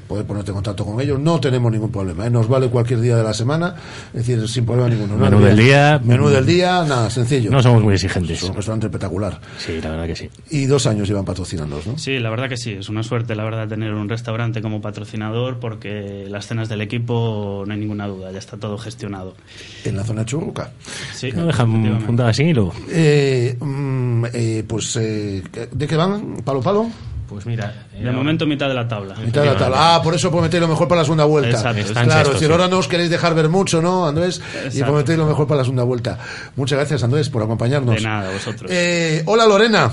[0.07, 2.29] poder ponerte en contacto con ellos, no tenemos ningún problema, ¿eh?
[2.29, 3.75] nos vale cualquier día de la semana,
[4.13, 5.17] es decir, sin problema ninguno.
[5.17, 5.25] ¿no?
[5.25, 5.99] Menú del día.
[6.01, 7.51] Menú del día, nada, sencillo.
[7.51, 8.41] No somos muy exigentes.
[8.41, 9.41] Es un restaurante espectacular.
[9.57, 10.29] Sí, la verdad que sí.
[10.49, 11.97] Y dos años llevan patrocinándonos, ¿no?
[11.97, 12.71] Sí, la verdad que sí.
[12.71, 17.63] Es una suerte, la verdad, tener un restaurante como patrocinador porque las cenas del equipo
[17.65, 19.35] no hay ninguna duda, ya está todo gestionado.
[19.83, 20.71] En la zona Churruca.
[21.13, 22.71] Sí, No dejan puntada sin hilo.
[22.89, 26.37] Eh, mm, eh, pues, eh, ¿de qué van?
[26.43, 26.89] ¿Palo, palo?
[27.27, 27.73] Pues mira.
[27.91, 29.15] De momento mitad de la tabla.
[29.15, 29.95] Mitad de la tabla.
[29.95, 31.57] Ah, por eso prometéis lo mejor para la segunda vuelta.
[31.57, 32.51] Exacto, claro, sextos, es decir, sí.
[32.51, 34.41] ahora no os queréis dejar ver mucho, ¿no, Andrés?
[34.53, 34.85] Y Exacto.
[34.85, 36.17] prometéis lo mejor para la segunda vuelta.
[36.55, 37.95] Muchas gracias, Andrés, por acompañarnos.
[37.95, 38.71] De nada, vosotros.
[38.73, 39.91] Eh, hola, Lorena.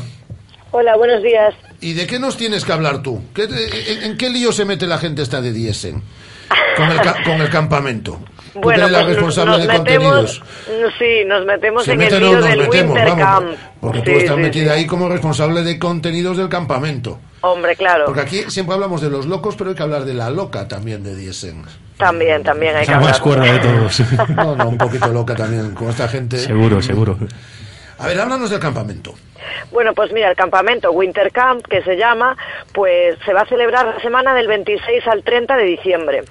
[0.71, 1.55] Hola, buenos días.
[1.85, 3.23] ¿Y de qué nos tienes que hablar tú?
[3.35, 6.03] ¿Qué te- en, en qué lío se mete la gente esta de Diesen?
[6.77, 8.21] Con el, ca- con el campamento.
[8.55, 10.95] Tú que eres la pues responsable nos de metemos, contenidos.
[10.99, 13.25] sí, nos metemos Se en mete, el no, lío nos del metemos, Winter vamos,
[13.57, 13.59] Camp.
[13.81, 14.79] porque tú estás sí, metida sí.
[14.81, 17.19] ahí como responsable de contenidos del campamento.
[17.41, 18.05] Hombre, claro.
[18.07, 21.03] Porque aquí siempre hablamos de los locos, pero hay que hablar de la loca también
[21.03, 21.65] de Diesen.
[21.99, 23.23] También, también hay que La más hablar.
[23.23, 24.03] cuerda de todos.
[24.37, 26.39] No, no, un poquito loca también con esta gente.
[26.39, 27.19] seguro, seguro.
[27.99, 29.15] A ver, háblanos del campamento.
[29.71, 32.37] Bueno, pues mira, el campamento Winter Camp, que se llama,
[32.73, 36.23] pues se va a celebrar la semana del 26 al 30 de diciembre.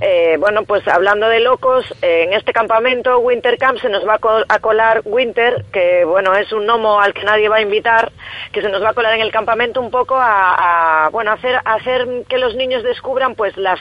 [0.00, 4.14] Eh, bueno, pues hablando de locos, eh, en este campamento Winter Camp se nos va
[4.14, 7.60] a, col- a colar Winter, que bueno, es un gnomo al que nadie va a
[7.62, 8.12] invitar,
[8.52, 11.58] que se nos va a colar en el campamento un poco a, a, bueno, hacer,
[11.64, 13.80] hacer que los niños descubran pues las,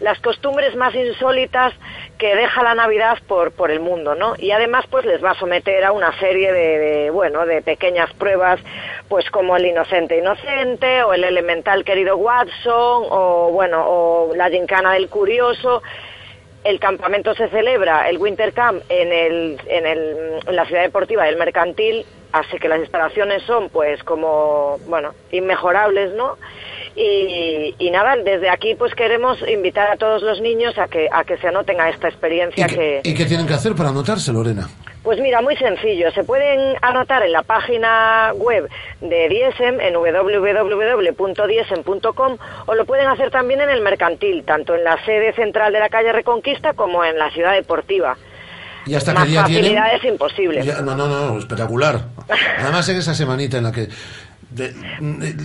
[0.00, 1.74] las costumbres más insólitas
[2.16, 4.34] que deja la Navidad por, por el mundo, ¿no?
[4.38, 8.12] Y además pues les va a someter a una serie de, de, bueno, de pequeñas
[8.14, 8.60] pruebas,
[9.08, 14.92] pues como el inocente inocente, o el elemental querido Watson, o bueno, o la gincana
[14.92, 15.82] del curioso.
[16.64, 21.24] El campamento se celebra, el Winter Camp, en, el, en, el, en la ciudad deportiva
[21.24, 26.36] del Mercantil, así que las instalaciones son pues como, bueno, inmejorables, ¿no?
[26.94, 31.24] Y, y nada, desde aquí pues queremos invitar a todos los niños a que, a
[31.24, 34.68] que se anoten a esta experiencia que, ¿Y qué tienen que hacer para anotarse, Lorena?
[35.02, 36.10] Pues mira, muy sencillo.
[36.12, 38.68] Se pueden anotar en la página web
[39.00, 45.02] de Diesem, en www.diesem.com, o lo pueden hacer también en el mercantil, tanto en la
[45.04, 48.16] sede central de la calle Reconquista como en la ciudad deportiva.
[48.86, 49.62] ¿Y hasta Más qué día tienen?
[49.64, 50.62] facilidades imposible.
[50.64, 52.00] Ya- no, no, no, espectacular.
[52.58, 53.88] Además, en esa semanita en la que
[54.50, 54.72] de-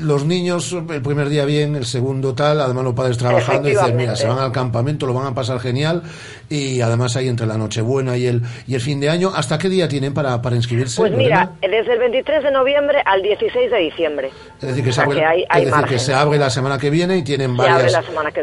[0.01, 3.95] los niños, el primer día bien, el segundo tal, además los padres trabajando, y dicen,
[3.97, 6.03] mira, se van al campamento, lo van a pasar genial,
[6.49, 9.67] y además ahí entre la Nochebuena y el, y el fin de año, ¿hasta qué
[9.69, 10.97] día tienen para, para inscribirse?
[11.01, 11.51] Pues Lorena?
[11.61, 14.29] mira, desde el 23 de noviembre al 16 de diciembre.
[14.61, 15.99] Es decir, que, se abre, que hay- es hay decir, que margen.
[15.99, 17.93] se abre la semana que viene y tienen Se varias,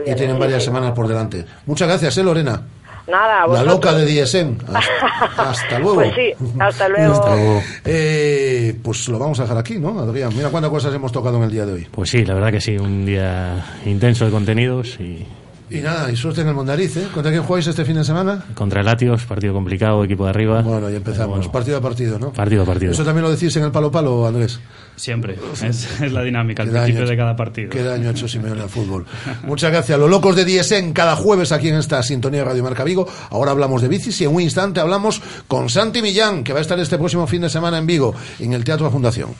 [0.07, 0.67] y tienen varias sí.
[0.67, 1.45] semanas por delante.
[1.67, 2.63] Muchas gracias, ¿eh, Lorena?
[3.11, 4.57] Nada, La loca de DSM.
[4.73, 5.97] Hasta, hasta luego.
[5.97, 7.63] Pues sí, hasta luego.
[7.85, 10.33] Eh, pues lo vamos a dejar aquí, ¿no, Adrián?
[10.37, 11.89] Mira cuántas cosas hemos tocado en el día de hoy.
[11.91, 15.27] Pues sí, la verdad que sí, un día intenso de contenidos y
[15.71, 17.07] Y nada, y suerte en el Mondariz, ¿eh?
[17.15, 18.45] ¿Contra quién jugáis este fin de semana?
[18.55, 20.63] contra el Latios, partido complicado, equipo de arriba.
[20.63, 21.47] Bueno, ya empezamos.
[21.49, 22.33] Partido a partido, ¿no?
[22.33, 22.91] Partido a partido.
[22.91, 24.59] ¿Eso también lo decís en el palo palo, Andrés?
[24.97, 25.39] Siempre.
[25.63, 27.71] Es, es la dinámica, al principio de cada partido.
[27.71, 29.07] Qué daño ha hecho Simeone al fútbol.
[29.45, 29.97] Muchas gracias.
[29.97, 33.07] Los locos de Diesen cada jueves aquí en esta sintonía de Radio Marca Vigo.
[33.31, 36.63] Ahora hablamos de bicis y en un instante hablamos con Santi Millán, que va a
[36.63, 39.31] estar este próximo fin de semana en Vigo, en el Teatro Fundación.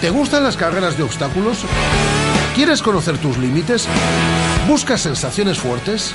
[0.00, 1.64] ¿Te gustan las carreras de obstáculos?
[2.56, 3.86] ¿Quieres conocer tus límites?
[4.66, 6.14] ¿Buscas sensaciones fuertes?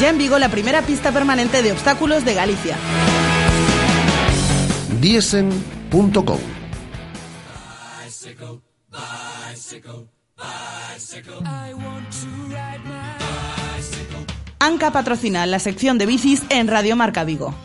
[0.00, 2.76] Ya en Vigo la primera pista permanente de obstáculos de Galicia.
[5.00, 6.38] Diesen.com
[14.60, 17.56] Anca patrocina la sección de bicis en Radio Marca Vigo.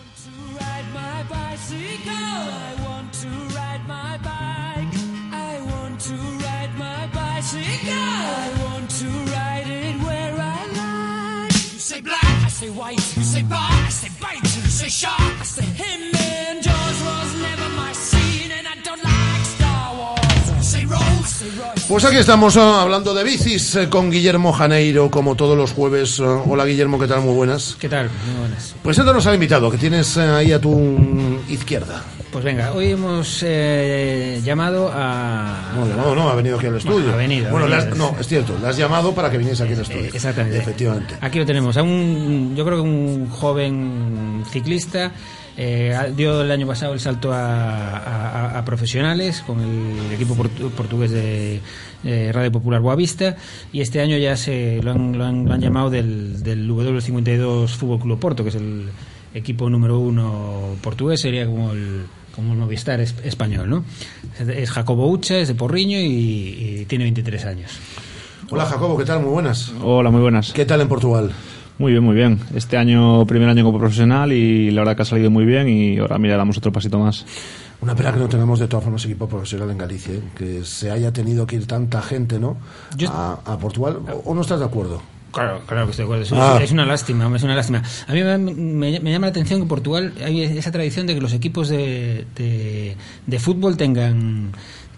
[21.93, 26.19] Pues aquí estamos ah, hablando de bicis eh, con Guillermo Janeiro, como todos los jueves.
[26.19, 27.21] Ah, hola Guillermo, ¿qué tal?
[27.21, 27.77] Muy buenas.
[27.79, 28.09] ¿Qué tal?
[28.25, 28.73] Muy buenas.
[28.81, 32.03] Preséntanos al invitado que tienes eh, ahí a tu izquierda.
[32.33, 35.71] Pues venga, hoy hemos eh, llamado a...
[35.75, 36.97] No, llamado no, ha venido aquí al estudio.
[36.97, 39.61] Bueno, ha venido, ha Bueno, has- no, es cierto, le has llamado para que viniese
[39.63, 40.05] aquí al estudio.
[40.13, 40.57] Exactamente.
[40.57, 41.13] Efectivamente.
[41.21, 45.11] Aquí lo tenemos, a un, yo creo que un joven ciclista.
[45.55, 50.71] eh, dio el año pasado el salto a, a- a profesionales con el equipo portu-
[50.71, 51.61] portugués de
[52.03, 53.35] eh, Radio Popular Boavista
[53.71, 57.67] y este año ya se lo han, lo han- lo han llamado del, del W52
[57.67, 58.89] Fútbol Club Porto, que es el
[59.35, 62.05] equipo número uno portugués, sería como el,
[62.35, 63.83] como el Movistar es- español, ¿no?
[64.39, 66.03] Es Jacobo Ucha, es de Porriño y,
[66.81, 67.71] y tiene 23 años.
[68.49, 69.21] Hola Jacobo, ¿qué tal?
[69.21, 69.71] Muy buenas.
[69.81, 70.51] Hola, muy buenas.
[70.53, 71.31] ¿Qué tal en Portugal?
[71.79, 72.39] Muy bien, muy bien.
[72.55, 75.97] Este año, primer año como profesional y la verdad que ha salido muy bien y
[75.97, 77.25] ahora mira, damos otro pasito más.
[77.81, 80.21] Una pena que no tengamos de todas formas equipo profesional en Galicia, ¿eh?
[80.37, 82.57] que se haya tenido que ir tanta gente, ¿no?
[83.09, 83.99] A, a Portugal.
[84.25, 85.01] ¿O o no estás de acuerdo?
[85.33, 86.23] Claro, claro que estoy de acuerdo.
[86.23, 86.59] Es, Ah.
[86.63, 87.81] es una lástima, es una lástima.
[88.07, 91.15] A mí me, me- me llama la atención que en Portugal hay esa tradición de
[91.15, 92.95] que los equipos de, de,
[93.25, 94.51] de fútbol tengan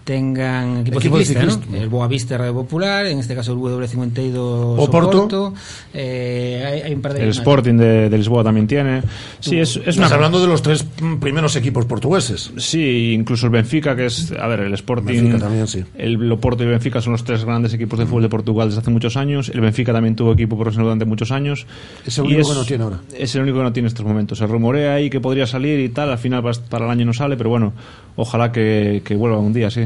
[0.06, 1.76] tengan equipo, Equipo de ciclista, ¿no?
[1.76, 4.36] El Boavista Radio Popular, en este caso el W52
[4.78, 5.08] Oporto.
[5.24, 5.54] Oporto,
[5.92, 7.30] eh, hay, hay un par de El.
[7.30, 9.02] Sporting de, de Lisboa también tiene.
[9.40, 10.14] Sí, es, es Estás una...
[10.14, 10.86] hablando de los tres
[11.20, 12.52] primeros equipos portugueses.
[12.56, 15.82] Sí, incluso el Benfica, que es, a ver, el Sporting, Benfica también, sí.
[15.98, 18.82] el Oporto y el Benfica son los tres grandes equipos de fútbol de Portugal desde
[18.82, 19.48] hace muchos años.
[19.52, 21.66] El Benfica también tuvo equipo profesional durante muchos años.
[22.06, 23.00] Es el único que no tiene ahora.
[23.18, 24.38] Es el único que no tiene en estos momentos.
[24.38, 27.12] Se rumorea ahí que podría salir y tal, al final para- para el año no
[27.12, 27.72] sale, pero bueno,
[28.14, 29.82] ojalá que, que vuelva un día, sí.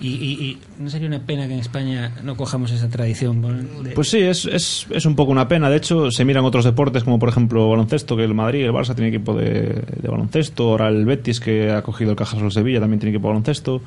[0.00, 3.40] Y, no sería una pena que en España no cojamos esa tradición.
[3.82, 5.70] de- Pues sí, es, es, es un poco una pena.
[5.70, 8.94] De hecho, se miran otros deportes como por ejemplo baloncesto, que el Madrid, el Barça
[8.94, 10.70] tiene equipo de, baloncesto.
[10.70, 13.80] Ahora el Betis, que ha cogido el Cajasol Sevilla, también tiene equipo de baloncesto.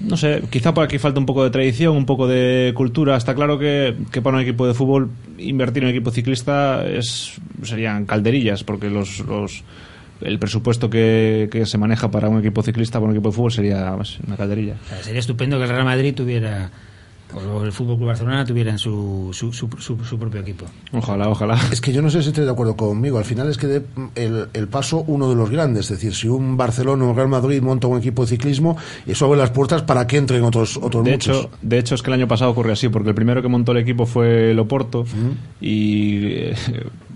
[0.00, 3.16] No sé, quizá por aquí falta un poco de tradición, un poco de cultura.
[3.16, 7.34] Está claro que, que para un equipo de fútbol invertir en un equipo ciclista es,
[7.62, 9.22] serían calderillas, porque los,
[10.20, 13.52] el presupuesto que, que se maneja para un equipo ciclista, para un equipo de fútbol,
[13.52, 13.94] sería
[14.26, 14.74] una calderilla.
[14.84, 16.70] O sea, sería estupendo que el Real Madrid tuviera,
[17.32, 20.66] o el Fútbol Club Barcelona tuvieran su, su, su, su- su propio equipo.
[20.92, 21.56] Ojalá, ojalá.
[21.70, 23.18] Es que yo no sé si estoy de acuerdo conmigo.
[23.18, 23.82] Al final es que dé
[24.16, 25.84] el, el paso uno de los grandes.
[25.84, 28.76] Es decir, si un Barcelona o un Real Madrid monta un equipo de ciclismo,
[29.06, 31.36] eso abre las puertas para que entren otros, otros De muchos.
[31.38, 33.70] hecho, de hecho, es que el año pasado ocurrió así, porque el primero que montó
[33.70, 35.04] el equipo fue Loporto
[35.60, 36.54] y eh,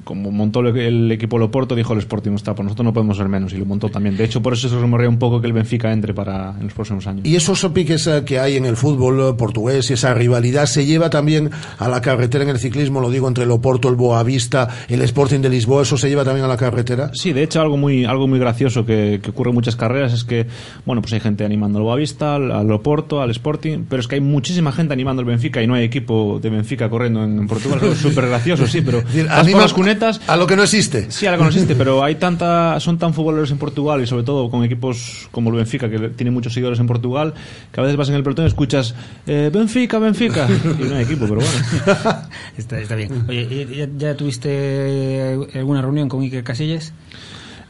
[0.04, 3.52] como montó el, equipo Loporto, dijo el Sporting está, pues nosotros no podemos ser menos
[3.52, 4.16] y lo montó también.
[4.16, 6.74] De hecho, por eso se rumorea un poco que el Benfica entre para en los
[6.74, 7.26] próximos años.
[7.26, 10.84] Y esos piques eh, que hay en el fútbol eh, portugués y esa rivalidad se
[10.86, 14.68] lleva también a la carretera en el ciclismo, lo digo entre el Oporto, el Boavista,
[14.88, 17.10] el Sporting de Lisboa, eso se lleva también a la carretera.
[17.14, 20.24] Sí, de hecho algo muy algo muy gracioso que, que ocurre en muchas carreras es
[20.24, 20.46] que
[20.84, 24.16] bueno pues hay gente animando al Boavista, al, al Oporto, al Sporting, pero es que
[24.16, 27.46] hay muchísima gente animando al Benfica y no hay equipo de Benfica corriendo en, en
[27.46, 27.80] Portugal.
[27.82, 29.64] Es súper gracioso, sí, pero por anima
[30.02, 31.10] a lo que no existe.
[31.10, 34.06] Sí, a lo que no existe, pero hay tanta son tan futboleros en Portugal y
[34.06, 37.34] sobre todo con equipos como el Benfica que tiene muchos seguidores en Portugal
[37.72, 38.94] que a veces vas en el pelotón y escuchas
[39.26, 40.48] eh, Benfica, Benfica
[40.78, 42.18] y no hay equipo, pero bueno.
[42.56, 43.24] Está, está bien.
[43.28, 46.92] Oye, ¿y ¿ya, ya tuviste alguna reunión con Iker Casillas?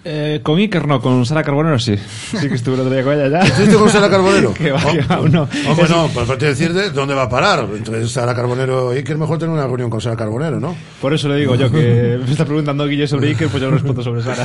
[0.06, 1.96] Eh, con Iker no, con Sara Carbonero sí.
[2.38, 3.40] Sí que estuve el otro día con ella ya.
[3.40, 4.52] ¿Estuviste con Sara Carbonero?
[4.52, 5.48] que va, Oh, que va, no.
[5.68, 7.66] Hombre, no, pues te decir de dónde va a parar.
[7.74, 10.76] Entre Sara Carbonero y Iker, mejor tener una reunión con Sara Carbonero, ¿no?
[11.00, 14.02] Por eso le digo yo que me está preguntando Guille sobre Iker, pues yo respondo
[14.02, 14.44] sobre Sara.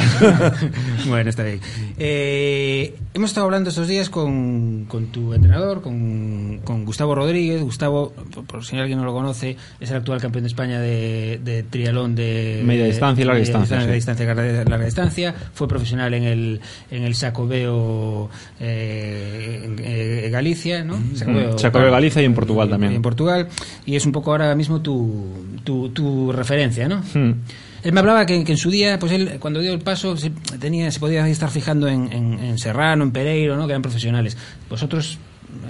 [1.08, 1.60] bueno, está bien.
[1.98, 7.62] Eh, hemos estado hablando estos días con, con tu entrenador, con, con Gustavo Rodríguez.
[7.62, 11.40] Gustavo, por, por si alguien no lo conoce, es el actual campeón de España de,
[11.44, 13.96] de triatlón de Media distancia y larga media distancia, larga sí.
[13.96, 14.26] distancia,
[14.66, 15.36] larga distancia.
[15.54, 16.62] Fue profesional en el,
[16.92, 20.98] en el Sacobeo eh, eh, Galicia, ¿no?
[20.98, 22.94] Mm, Sacobeo Galicia y en Portugal también.
[22.94, 23.48] En Portugal.
[23.86, 25.26] Y es un poco ahora mismo tu,
[25.64, 27.02] tu, tu referencia, ¿no?
[27.14, 27.34] Hmm.
[27.82, 30.32] Él me hablaba que, que en su día, pues él cuando dio el paso se,
[30.60, 33.68] tenía, se podía estar fijando en, en- en Serrano, en Pereiro, ¿no?
[33.68, 34.36] que eran profesionales.
[34.70, 35.18] Vosotros,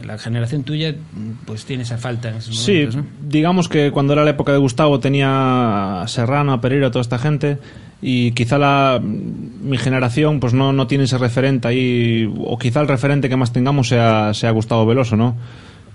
[0.05, 0.95] la generación tuya,
[1.45, 3.05] pues tiene esa falta en esos Sí, momentos, ¿no?
[3.29, 7.01] digamos que cuando era la época de Gustavo tenía a Serrano, a Pereira, a toda
[7.03, 7.59] esta gente
[8.01, 12.87] y quizá la mi generación pues no, no tiene ese referente ahí o quizá el
[12.87, 15.35] referente que más tengamos sea, sea Gustavo Veloso, ¿no?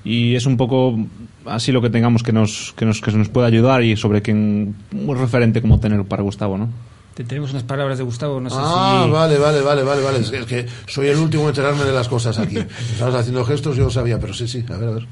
[0.05, 0.98] Y es un poco
[1.47, 4.74] así lo que tengamos que nos, que nos, que nos pueda ayudar y sobre quién
[4.93, 6.68] un referente como tener para Gustavo, ¿no?
[7.14, 9.10] Te- Tenemos unas palabras de Gustavo, no sé Ah, si...
[9.10, 10.18] vale, vale, vale, vale, vale.
[10.18, 12.59] Es que, es que soy el último en enterarme de las cosas aquí.
[12.93, 15.06] Estabas haciendo gestos, yo lo sabía, pero sí, sí, a ver, a ver.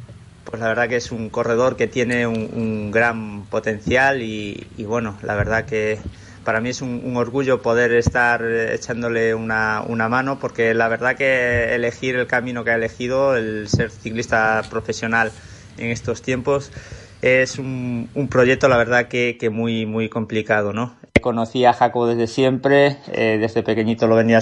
[0.44, 4.84] Pues la verdad que es un corredor que tiene un, un gran potencial y, y
[4.84, 5.98] bueno, la verdad que
[6.44, 10.88] para mí es un, un orgullo poder estar eh, echándole una, una mano porque la
[10.88, 15.32] verdad que elegir el camino que ha elegido, el ser ciclista profesional
[15.78, 16.70] en estos tiempos,
[17.22, 20.96] es un, un proyecto la verdad que, que muy, muy complicado, ¿no?
[21.20, 24.40] Conocí a Jaco desde siempre, eh, desde pequeñito lo venía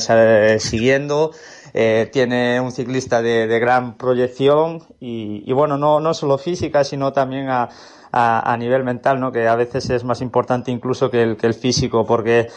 [0.58, 1.32] siguiendo,
[1.74, 6.82] eh, tiene un ciclista de, de gran proyección y, y bueno, no, no solo física,
[6.84, 7.68] sino también a,
[8.12, 9.32] a, nivel mental, ¿no?
[9.32, 12.48] Que a veces es más importante incluso que el, que el físico, porque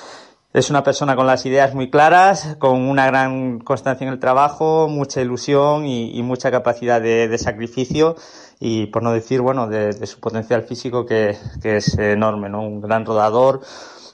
[0.54, 4.88] es una persona con las ideas muy claras, con una gran constancia en el trabajo,
[4.88, 8.16] mucha ilusión y, mucha capacidad de, sacrificio
[8.60, 12.62] y por no decir, bueno, de, de su potencial físico que, es enorme, ¿no?
[12.62, 13.62] Un gran rodador,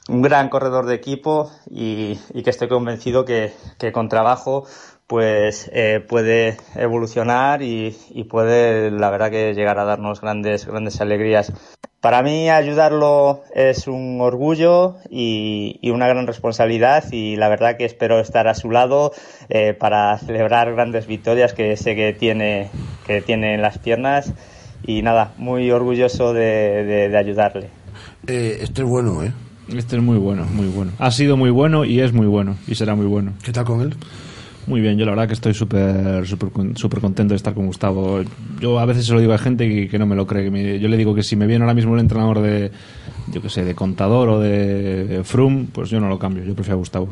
[0.08, 3.54] un gran corredor de equipo y, y que estoy convencido que
[3.94, 4.66] con trabajo
[5.10, 11.02] pues eh, puede evolucionar y, y puede la verdad que llegar a darnos grandes grandes
[11.02, 11.52] alegrías
[12.00, 17.86] para mí ayudarlo es un orgullo y, y una gran responsabilidad y la verdad que
[17.86, 19.12] espero estar a su lado
[19.50, 22.70] eh, para celebrar grandes victorias que sé que tiene
[23.08, 24.32] que tiene en las piernas
[24.86, 27.70] y nada muy orgulloso de, de- de ayudarle
[28.28, 29.34] Eh, este es bueno, ¿eh?
[29.76, 30.92] Este es muy bueno, muy bueno.
[31.00, 33.34] Ha sido muy bueno y es muy bueno y será muy bueno.
[33.44, 33.96] ¿Qué tal con él?
[34.70, 38.22] Muy bien, yo la verdad que estoy súper súper súper contento de estar con Gustavo.
[38.62, 40.44] Yo a veces se lo digo a gente que, que no me lo cree.
[40.46, 42.72] que me- yo le digo que si me viene ahora mismo un entrenador de,
[43.34, 46.54] yo que sé, de contador o de, de Frum, pues yo no lo cambio, yo
[46.54, 47.10] prefiero a Gustavo.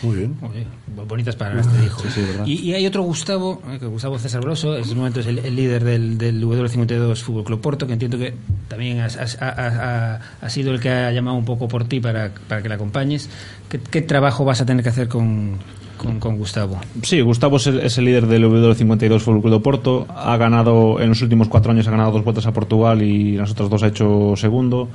[0.00, 0.36] Muy bien.
[0.42, 0.64] Oye,
[1.08, 2.00] bonitas palabras te dijo.
[2.02, 2.46] Sí, sí, verdad.
[2.46, 5.40] y, y hay otro Gustavo, eh, que Gustavo César Broso, en este momento es el,
[5.40, 8.32] el líder del, del W52 Fútbol Club Porto, que entiendo que
[8.68, 11.84] también has- has- ha, ha- ha- ha sido el que ha llamado un poco por
[11.84, 13.28] ti para, para que le acompañes.
[13.68, 15.56] ¿Qué, qué trabajo vas a tener que hacer con,
[15.98, 16.78] con, con Gustavo.
[17.02, 20.06] Sí, Gustavo es el, es el líder del W52 Fútbol Club de Porto.
[20.08, 23.50] Ha ganado, en los últimos cuatro años ha ganado dos vueltas a Portugal y las
[23.50, 24.88] otras dos ha hecho segundo.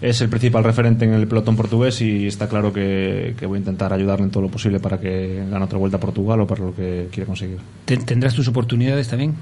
[0.00, 3.60] Es el principal referente en el pelotón portugués y está claro que, que voy a
[3.60, 6.64] intentar ayudarle en todo lo posible para que gane otra vuelta a Portugal o para
[6.64, 7.58] lo que quiera conseguir.
[7.84, 9.34] Ten- ¿Tendrás tus oportunidades también?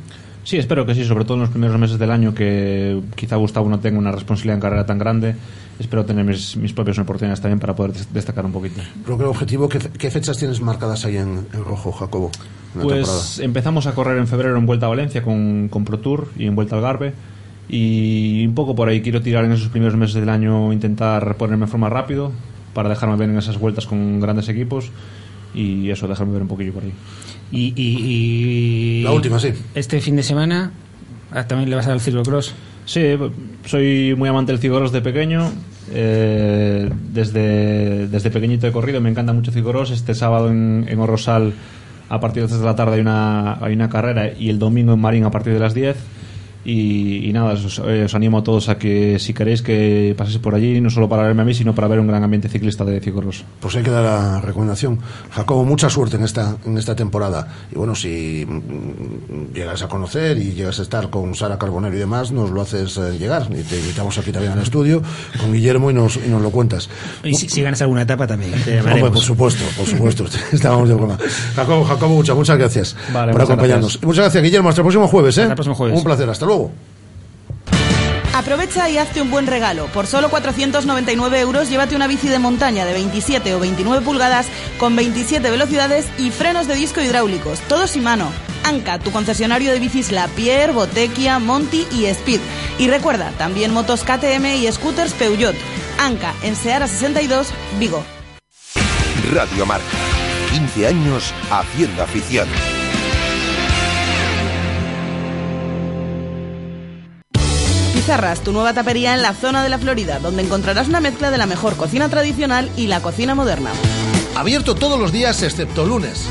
[0.44, 3.68] Sí, espero que sí, sobre todo en los primeros meses del año que quizá Gustavo
[3.70, 5.34] no tenga una responsabilidad en carrera tan grande.
[5.80, 8.80] Espero tener mis, mis propias oportunidades también para poder des- destacar un poquito.
[9.04, 12.30] Creo que el objetivo, ¿qué, qué fechas tienes marcadas ahí en, en rojo, Jacobo?
[12.76, 13.44] en Pues temporada?
[13.46, 16.54] empezamos a correr en febrero en Vuelta a Valencia con, con Pro Tour y en
[16.54, 17.14] Vuelta al Garbe.
[17.68, 21.64] Y un poco por ahí quiero tirar en esos primeros meses del año, intentar ponerme
[21.64, 22.30] en forma rápido
[22.74, 24.90] para dejarme ver en esas vueltas con grandes equipos
[25.54, 26.92] y eso, dejarme ver un poquillo por ahí.
[27.52, 29.48] Y, y- y- La última, sí.
[29.74, 30.72] Este fin de semana
[31.32, 32.54] ah, también le vas a dar al ciclocross.
[32.90, 33.16] Sí,
[33.66, 35.48] soy muy amante del ciclocross de pequeño.
[35.92, 39.92] eh, desde, desde pequeñito he corrido, me encanta mucho el ciclocross.
[39.92, 43.74] Este sábado en, en a partir de las 3 de la tarde hay una, hay
[43.74, 45.98] una carrera y el domingo en Marín a partir de las 10.
[46.64, 50.38] Y, y nada, os, eh, os animo a todos a que si queréis que paséis
[50.38, 52.84] por allí, no solo para verme a mí, sino para ver un gran ambiente ciclista
[52.84, 53.44] de ciclocross.
[53.60, 54.98] Pues hay que dar la recomendación.
[55.30, 57.48] Jacobo, mucha suerte en esta, en esta temporada.
[57.72, 61.98] Y bueno, si mm, llegas a conocer y llegas a estar con Sara Carbonero y
[61.98, 63.46] demás, nos lo haces eh, llegar.
[63.50, 65.02] Y te invitamos aquí también al estudio
[65.40, 66.90] con Guillermo y nos, y nos lo cuentas.
[67.24, 68.52] Y si, si ganas alguna etapa también.
[68.64, 70.24] te Hombre, por supuesto, por supuesto.
[70.52, 71.16] Estábamos de broma.
[71.56, 73.82] Jacobo, Jacobo, muchas, muchas gracias Vale, por muchas acompañarnos.
[73.84, 74.02] gracias.
[74.02, 74.68] Y muchas gracias, Guillermo.
[74.68, 75.38] Hasta el próximo jueves.
[75.38, 75.40] ¿eh?
[75.42, 75.96] Hasta el próximo jueves.
[75.96, 76.28] Un placer.
[76.28, 76.49] Hasta luego.
[78.34, 79.86] Aprovecha y hazte un buen regalo.
[79.86, 84.46] Por solo 499 euros, llévate una bici de montaña de 27 o 29 pulgadas
[84.78, 88.30] con 27 velocidades y frenos de disco hidráulicos, todos y mano.
[88.64, 92.40] Anca, tu concesionario de bicis La Pierre, Botequia, Monty y Speed.
[92.78, 95.56] Y recuerda, también motos KTM y scooters Peugeot.
[95.98, 97.48] Anca, en Seara 62,
[97.78, 98.04] Vigo.
[99.32, 99.84] Radio Marca.
[100.52, 102.48] 15 años haciendo afición.
[108.10, 111.38] Pizarras, tu nueva tapería en la zona de la Florida, donde encontrarás una mezcla de
[111.38, 113.70] la mejor cocina tradicional y la cocina moderna.
[114.34, 116.24] Abierto todos los días excepto lunes.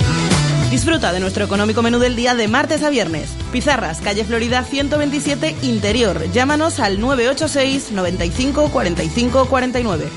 [0.69, 3.30] Disfruta de nuestro económico menú del día de martes a viernes.
[3.53, 6.30] Pizarras, calle Florida 127, Interior.
[6.34, 10.10] Llámanos al 986 95 45 49.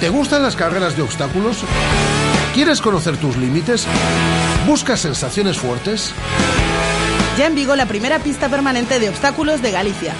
[0.00, 1.58] ¿Te gustan las carreras de obstáculos?
[2.54, 3.86] ¿Quieres conocer tus límites?
[4.66, 6.12] ¿Buscas sensaciones fuertes?
[7.36, 10.14] Ya en Vigo la primera pista permanente de obstáculos de Galicia.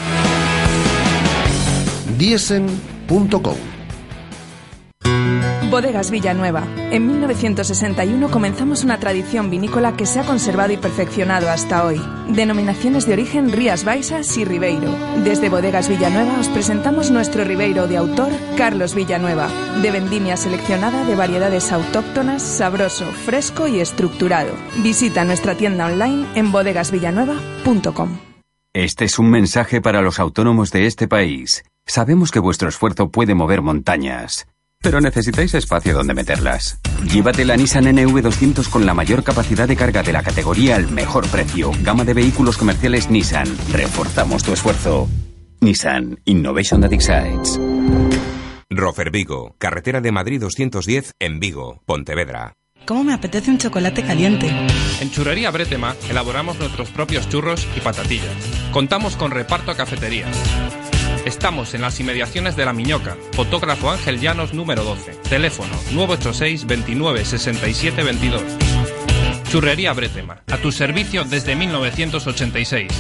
[2.19, 3.74] Diesen.com
[5.75, 6.69] Bodegas Villanueva.
[6.93, 12.01] En 1961 comenzamos una tradición vinícola que se ha conservado y perfeccionado hasta hoy.
[12.29, 14.95] Denominaciones de origen Rías Baixas y Ribeiro.
[15.25, 19.49] Desde Bodegas Villanueva os presentamos nuestro Ribeiro de autor Carlos Villanueva,
[19.83, 24.53] de vendimia seleccionada de variedades autóctonas, sabroso, fresco y estructurado.
[24.81, 28.21] Visita nuestra tienda online en bodegasvillanueva.com.
[28.73, 31.65] Este es un mensaje para los autónomos de este país.
[31.85, 34.47] Sabemos que vuestro esfuerzo puede mover montañas,
[34.85, 36.79] pero necesitáis espacio donde meterlas.
[37.11, 41.27] Llévate la Nissan NV200 con la mayor capacidad de carga de la categoría al mejor
[41.29, 41.73] precio.
[41.83, 43.49] Gama de vehículos comerciales Nissan.
[43.73, 45.09] Reforzamos tu esfuerzo.
[45.61, 47.59] Nissan Innovation that excites.
[48.69, 52.53] Rofer Vigo, carretera de Madrid 210 en Vigo, Pontevedra.
[52.87, 54.51] ¿Cómo me apetece un chocolate caliente?
[55.01, 58.35] En Churrería Bretema elaboramos nuestros propios churros y patatillas.
[58.73, 60.37] Contamos con reparto a cafeterías.
[61.25, 63.17] Estamos en las inmediaciones de La Miñoca.
[63.33, 65.13] Fotógrafo Ángel Llanos número 12.
[65.31, 68.43] Teléfono 986 29 67 22.
[69.49, 70.43] Churrería Bretema.
[70.53, 72.93] A tu servicio desde 1986.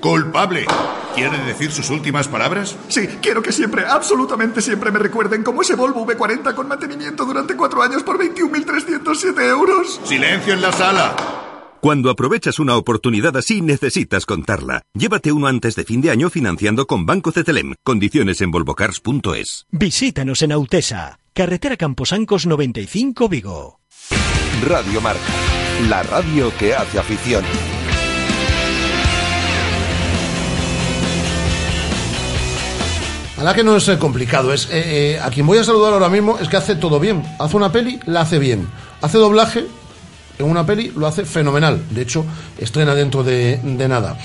[0.00, 0.66] Culpable.
[1.14, 2.76] ¿Quiere decir sus últimas palabras?
[2.88, 7.54] Sí, quiero que siempre, absolutamente siempre me recuerden como ese Volvo V40 con mantenimiento durante
[7.54, 10.00] cuatro años por 21.307 euros.
[10.04, 11.39] Silencio en la sala.
[11.80, 14.82] Cuando aprovechas una oportunidad así, necesitas contarla.
[14.92, 17.74] Llévate uno antes de fin de año financiando con Banco Cetelem.
[17.82, 19.66] Condiciones en volvocars.es.
[19.72, 23.80] Visítanos en Autesa, carretera Camposancos 95 Vigo.
[24.68, 25.22] Radio Marca.
[25.88, 27.44] La radio que hace afición.
[33.38, 35.94] A la que no es eh, complicado, es eh, eh, a quien voy a saludar
[35.94, 37.22] ahora mismo es que hace todo bien.
[37.38, 38.68] Hace una peli, la hace bien.
[39.00, 39.64] Hace doblaje,
[40.40, 41.82] en una peli lo hace fenomenal.
[41.90, 42.24] De hecho,
[42.58, 44.16] estrena dentro de, nada.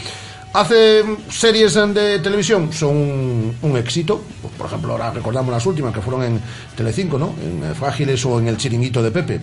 [0.54, 4.22] Hace series de televisión, son un, éxito.
[4.58, 6.42] Por ejemplo, ahora recordamos las últimas que fueron en
[6.76, 7.36] Telecinco, ¿no?
[7.44, 9.42] En eh, Frágiles o en El Chiringuito de Pepe.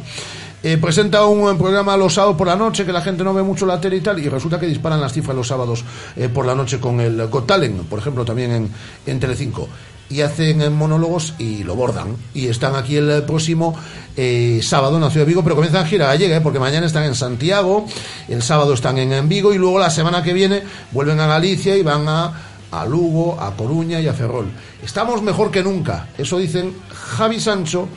[0.63, 3.43] Eh, presenta un eh, programa los sábados por la noche que la gente no ve
[3.43, 5.85] mucho la tele y tal y resulta que disparan las cifras los sábados
[6.33, 8.71] por la noche con el Got Talent, por ejemplo también en,
[9.05, 9.69] en Telecinco
[10.11, 12.17] y hacen eh, monólogos y lo bordan.
[12.35, 13.75] Y están aquí el eh, próximo
[14.17, 16.41] eh, sábado en la ciudad de Vigo, pero comienzan gira gallega, ¿eh?
[16.41, 17.87] porque mañana están en Santiago,
[18.29, 21.83] el sábado están en, Vigo y luego la semana que viene vuelven a Galicia y
[21.83, 22.33] van a,
[22.71, 24.51] a Lugo, a Coruña y a Ferrol.
[24.83, 27.89] Estamos mejor que nunca, eso dicen Javi Sancho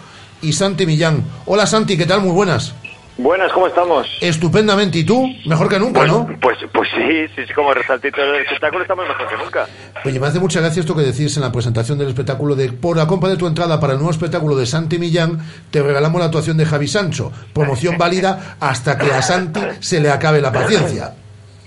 [0.41, 1.23] y Santi Millán.
[1.45, 2.21] Hola Santi, ¿qué tal?
[2.21, 2.73] Muy buenas.
[3.17, 4.05] Buenas, ¿cómo estamos?
[4.19, 5.25] Estupendamente, ¿y tú?
[5.45, 6.27] Mejor que nunca, ¿no?
[6.41, 9.67] Pues, pues sí, sí, sí, como resaltito del espectáculo estamos mejor que nunca.
[10.03, 12.97] Oye, me hace mucha gracia esto que decís en la presentación del espectáculo de por
[12.97, 15.39] la compra de tu entrada para el nuevo espectáculo de Santi Millán,
[15.71, 17.31] te regalamos la actuación de Javi Sancho.
[17.53, 21.13] Promoción válida hasta que a Santi se le acabe la paciencia.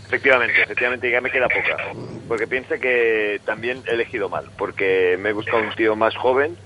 [0.07, 1.77] Efectivamente, efectivamente, ya me queda poca.
[2.29, 6.57] Porque piensa que también he elegido mal, porque me he buscado un tío más joven,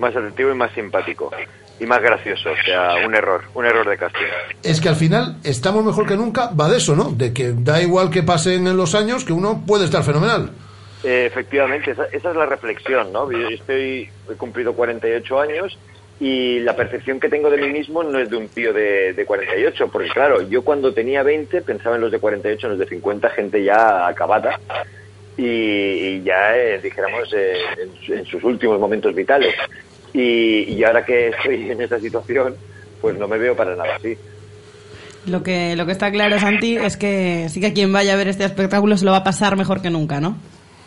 [0.00, 1.30] más atractivo y más simpático.
[1.78, 4.24] Y más gracioso, o sea, un error, un error de casting.
[4.62, 7.10] Es que al final estamos mejor que nunca, va de eso, ¿no?
[7.10, 10.50] De que da igual que pasen en los años, que uno puede estar fenomenal.
[11.04, 13.30] Eh, efectivamente, esa, esa es la reflexión, ¿no?
[13.30, 15.78] Yo estoy, he cumplido 48 años
[16.18, 19.26] y la percepción que tengo de mí mismo no es de un tío de, de
[19.26, 22.86] 48, porque claro, yo cuando tenía 20 pensaba en los de 48, en los de
[22.86, 24.58] 50, gente ya acabada
[25.36, 27.58] y, y ya, eh, dijéramos, eh,
[28.08, 29.54] en, en sus últimos momentos vitales.
[30.16, 32.56] Y, y ahora que estoy en esa situación,
[33.02, 34.16] pues no me veo para nada así.
[35.26, 38.28] Lo que, lo que está claro, Santi, es que sí que quien vaya a ver
[38.28, 40.38] este espectáculo se lo va a pasar mejor que nunca, ¿no?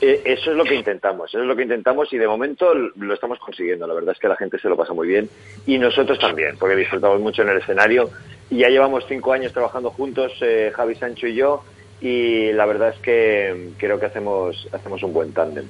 [0.02, 3.14] Eh, Eso es lo que intentamos, eso es lo que intentamos y de momento lo
[3.14, 3.86] estamos consiguiendo.
[3.86, 5.30] La verdad es que la gente se lo pasa muy bien
[5.68, 8.10] y nosotros también, porque disfrutamos mucho en el escenario.
[8.50, 11.64] Y ya llevamos cinco años trabajando juntos, eh, Javi Sancho y yo,
[12.02, 15.66] y la verdad es que creo que hacemos, hacemos un buen tándem.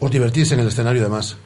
[0.00, 1.38] Os divertís en el escenario, además.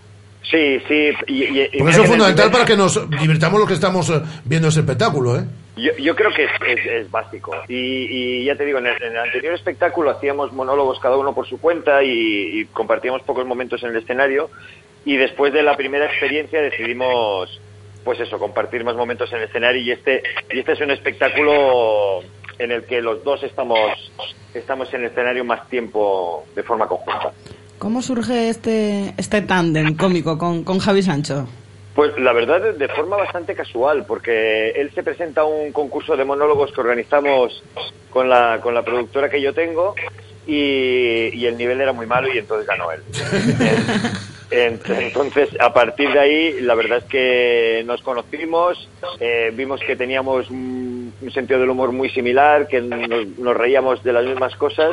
[0.42, 1.10] Sí, sí.
[1.26, 1.44] Y,
[1.78, 4.80] Porque eso es el fundamental para que nos divirtamos los que estamos eh, viendo ese
[4.80, 5.44] espectáculo, ¿eh?
[5.76, 7.52] Yo, yo creo que es, es- es básico.
[7.68, 11.34] Y, y ya te digo, en el, en el anterior espectáculo hacíamos monólogos cada uno
[11.34, 14.50] por su cuenta y, y compartíamos pocos momentos en el escenario.
[15.04, 17.60] Y después de la primera experiencia decidimos,
[18.04, 19.80] pues eso, compartir más momentos en el escenario.
[19.80, 20.22] Y este,
[20.52, 22.20] y este es un espectáculo
[22.58, 24.12] en el que los dos estamos,
[24.52, 27.32] estamos en el escenario más tiempo de forma conjunta.
[27.80, 31.48] ¿Cómo surge este, este tándem cómico con, con Javi Sancho?
[31.94, 36.16] Pues la verdad de- de forma bastante casual, porque él se presenta a un concurso
[36.16, 37.64] de monólogos que organizamos
[38.10, 39.94] con la, con la productora que yo tengo
[40.46, 43.00] y, y el nivel era muy malo y entonces ganó él.
[44.50, 48.88] Ent- Entonces, a partir de ahí, la verdad es que nos conocimos,
[49.20, 54.02] eh, vimos que teníamos un, un sentido del humor muy similar, que nos, nos reíamos
[54.02, 54.90] de las mismas cosas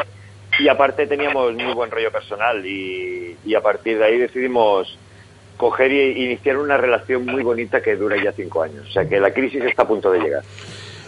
[0.60, 4.98] y aparte teníamos muy buen rollo personal y, y a partir de ahí decidimos
[5.58, 8.88] coger y iniciar una relación muy bonita que dura ya cinco años.
[8.88, 10.44] O sea que la crisis está a punto de llegar.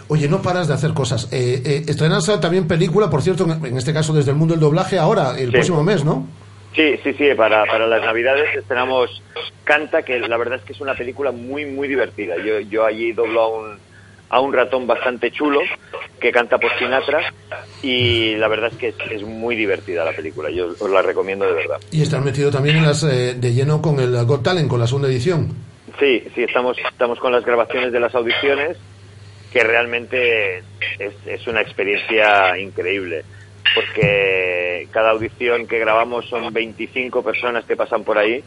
[0.08, 1.28] Oye, no paras de hacer cosas.
[1.32, 4.60] Eh, eh, estrenas también película, por cierto, en, en este caso desde el mundo del
[4.60, 5.52] doblaje, ahora, el Sí.
[5.52, 6.26] próximo mes, ¿no?
[6.74, 9.22] Sí, sí, sí, para, para las Navidades estrenamos
[9.64, 12.36] Canta, que la verdad es que es una película muy, muy divertida.
[12.44, 13.78] Yo, yo allí doblo a un,
[14.30, 15.60] a un ratón bastante chulo
[16.20, 17.32] que canta por Sinatra
[17.82, 20.50] y la verdad es que es, es muy divertida la película.
[20.50, 21.80] Yo os la recomiendo de verdad.
[21.90, 24.86] Y estás metido también en las, eh, de lleno con el Got Talent, con la
[24.86, 25.48] segunda edición.
[25.98, 28.76] Sí, sí, estamos, estamos con las grabaciones de las audiciones,
[29.52, 30.58] que realmente
[30.98, 33.24] es, es una experiencia increíble,
[33.74, 38.42] porque cada audición que grabamos son 25 personas que pasan por ahí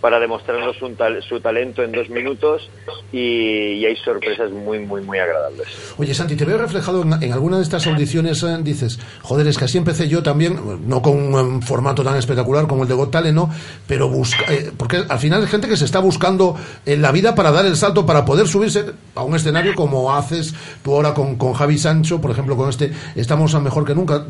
[0.00, 2.68] para demostrarnos un tal- su talento en dos minutos
[3.12, 5.66] y, hay sorpresas muy, muy, muy agradables.
[5.96, 9.64] Oye, Santi, te veo reflejado en, alguna de estas audiciones, eh, dices, joder, es que
[9.66, 13.10] así empecé yo también, no con un eh, formato tan espectacular como el de Got
[13.10, 13.50] Talent, ¿no?
[13.86, 17.34] Pero busca, eh, porque al final hay gente que se está buscando en la vida
[17.34, 18.84] para dar el salto, para poder subirse
[19.14, 22.92] a un escenario como haces tú ahora con, con Javi Sancho, por ejemplo, con este
[23.14, 24.26] Estamos a Mejor que Nunca.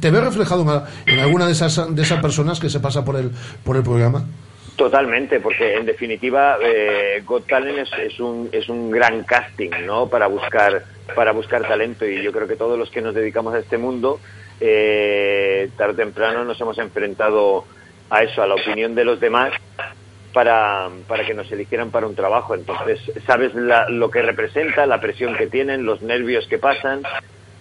[0.00, 3.30] ¿Te ves reflejado en, alguna de esas, de esas personas que se pasa por el,
[3.64, 4.24] por el programa?
[4.76, 10.08] Totalmente, porque en definitiva eh, Got Talent es, es un, es un gran casting, ¿no?
[10.08, 10.84] Para buscar,
[11.16, 14.20] para buscar talento y yo creo que todos los que nos dedicamos a este mundo,
[14.60, 17.64] eh, tarde o temprano nos hemos enfrentado
[18.10, 19.52] a eso, a la opinión de los demás
[20.32, 22.54] para, para que nos eligieran para un trabajo.
[22.54, 27.02] Entonces, sabes la- lo que representa, la presión que tienen, los nervios que pasan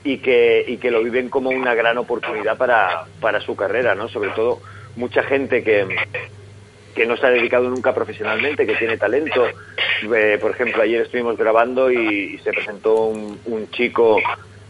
[0.03, 4.07] y que, y que lo viven como una gran oportunidad para, para su carrera, ¿no?
[4.07, 4.59] Sobre todo
[4.95, 5.85] mucha gente que,
[6.95, 9.45] que no se ha dedicado nunca profesionalmente, que tiene talento.
[10.15, 14.19] Eh, por ejemplo, ayer estuvimos grabando y, y se presentó un, un chico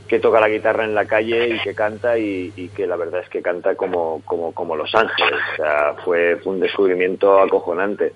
[0.07, 3.21] que toca la guitarra en la calle y que canta y, y que la verdad
[3.21, 5.39] es que canta como, como, como Los Ángeles.
[5.53, 8.13] O sea, fue, fue un descubrimiento acojonante.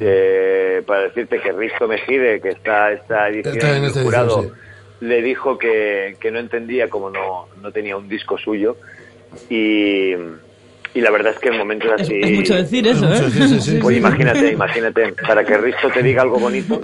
[0.00, 4.58] Eh, para decirte que Risto Mejide, que está esta edición Está en esta jurado, edición,
[5.00, 8.76] le dijo que, que no entendía cómo no, no tenía un disco suyo
[9.50, 10.12] y,
[10.94, 12.18] y la verdad es que en momentos así...
[12.22, 13.30] Es mucho decir eso, ¿eh?
[13.30, 13.78] Sí, sí, sí.
[13.82, 16.80] Pues imagínate, imagínate, para que Risto te diga algo bonito,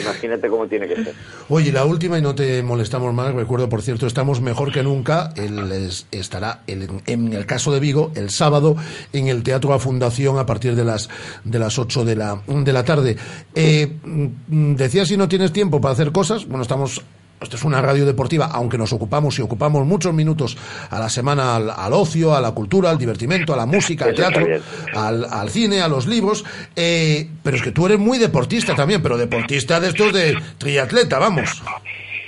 [0.00, 1.12] imagínate cómo tiene que ser.
[1.50, 5.34] Oye, la última y no te molestamos más, recuerdo, por cierto, estamos mejor que nunca,
[5.36, 8.76] el, es- estará el- en el caso de Vigo el sábado
[9.12, 11.10] en el Teatro A Fundación a partir de las
[11.44, 13.16] de las 8 de la, de la tarde.
[13.54, 17.02] Eh, mm, decías si no tienes tiempo para hacer cosas, bueno, estamos...
[17.40, 20.58] Esto es una radio deportiva, aunque nos ocupamos y ocupamos muchos minutos
[20.90, 24.14] a la semana al, al ocio, a la cultura, al divertimento, a la música, al
[24.14, 24.46] teatro,
[24.94, 26.44] al, al cine, a los libros.
[26.76, 31.18] eh, pero es que tú eres muy deportista también, pero deportista de estos de triatleta,
[31.18, 31.62] vamos.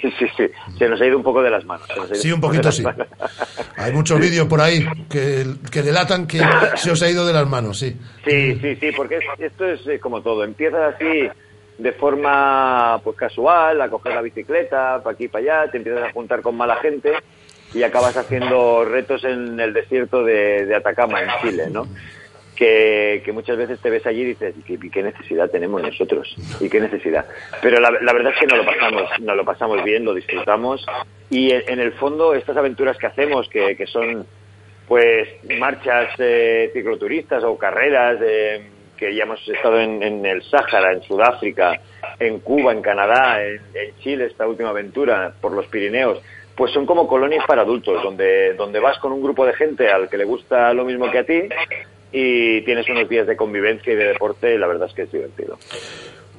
[0.00, 0.44] Sí, sí, sí,
[0.78, 1.86] se nos ha ido un poco de las manos.
[2.14, 2.82] Sí, un poquito sí.
[2.82, 3.06] manos.
[3.76, 6.40] Hay muchos vídeos por ahí que, que delatan que
[6.76, 7.96] se os ha ido de las manos, sí.
[8.26, 10.42] Sí, sí, sí, porque es- esto es eh, como todo.
[10.42, 11.28] Empiezas así
[11.78, 16.12] de forma pues casual, a coger la bicicleta, para aquí para allá, te empiezas a
[16.12, 17.12] juntar con mala gente
[17.74, 21.86] y acabas haciendo retos en el desierto de, de Atacama, en Chile, ¿no?
[22.54, 26.36] Que, que muchas veces te ves allí y dices, ¿y qué, qué necesidad tenemos nosotros?
[26.60, 27.26] ¿Y qué necesidad?
[27.62, 30.84] Pero la, verdad es que no lo pasamos, no lo pasamos bien, lo disfrutamos
[31.30, 34.26] y en, en el fondo estas aventuras que hacemos, que, que son
[34.86, 35.28] pues
[35.58, 38.62] marchas eh, cicloturistas o carreras eh,
[38.96, 41.80] que ya hemos estado en, en el Sáhara, en Sudáfrica,
[42.18, 43.60] en Cuba, en Canadá, en,
[44.00, 46.20] Chile, esta última aventura por los Pirineos,
[46.56, 50.08] pues son como colonias para adultos, donde, donde vas con un grupo de gente al
[50.08, 51.42] que le gusta lo mismo que a ti
[52.12, 55.12] y tienes unos días de convivencia y de deporte y la verdad es que es
[55.12, 55.58] divertido.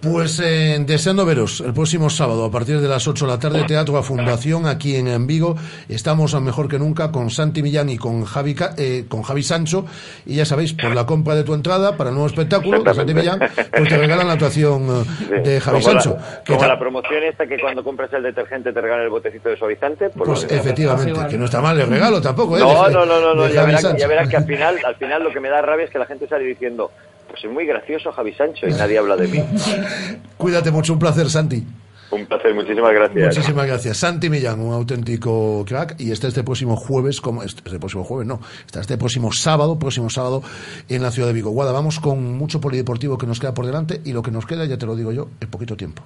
[0.03, 3.63] Pues eh, deseando veros el próximo sábado a partir de las 8 de la tarde,
[3.65, 5.55] Teatro a Fundación aquí en, Vigo.
[5.87, 9.43] Estamos a mejor que nunca con Santi Millán y con Javi, Ca- eh, con Javi
[9.43, 9.85] Sancho.
[10.25, 13.13] Y ya sabéis, por la compra de tu entrada para el nuevo espectáculo de Santi
[13.13, 16.17] Millán, pues te regalan la actuación eh, de Javi como Sancho.
[16.19, 19.47] La, que como la promoción esta que cuando compras el detergente te regalan el botecito
[19.49, 20.09] de suavizante.
[20.09, 20.57] Pues, Pues mismo.
[20.59, 22.59] efectivamente, que no está mal el regalo tampoco, ¿eh?
[22.59, 24.95] No, De- no, no, no, no, de ya, verás, ya verás que al final, al
[24.95, 26.91] final lo que me da rabia es que la gente sale diciendo,
[27.33, 29.43] pues es muy gracioso Javi Sancho y nadie habla de mí.
[30.37, 31.65] Cuídate mucho, un placer, Santi.
[32.11, 33.35] Un placer, muchísimas gracias.
[33.35, 33.97] Muchísimas gracias.
[33.97, 35.95] Santi Millán, un auténtico crack.
[35.97, 39.79] Y está este próximo jueves, como este, este próximo jueves, no, está este próximo sábado,
[39.79, 40.43] próximo sábado
[40.87, 41.49] en la ciudad de Vigo.
[41.49, 44.65] Guada, vamos con mucho polideportivo que nos queda por delante y lo que nos queda,
[44.65, 46.03] ya te lo digo yo, es poquito tiempo.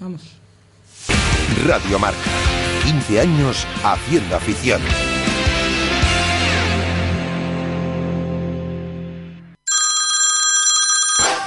[0.00, 0.40] Vamos.
[1.66, 2.30] Radio Marca.
[2.82, 4.80] 15 años haciendo afición.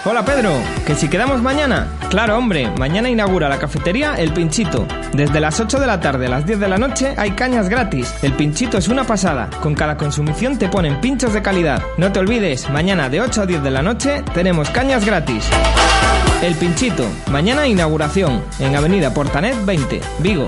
[0.07, 0.53] Hola Pedro,
[0.85, 1.87] que si quedamos mañana.
[2.11, 4.85] Claro, hombre, mañana inaugura la cafetería El Pinchito.
[5.13, 8.13] Desde las 8 de la tarde a las 10 de la noche hay cañas gratis.
[8.21, 9.49] El Pinchito es una pasada.
[9.63, 11.81] Con cada consumición te ponen pinchos de calidad.
[11.97, 15.49] No te olvides, mañana de 8 a 10 de la noche tenemos cañas gratis.
[16.43, 20.47] El Pinchito, mañana inauguración en Avenida Portanet 20, Vigo.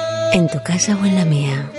[0.33, 1.69] ¿En tu casa o en la mía?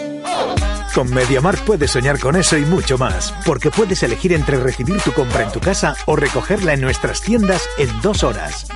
[0.95, 5.13] Con MediaMark puedes soñar con eso y mucho más, porque puedes elegir entre recibir tu
[5.13, 8.67] compra en tu casa o recogerla en nuestras tiendas en dos horas.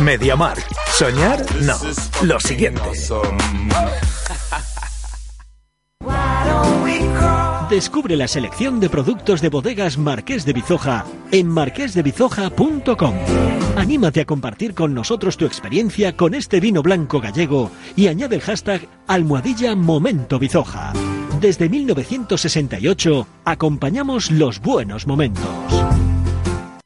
[0.00, 0.64] MediaMark.
[0.92, 1.44] ¿Soñar?
[1.62, 1.76] No.
[2.22, 2.82] Lo siguiente.
[7.74, 13.14] Descubre la selección de productos de bodegas Marqués de Bizoja en marquesdebizoja.com.
[13.76, 18.42] Anímate a compartir con nosotros tu experiencia con este vino blanco gallego y añade el
[18.42, 20.92] hashtag almohadilla Momento Bizoja.
[21.40, 25.42] Desde 1968 acompañamos los buenos momentos.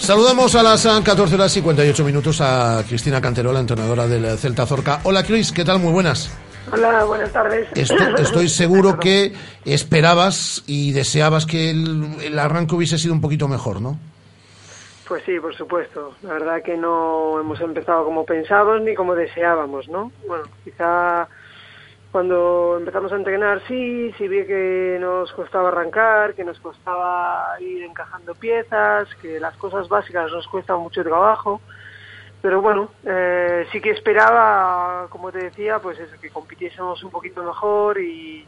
[0.00, 5.00] Saludamos a las 14 horas y 58 minutos a Cristina Canterola, entrenadora del Celta Zorca.
[5.04, 5.78] Hola Cris, ¿qué tal?
[5.78, 6.36] Muy buenas.
[6.72, 7.68] Hola, buenas tardes.
[7.74, 13.46] Estoy, estoy seguro que esperabas y deseabas que el, el arranque hubiese sido un poquito
[13.46, 13.98] mejor, ¿no?
[15.06, 16.14] Pues sí, por supuesto.
[16.22, 20.10] La verdad que no hemos empezado como pensábamos ni como deseábamos, ¿no?
[20.26, 21.28] Bueno, quizá
[22.10, 27.84] cuando empezamos a entrenar sí, sí vi que nos costaba arrancar, que nos costaba ir
[27.84, 31.60] encajando piezas, que las cosas básicas nos cuestan mucho trabajo.
[32.42, 37.44] Pero bueno, eh, sí que esperaba, como te decía, pues eso, que compitiésemos un poquito
[37.44, 38.46] mejor y,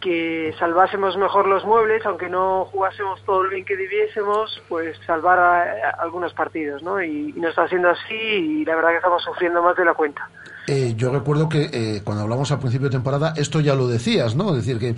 [0.00, 5.38] que salvásemos mejor los muebles, aunque no jugásemos todo lo bien que debiésemos, pues salvar
[5.38, 7.02] a algunos partidos, ¿no?
[7.02, 9.94] Y, y no está siendo así y la verdad que estamos sufriendo más de la
[9.94, 10.28] cuenta.
[10.72, 14.36] Eh, yo recuerdo que eh, cuando hablamos al principio de temporada, esto ya lo decías,
[14.36, 14.50] ¿no?
[14.50, 14.94] Es decir, que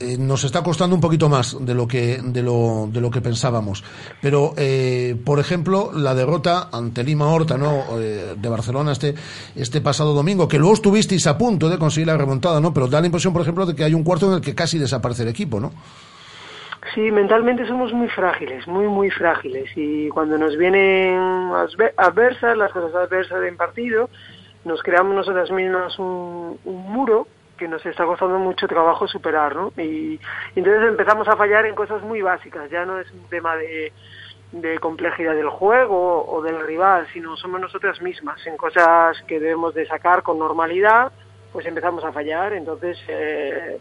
[0.00, 3.22] eh, nos está costando un poquito más de lo que, de lo, de lo que
[3.22, 3.82] pensábamos.
[4.20, 7.98] Pero, eh, por ejemplo, la derrota ante Lima Horta, ¿no?
[7.98, 9.14] Eh, de Barcelona este,
[9.56, 12.74] este pasado domingo, que luego estuvisteis a punto de conseguir la remontada, ¿no?
[12.74, 14.78] Pero da la impresión, por ejemplo, de que hay un cuarto en el que casi
[14.78, 15.72] desaparece el equipo, ¿no?
[16.94, 19.70] Sí, mentalmente somos muy frágiles, muy, muy frágiles.
[19.74, 21.16] Y cuando nos vienen
[21.50, 24.10] adver- adversas, las cosas adversas en partido,
[24.64, 27.26] nos creamos nosotras mismas un, muro
[27.56, 29.72] que nos está costando mucho trabajo superar, ¿no?
[29.76, 30.20] Y, y
[30.56, 32.68] entonces empezamos a fallar en cosas muy básicas.
[32.70, 33.92] Ya no es un tema de,
[34.52, 38.44] de complejidad del juego o del rival, sino somos nosotras mismas.
[38.46, 41.12] En cosas que debemos de sacar con normalidad,
[41.52, 42.54] pues empezamos a fallar.
[42.54, 43.78] Entonces, eh,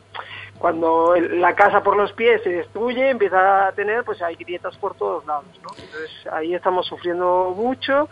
[0.59, 4.77] cuando el- la casa por los pies se destruye, empieza a tener, pues hay grietas
[4.77, 5.69] por todos lados, ¿no?
[5.69, 8.07] Entonces ahí estamos sufriendo mucho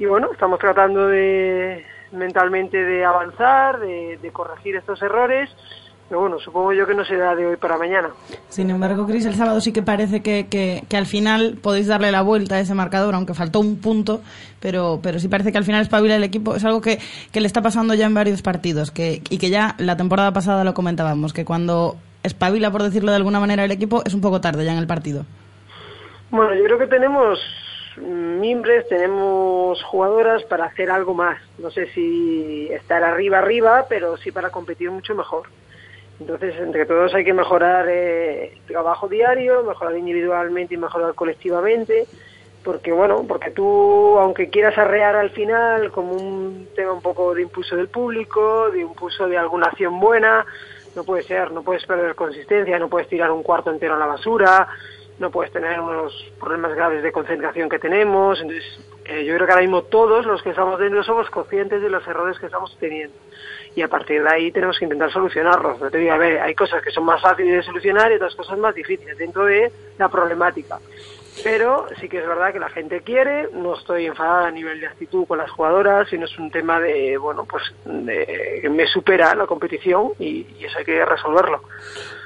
[0.00, 5.50] y bueno, estamos tratando de mentalmente de avanzar, de, de corregir estos errores,
[6.08, 8.08] pero bueno, supongo yo que no será de hoy para mañana.
[8.48, 12.10] Sin embargo, Cris, el sábado sí que parece que, que, que al final podéis darle
[12.10, 14.22] la vuelta a ese marcador, aunque faltó un punto,
[14.58, 16.56] pero, pero sí parece que al final espabila el equipo.
[16.56, 16.98] Es algo que,
[17.30, 20.64] que le está pasando ya en varios partidos que, y que ya la temporada pasada
[20.64, 24.40] lo comentábamos, que cuando espabila, por decirlo de alguna manera, el equipo es un poco
[24.40, 25.26] tarde ya en el partido.
[26.30, 27.38] Bueno, yo creo que tenemos
[27.98, 31.40] mimbres, tenemos jugadoras para hacer algo más.
[31.58, 35.48] No sé si estar arriba, arriba, pero sí para competir mucho mejor.
[36.20, 42.06] Entonces, entre todos hay que mejorar eh, el trabajo diario, mejorar individualmente y mejorar colectivamente,
[42.64, 47.42] porque bueno, porque tú, aunque quieras arrear al final como un tema un poco de
[47.42, 50.44] impulso del público, de impulso de alguna acción buena,
[50.96, 54.06] no puede ser, no puedes perder consistencia, no puedes tirar un cuarto entero a la
[54.06, 54.68] basura,
[55.18, 58.40] no puedes tener unos problemas graves de concentración que tenemos.
[58.40, 58.64] Entonces,
[59.04, 62.06] eh, yo creo que ahora mismo todos los que estamos dentro somos conscientes de los
[62.06, 63.16] errores que estamos teniendo.
[63.74, 65.80] Y a partir de ahí tenemos que intentar solucionarlos.
[65.80, 68.34] No te digo, a ver, hay cosas que son más fáciles de solucionar y otras
[68.34, 70.78] cosas más difíciles dentro de la problemática.
[71.44, 74.88] Pero sí que es verdad que la gente quiere, no estoy enfadada a nivel de
[74.88, 79.46] actitud con las jugadoras, sino es un tema de, bueno, pues de, me supera la
[79.46, 81.62] competición y eso hay que resolverlo.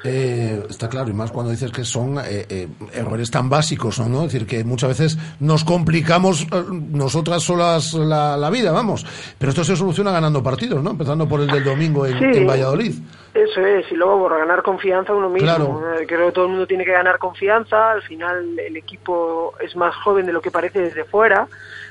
[0.03, 4.25] Eh, está claro, y más cuando dices que son eh, eh, errores tan básicos, ¿no?
[4.25, 9.05] Es decir, que muchas veces nos complicamos eh, nosotras solas la, la vida, vamos.
[9.37, 10.91] Pero esto se soluciona ganando partidos, ¿no?
[10.91, 12.39] Empezando por el del domingo en, Sí.
[12.39, 12.93] en Valladolid.
[13.33, 15.47] Eso es, y luego por ganar confianza uno mismo.
[15.47, 15.81] Claro.
[15.99, 19.75] Eh, Creo que todo el mundo tiene que ganar confianza, al final el equipo es
[19.75, 21.47] más joven de lo que parece desde fuera,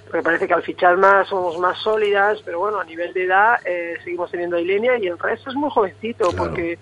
[0.07, 3.55] porque parece que al fichar más somos más sólidas, pero bueno, a nivel de edad
[3.65, 6.79] eh, seguimos teniendo a Ilenia y el resto es muy jovencito, porque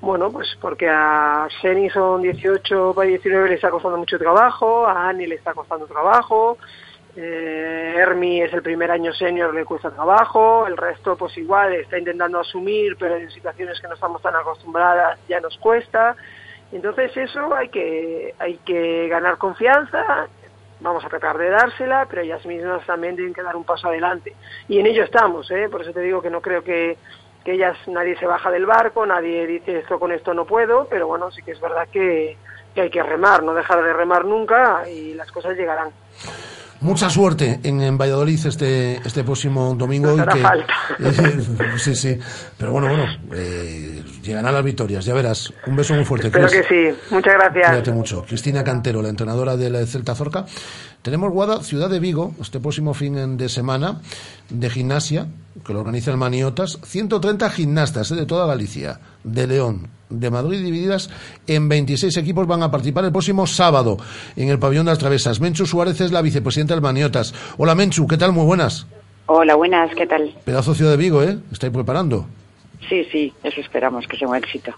[0.00, 5.08] bueno, pues porque a Seni son 18 para 19 le está costando mucho trabajo, a
[5.08, 6.56] Ani le está costando trabajo,
[7.16, 11.98] eh, Hermi es el primer año senior, le cuesta trabajo, el resto pues igual está
[11.98, 16.14] intentando asumir, pero en situaciones que no estamos tan acostumbradas ya nos cuesta.
[16.70, 20.28] Entonces eso hay que, hay que ganar confianza,
[20.78, 24.34] vamos a tratar de dársela, pero ellas mismas también tienen que dar un paso adelante.
[24.68, 25.68] Y en ello estamos, ¿eh?
[25.68, 26.98] por eso te digo que no creo que,
[27.48, 31.06] que ellas, nadie se baja del barco, nadie dice esto con esto no puedo, pero
[31.06, 32.36] bueno, sí que es verdad que,
[32.74, 35.88] que hay que remar, no dejar de remar nunca y las cosas llegarán.
[36.80, 40.14] Mucha suerte en, en Valladolid este, este próximo domingo.
[40.14, 40.74] Y que, falta.
[41.78, 42.18] sí, sí.
[42.56, 43.04] Pero bueno, bueno,
[43.34, 45.52] eh, llegarán las victorias, ya verás.
[45.66, 46.28] Un beso muy fuerte.
[46.28, 46.96] Espero que sí.
[47.10, 47.68] Muchas gracias.
[47.70, 48.24] Cuídate mucho.
[48.24, 50.44] Cristina Cantero, la entrenadora del Celta Zorca.
[51.02, 54.00] Tenemos Guada, Ciudad de Vigo, este próximo fin de semana,
[54.50, 55.28] de gimnasia,
[55.64, 56.78] que lo organiza el Maniotas.
[56.84, 61.08] 130 gimnastas eh, de toda Galicia, de León, de Madrid, divididas
[61.46, 63.96] en 26 equipos, van a participar el próximo sábado
[64.34, 65.40] en el pabellón de las Travesas.
[65.40, 67.32] Menchu Suárez es la vicepresidenta del Maniotas.
[67.58, 68.32] Hola Menchu, ¿qué tal?
[68.32, 68.86] Muy buenas.
[69.26, 70.34] Hola, buenas, ¿qué tal?
[70.44, 71.38] Pedazo Ciudad de Vigo, ¿eh?
[71.52, 72.26] ¿Estáis preparando?
[72.88, 74.72] Sí, sí, eso esperamos, que sea un éxito.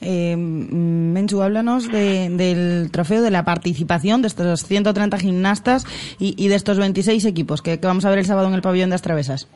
[0.00, 5.86] Eh, Menchu, háblanos de, del trofeo, de la participación de estos 130 gimnastas
[6.18, 8.62] y, y de estos 26 equipos que, que, vamos a ver el sábado en el
[8.62, 9.48] pabellón de Astravesas.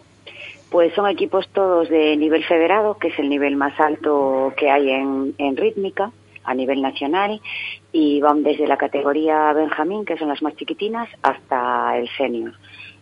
[0.71, 4.91] Pues son equipos todos de nivel federado, que es el nivel más alto que hay
[4.91, 6.13] en, en rítmica
[6.45, 7.41] a nivel nacional
[7.93, 12.55] y van desde la categoría Benjamín, que son las más chiquitinas, hasta el senior.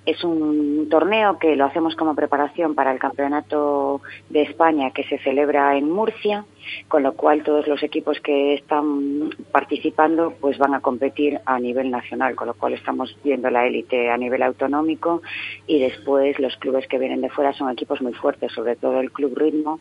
[0.06, 4.00] Es un torneo que lo hacemos como preparación para el Campeonato
[4.30, 6.44] de España que se celebra en Murcia,
[6.86, 11.90] con lo cual todos los equipos que están participando pues van a competir a nivel
[11.90, 15.22] nacional, con lo cual estamos viendo la élite a nivel autonómico
[15.66, 19.10] y después los clubes que vienen de fuera son equipos muy fuertes, sobre todo el
[19.10, 19.80] Club Ritmo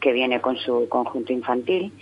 [0.00, 1.92] que viene con su conjunto infantil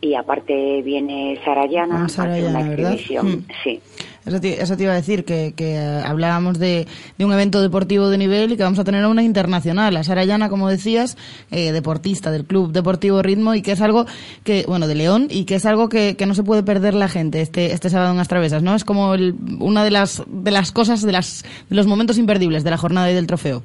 [0.00, 3.46] y aparte viene Sarayana, ah, Sarayana una exhibición, hmm.
[3.64, 3.80] sí.
[4.26, 8.08] Eso te, eso te, iba a decir, que, que hablábamos de, de, un evento deportivo
[8.08, 9.94] de nivel y que vamos a tener una internacional.
[9.94, 11.16] La Sarayana, como decías,
[11.52, 14.04] eh, deportista del Club Deportivo Ritmo y que es algo
[14.42, 17.06] que, bueno, de León y que es algo que, que no se puede perder la
[17.06, 18.74] gente este, este sábado en Astravesas, ¿no?
[18.74, 22.64] Es como el, una de las, de las cosas, de, las, de los momentos imperdibles
[22.64, 23.62] de la jornada y del trofeo.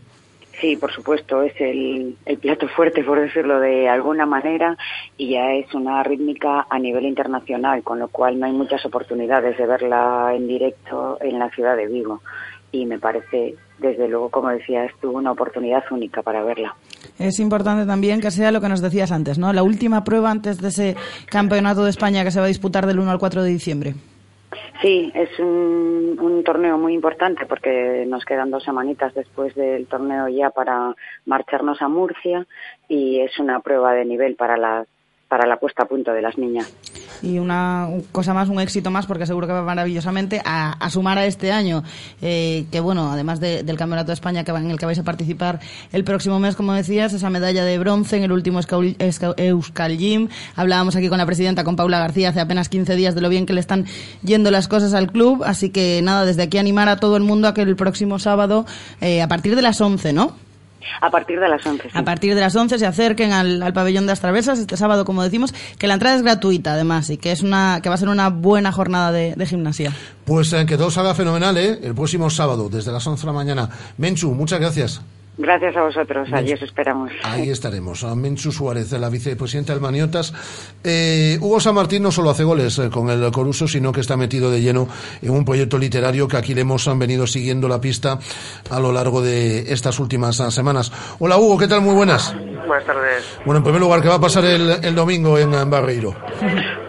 [0.61, 4.77] Sí, por supuesto, es el, el, plato fuerte, por decirlo de alguna manera,
[5.17, 9.57] y ya es una rítmica a nivel internacional, con lo cual no hay muchas oportunidades
[9.57, 12.21] de verla en directo en la ciudad de Vigo.
[12.71, 16.75] Y me parece, desde luego, como decías tú, una oportunidad única para verla.
[17.17, 19.51] Es importante también que sea lo que nos decías antes, ¿no?
[19.53, 22.99] La última prueba antes de ese campeonato de España que se va a disputar del
[22.99, 23.95] 1 al 4 de diciembre.
[24.81, 30.27] Sí, es un, un, torneo muy importante porque nos quedan dos semanitas después del torneo
[30.27, 30.93] ya para
[31.25, 32.45] marcharnos a Murcia
[32.89, 34.87] y es una prueba de nivel para las
[35.31, 36.69] para la puesta a punto de las niñas.
[37.21, 41.25] Y una cosa más, un éxito más, porque seguro que va maravillosamente a, sumar a
[41.25, 41.83] este año,
[42.21, 45.05] eh, que bueno, además de, del Campeonato de España que en el que vais a
[45.05, 45.61] participar
[45.93, 50.27] el próximo mes, como decías, esa medalla de bronce en el último Euskal Gym.
[50.57, 53.45] Hablábamos aquí con la presidenta, con Paula García, hace apenas 15 días de lo bien
[53.45, 53.85] que le están
[54.23, 57.47] yendo las cosas al club, así que nada, desde aquí animar a todo el mundo
[57.47, 58.65] a que el próximo sábado,
[58.99, 60.50] eh, a partir de las 11, ¿no?
[61.01, 61.83] A partir de las 11.
[61.83, 61.89] Sí.
[61.93, 65.23] A partir de las 11 se acerquen al, al, pabellón de Astravesas este sábado, como
[65.23, 68.09] decimos, que la entrada es gratuita además y que es una que va a ser
[68.09, 69.93] una buena jornada de, de gimnasia.
[70.25, 71.79] Pues eh, que todo salga fenomenal, ¿eh?
[71.83, 73.69] El próximo sábado, desde las 11 de la mañana.
[73.97, 75.01] Menchu, muchas gracias.
[75.41, 77.11] Gracias a vosotros, allí os esperamos.
[77.23, 78.03] Ahí estaremos.
[78.03, 80.33] A Menchu Suárez, la vicepresidenta del Maniotas.
[80.83, 84.15] Eh, Hugo San Martín no solo hace goles eh, con el Coruso, sino que está
[84.15, 84.87] metido de lleno
[85.21, 88.19] en un proyecto literario que aquí le hemos han venido siguiendo la pista
[88.69, 90.91] a lo largo de estas últimas semanas.
[91.19, 91.81] Hola Hugo, ¿qué tal?
[91.81, 92.35] Muy buenas.
[92.67, 93.39] Buenas tardes.
[93.43, 96.15] Bueno, en primer lugar, ¿qué va a pasar el, el domingo en Barreiro?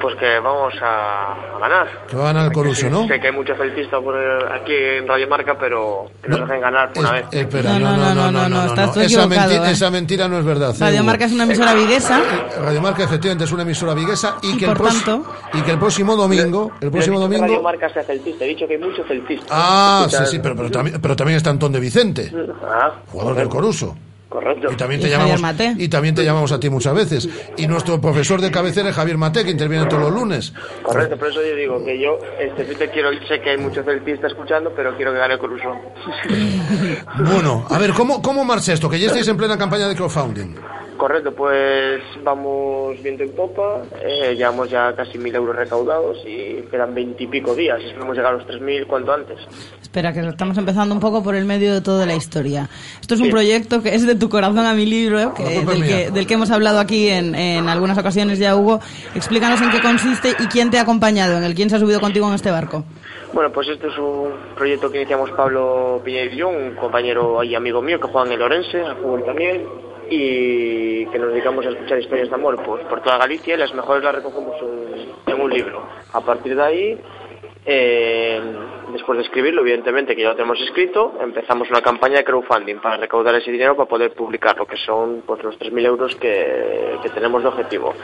[0.00, 2.06] Pues que vamos a, a ganar.
[2.06, 3.06] Que va a ganar el Coruso, ¿no?
[3.08, 6.60] Sé que hay mucho celtista por el, aquí en Radio Marca, pero que nos dejen
[6.60, 7.24] ganar por una vez.
[7.32, 9.73] Espera, no, no, no, no, no, estás esa, mentira, ¿eh?
[9.73, 10.74] esa mentira no es verdad.
[10.78, 12.20] Radio Marca es una emisora viguesa.
[12.60, 15.24] Radio Marca efectivamente es una emisora viguesa y, y que por el tanto
[15.55, 17.44] y que el próximo domingo, el próximo domingo.
[17.47, 19.47] Radio Marca sea celtista, he dicho que hay mucho celtista.
[19.51, 22.32] Ah, sí, sí, pero, pero también, pero también está Antón de Vicente,
[22.64, 23.97] Ah, jugador del Coruso.
[24.32, 24.72] Correcto.
[24.72, 25.40] Y también te Y llamamos
[25.76, 27.28] y también te llamamos a ti muchas veces.
[27.56, 30.52] Y nuestro profesor de cabecera es Javier Mate, que interviene todos los lunes.
[30.82, 33.84] Correcto, por eso yo digo que yo este sí te quiero, sé que hay muchos
[33.84, 35.74] celtistas escuchando, pero quiero que gane el Coruso.
[37.18, 38.88] Bueno, a ver, ¿cómo, cómo marcha esto?
[38.88, 40.54] Que ya estáis en plena campaña de crowdfunding.
[40.97, 46.94] Correcto, pues vamos viento en popa, eh, llevamos ya casi mil euros recaudados y quedan
[46.94, 49.39] veintipico días, esperamos llegar a los tres mil cuanto antes.
[49.81, 52.69] Espera, que estamos empezando un poco por el medio de toda la historia.
[53.01, 53.32] Esto es un Sí.
[53.32, 55.94] proyecto que es de tu corazón a mi libro, que, La culpa es del, que,
[55.97, 56.10] mía.
[56.12, 58.78] del que hemos hablado aquí en, en algunas ocasiones ya, Hugo.
[59.14, 62.01] Explícanos en qué consiste y quién te ha acompañado, en el quién se ha subido
[62.01, 62.85] contigo en este barco.
[63.32, 67.55] Bueno, pues este es un proyecto que iniciamos Pablo Piñeiro y yo, un compañero y
[67.55, 69.62] amigo mío que juega en el Orense, fútbol también,
[70.14, 73.72] y que nos dedicamos a escuchar historias de amor pues, por toda Galicia y las
[73.72, 74.55] mejores las recogemos
[75.26, 75.82] en, un libro.
[76.12, 76.98] A partir de ahí,
[77.64, 78.40] eh,
[78.93, 82.97] después de escribirlo, evidentemente que ya lo tenemos escrito, empezamos una campaña de crowdfunding para
[82.97, 87.43] recaudar ese dinero para poder publicarlo, que son pues los 3.000 euros que, que tenemos
[87.43, 87.94] de objetivo.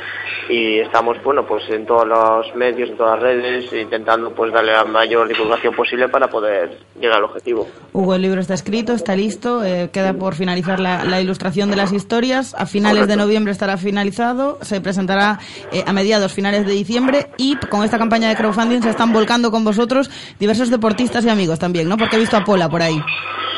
[0.48, 4.72] Y estamos, bueno, pues en todos los medios, en todas las redes, intentando pues darle
[4.72, 7.66] la mayor divulgación posible para poder llegar al objetivo.
[7.92, 11.76] Hugo, el libro está escrito, está listo, eh, queda por finalizar la, la ilustración de
[11.76, 12.54] las historias.
[12.54, 13.24] A finales de Correcto.
[13.24, 15.38] noviembre estará finalizado, se presentará
[15.72, 19.50] eh, a mediados, finales de diciembre y con esta campaña de crowdfunding se están volcando
[19.50, 21.96] con vosotros diversos deportistas y amigos también, ¿no?
[21.96, 22.98] Porque he visto a Pola por ahí.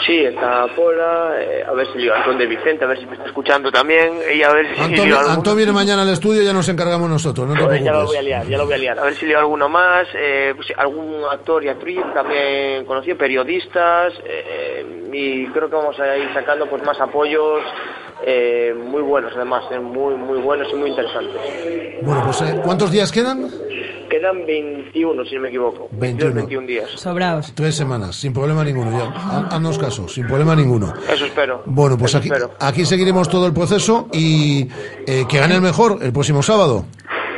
[0.06, 3.06] Sí, está Pola, eh, a ver si lío a Antón de Vicente, a ver si
[3.06, 6.42] me está escuchando también, y a ver si Antón, algún- Antón viene mañana al estudio
[6.42, 8.74] ya nos encargamos nosotros, no te Joder, ya lo voy a liar, ya lo voy
[8.74, 8.98] a liar.
[8.98, 14.14] A ver si leo alguno más, eh, pues, algún actor y actriz también conocido, periodistas,
[14.24, 17.60] eh, y creo que vamos a ir sacando pues más apoyos
[18.26, 21.40] eh, muy buenos además, eh, muy, muy buenos y muy interesantes.
[22.02, 23.48] Bueno, pues eh, ¿cuántos días quedan?
[24.10, 25.88] Quedan 21, si no me equivoco.
[25.92, 26.34] 21.
[26.34, 26.90] 21 días.
[26.96, 27.52] Sobraos.
[27.54, 28.90] Tres semanas, sin problema ninguno.
[28.90, 30.94] Ya, ha- haznos caso, sin problema ninguno.
[31.12, 31.62] Eso espero.
[31.66, 32.52] Bueno, pues aquí, espero.
[32.58, 34.68] aquí seguiremos todo el proceso y
[35.06, 36.84] eh, que gane el mejor el próximo sábado.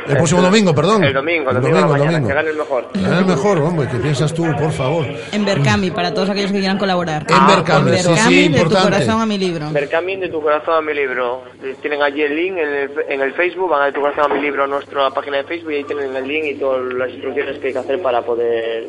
[0.05, 1.01] El próximo domingo, perdón.
[1.01, 2.27] El domingo, el domingo, a la domingo, mañana, domingo.
[2.27, 2.91] que gane el mejor.
[2.91, 5.05] Que gane el mejor, hombre, ¿qué piensas tú, por favor?
[5.31, 7.25] En Berkami, para todos aquellos que quieran colaborar.
[7.29, 9.71] En Berkami, En sí, sí, Berkami, de tu corazón a mi libro.
[9.71, 11.43] Berkami de tu corazón a mi libro.
[11.81, 14.35] Tienen allí el link en el, en el Facebook, van a de tu corazón a
[14.35, 17.09] mi libro a nuestra página de Facebook y ahí tienen el link y todas las
[17.09, 18.83] instrucciones que hay que hacer para poder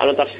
[0.00, 0.34] anotarse.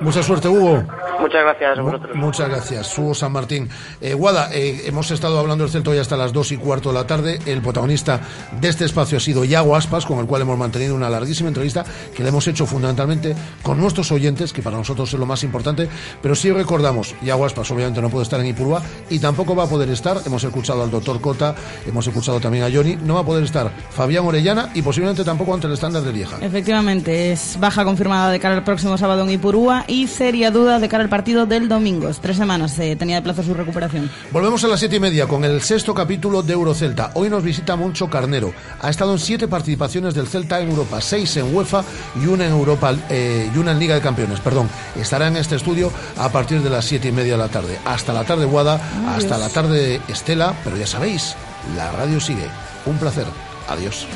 [0.00, 0.82] Mucha suerte, Hugo.
[1.20, 2.16] Muchas gracias a vosotros.
[2.16, 3.68] Muchas gracias, Hugo San Martín.
[4.00, 6.94] Eh, Guada, eh, hemos estado hablando del Celta hoy hasta las dos y cuarto de
[6.96, 7.38] la tarde.
[7.46, 8.20] El protagonista
[8.60, 11.84] de este espacio ha sido Iago Aspas, con el cual hemos mantenido una larguísima entrevista
[12.14, 15.88] que le hemos hecho fundamentalmente con nuestros oyentes, que para nosotros es lo más importante.
[16.20, 19.68] Pero sí recordamos, Iago Aspas obviamente no puede estar en Ipurúa y tampoco va a
[19.68, 20.18] poder estar.
[20.26, 21.54] Hemos escuchado al doctor Cota,
[21.86, 22.96] hemos escuchado también a Johnny.
[22.96, 26.36] No va a poder estar Fabián Orellana y posiblemente tampoco ante el estándar de Lieja.
[26.40, 30.88] Efectivamente, es baja confirmada de cara al próximo sábado en Ipurúa y seria duda de
[30.88, 32.10] cara al partido del domingo.
[32.20, 34.10] Tres semanas se tenía de plazo su recuperación.
[34.32, 37.12] Volvemos a las siete y media con el sexto capítulo de Eurocelta.
[37.14, 38.52] Hoy nos visita Moncho Carnero.
[38.80, 41.84] Ha estado en siete participaciones del Celta en Europa, seis en UEFA
[42.20, 44.40] y una en Europa eh, y una en Liga de Campeones.
[44.40, 44.68] Perdón.
[45.00, 47.78] Estará en este estudio a partir de las siete y media de la tarde.
[47.84, 51.36] Hasta la tarde Guada, hasta la tarde Estela, pero ya sabéis,
[51.76, 52.48] la radio sigue.
[52.86, 53.26] Un placer.
[53.68, 54.08] Adiós.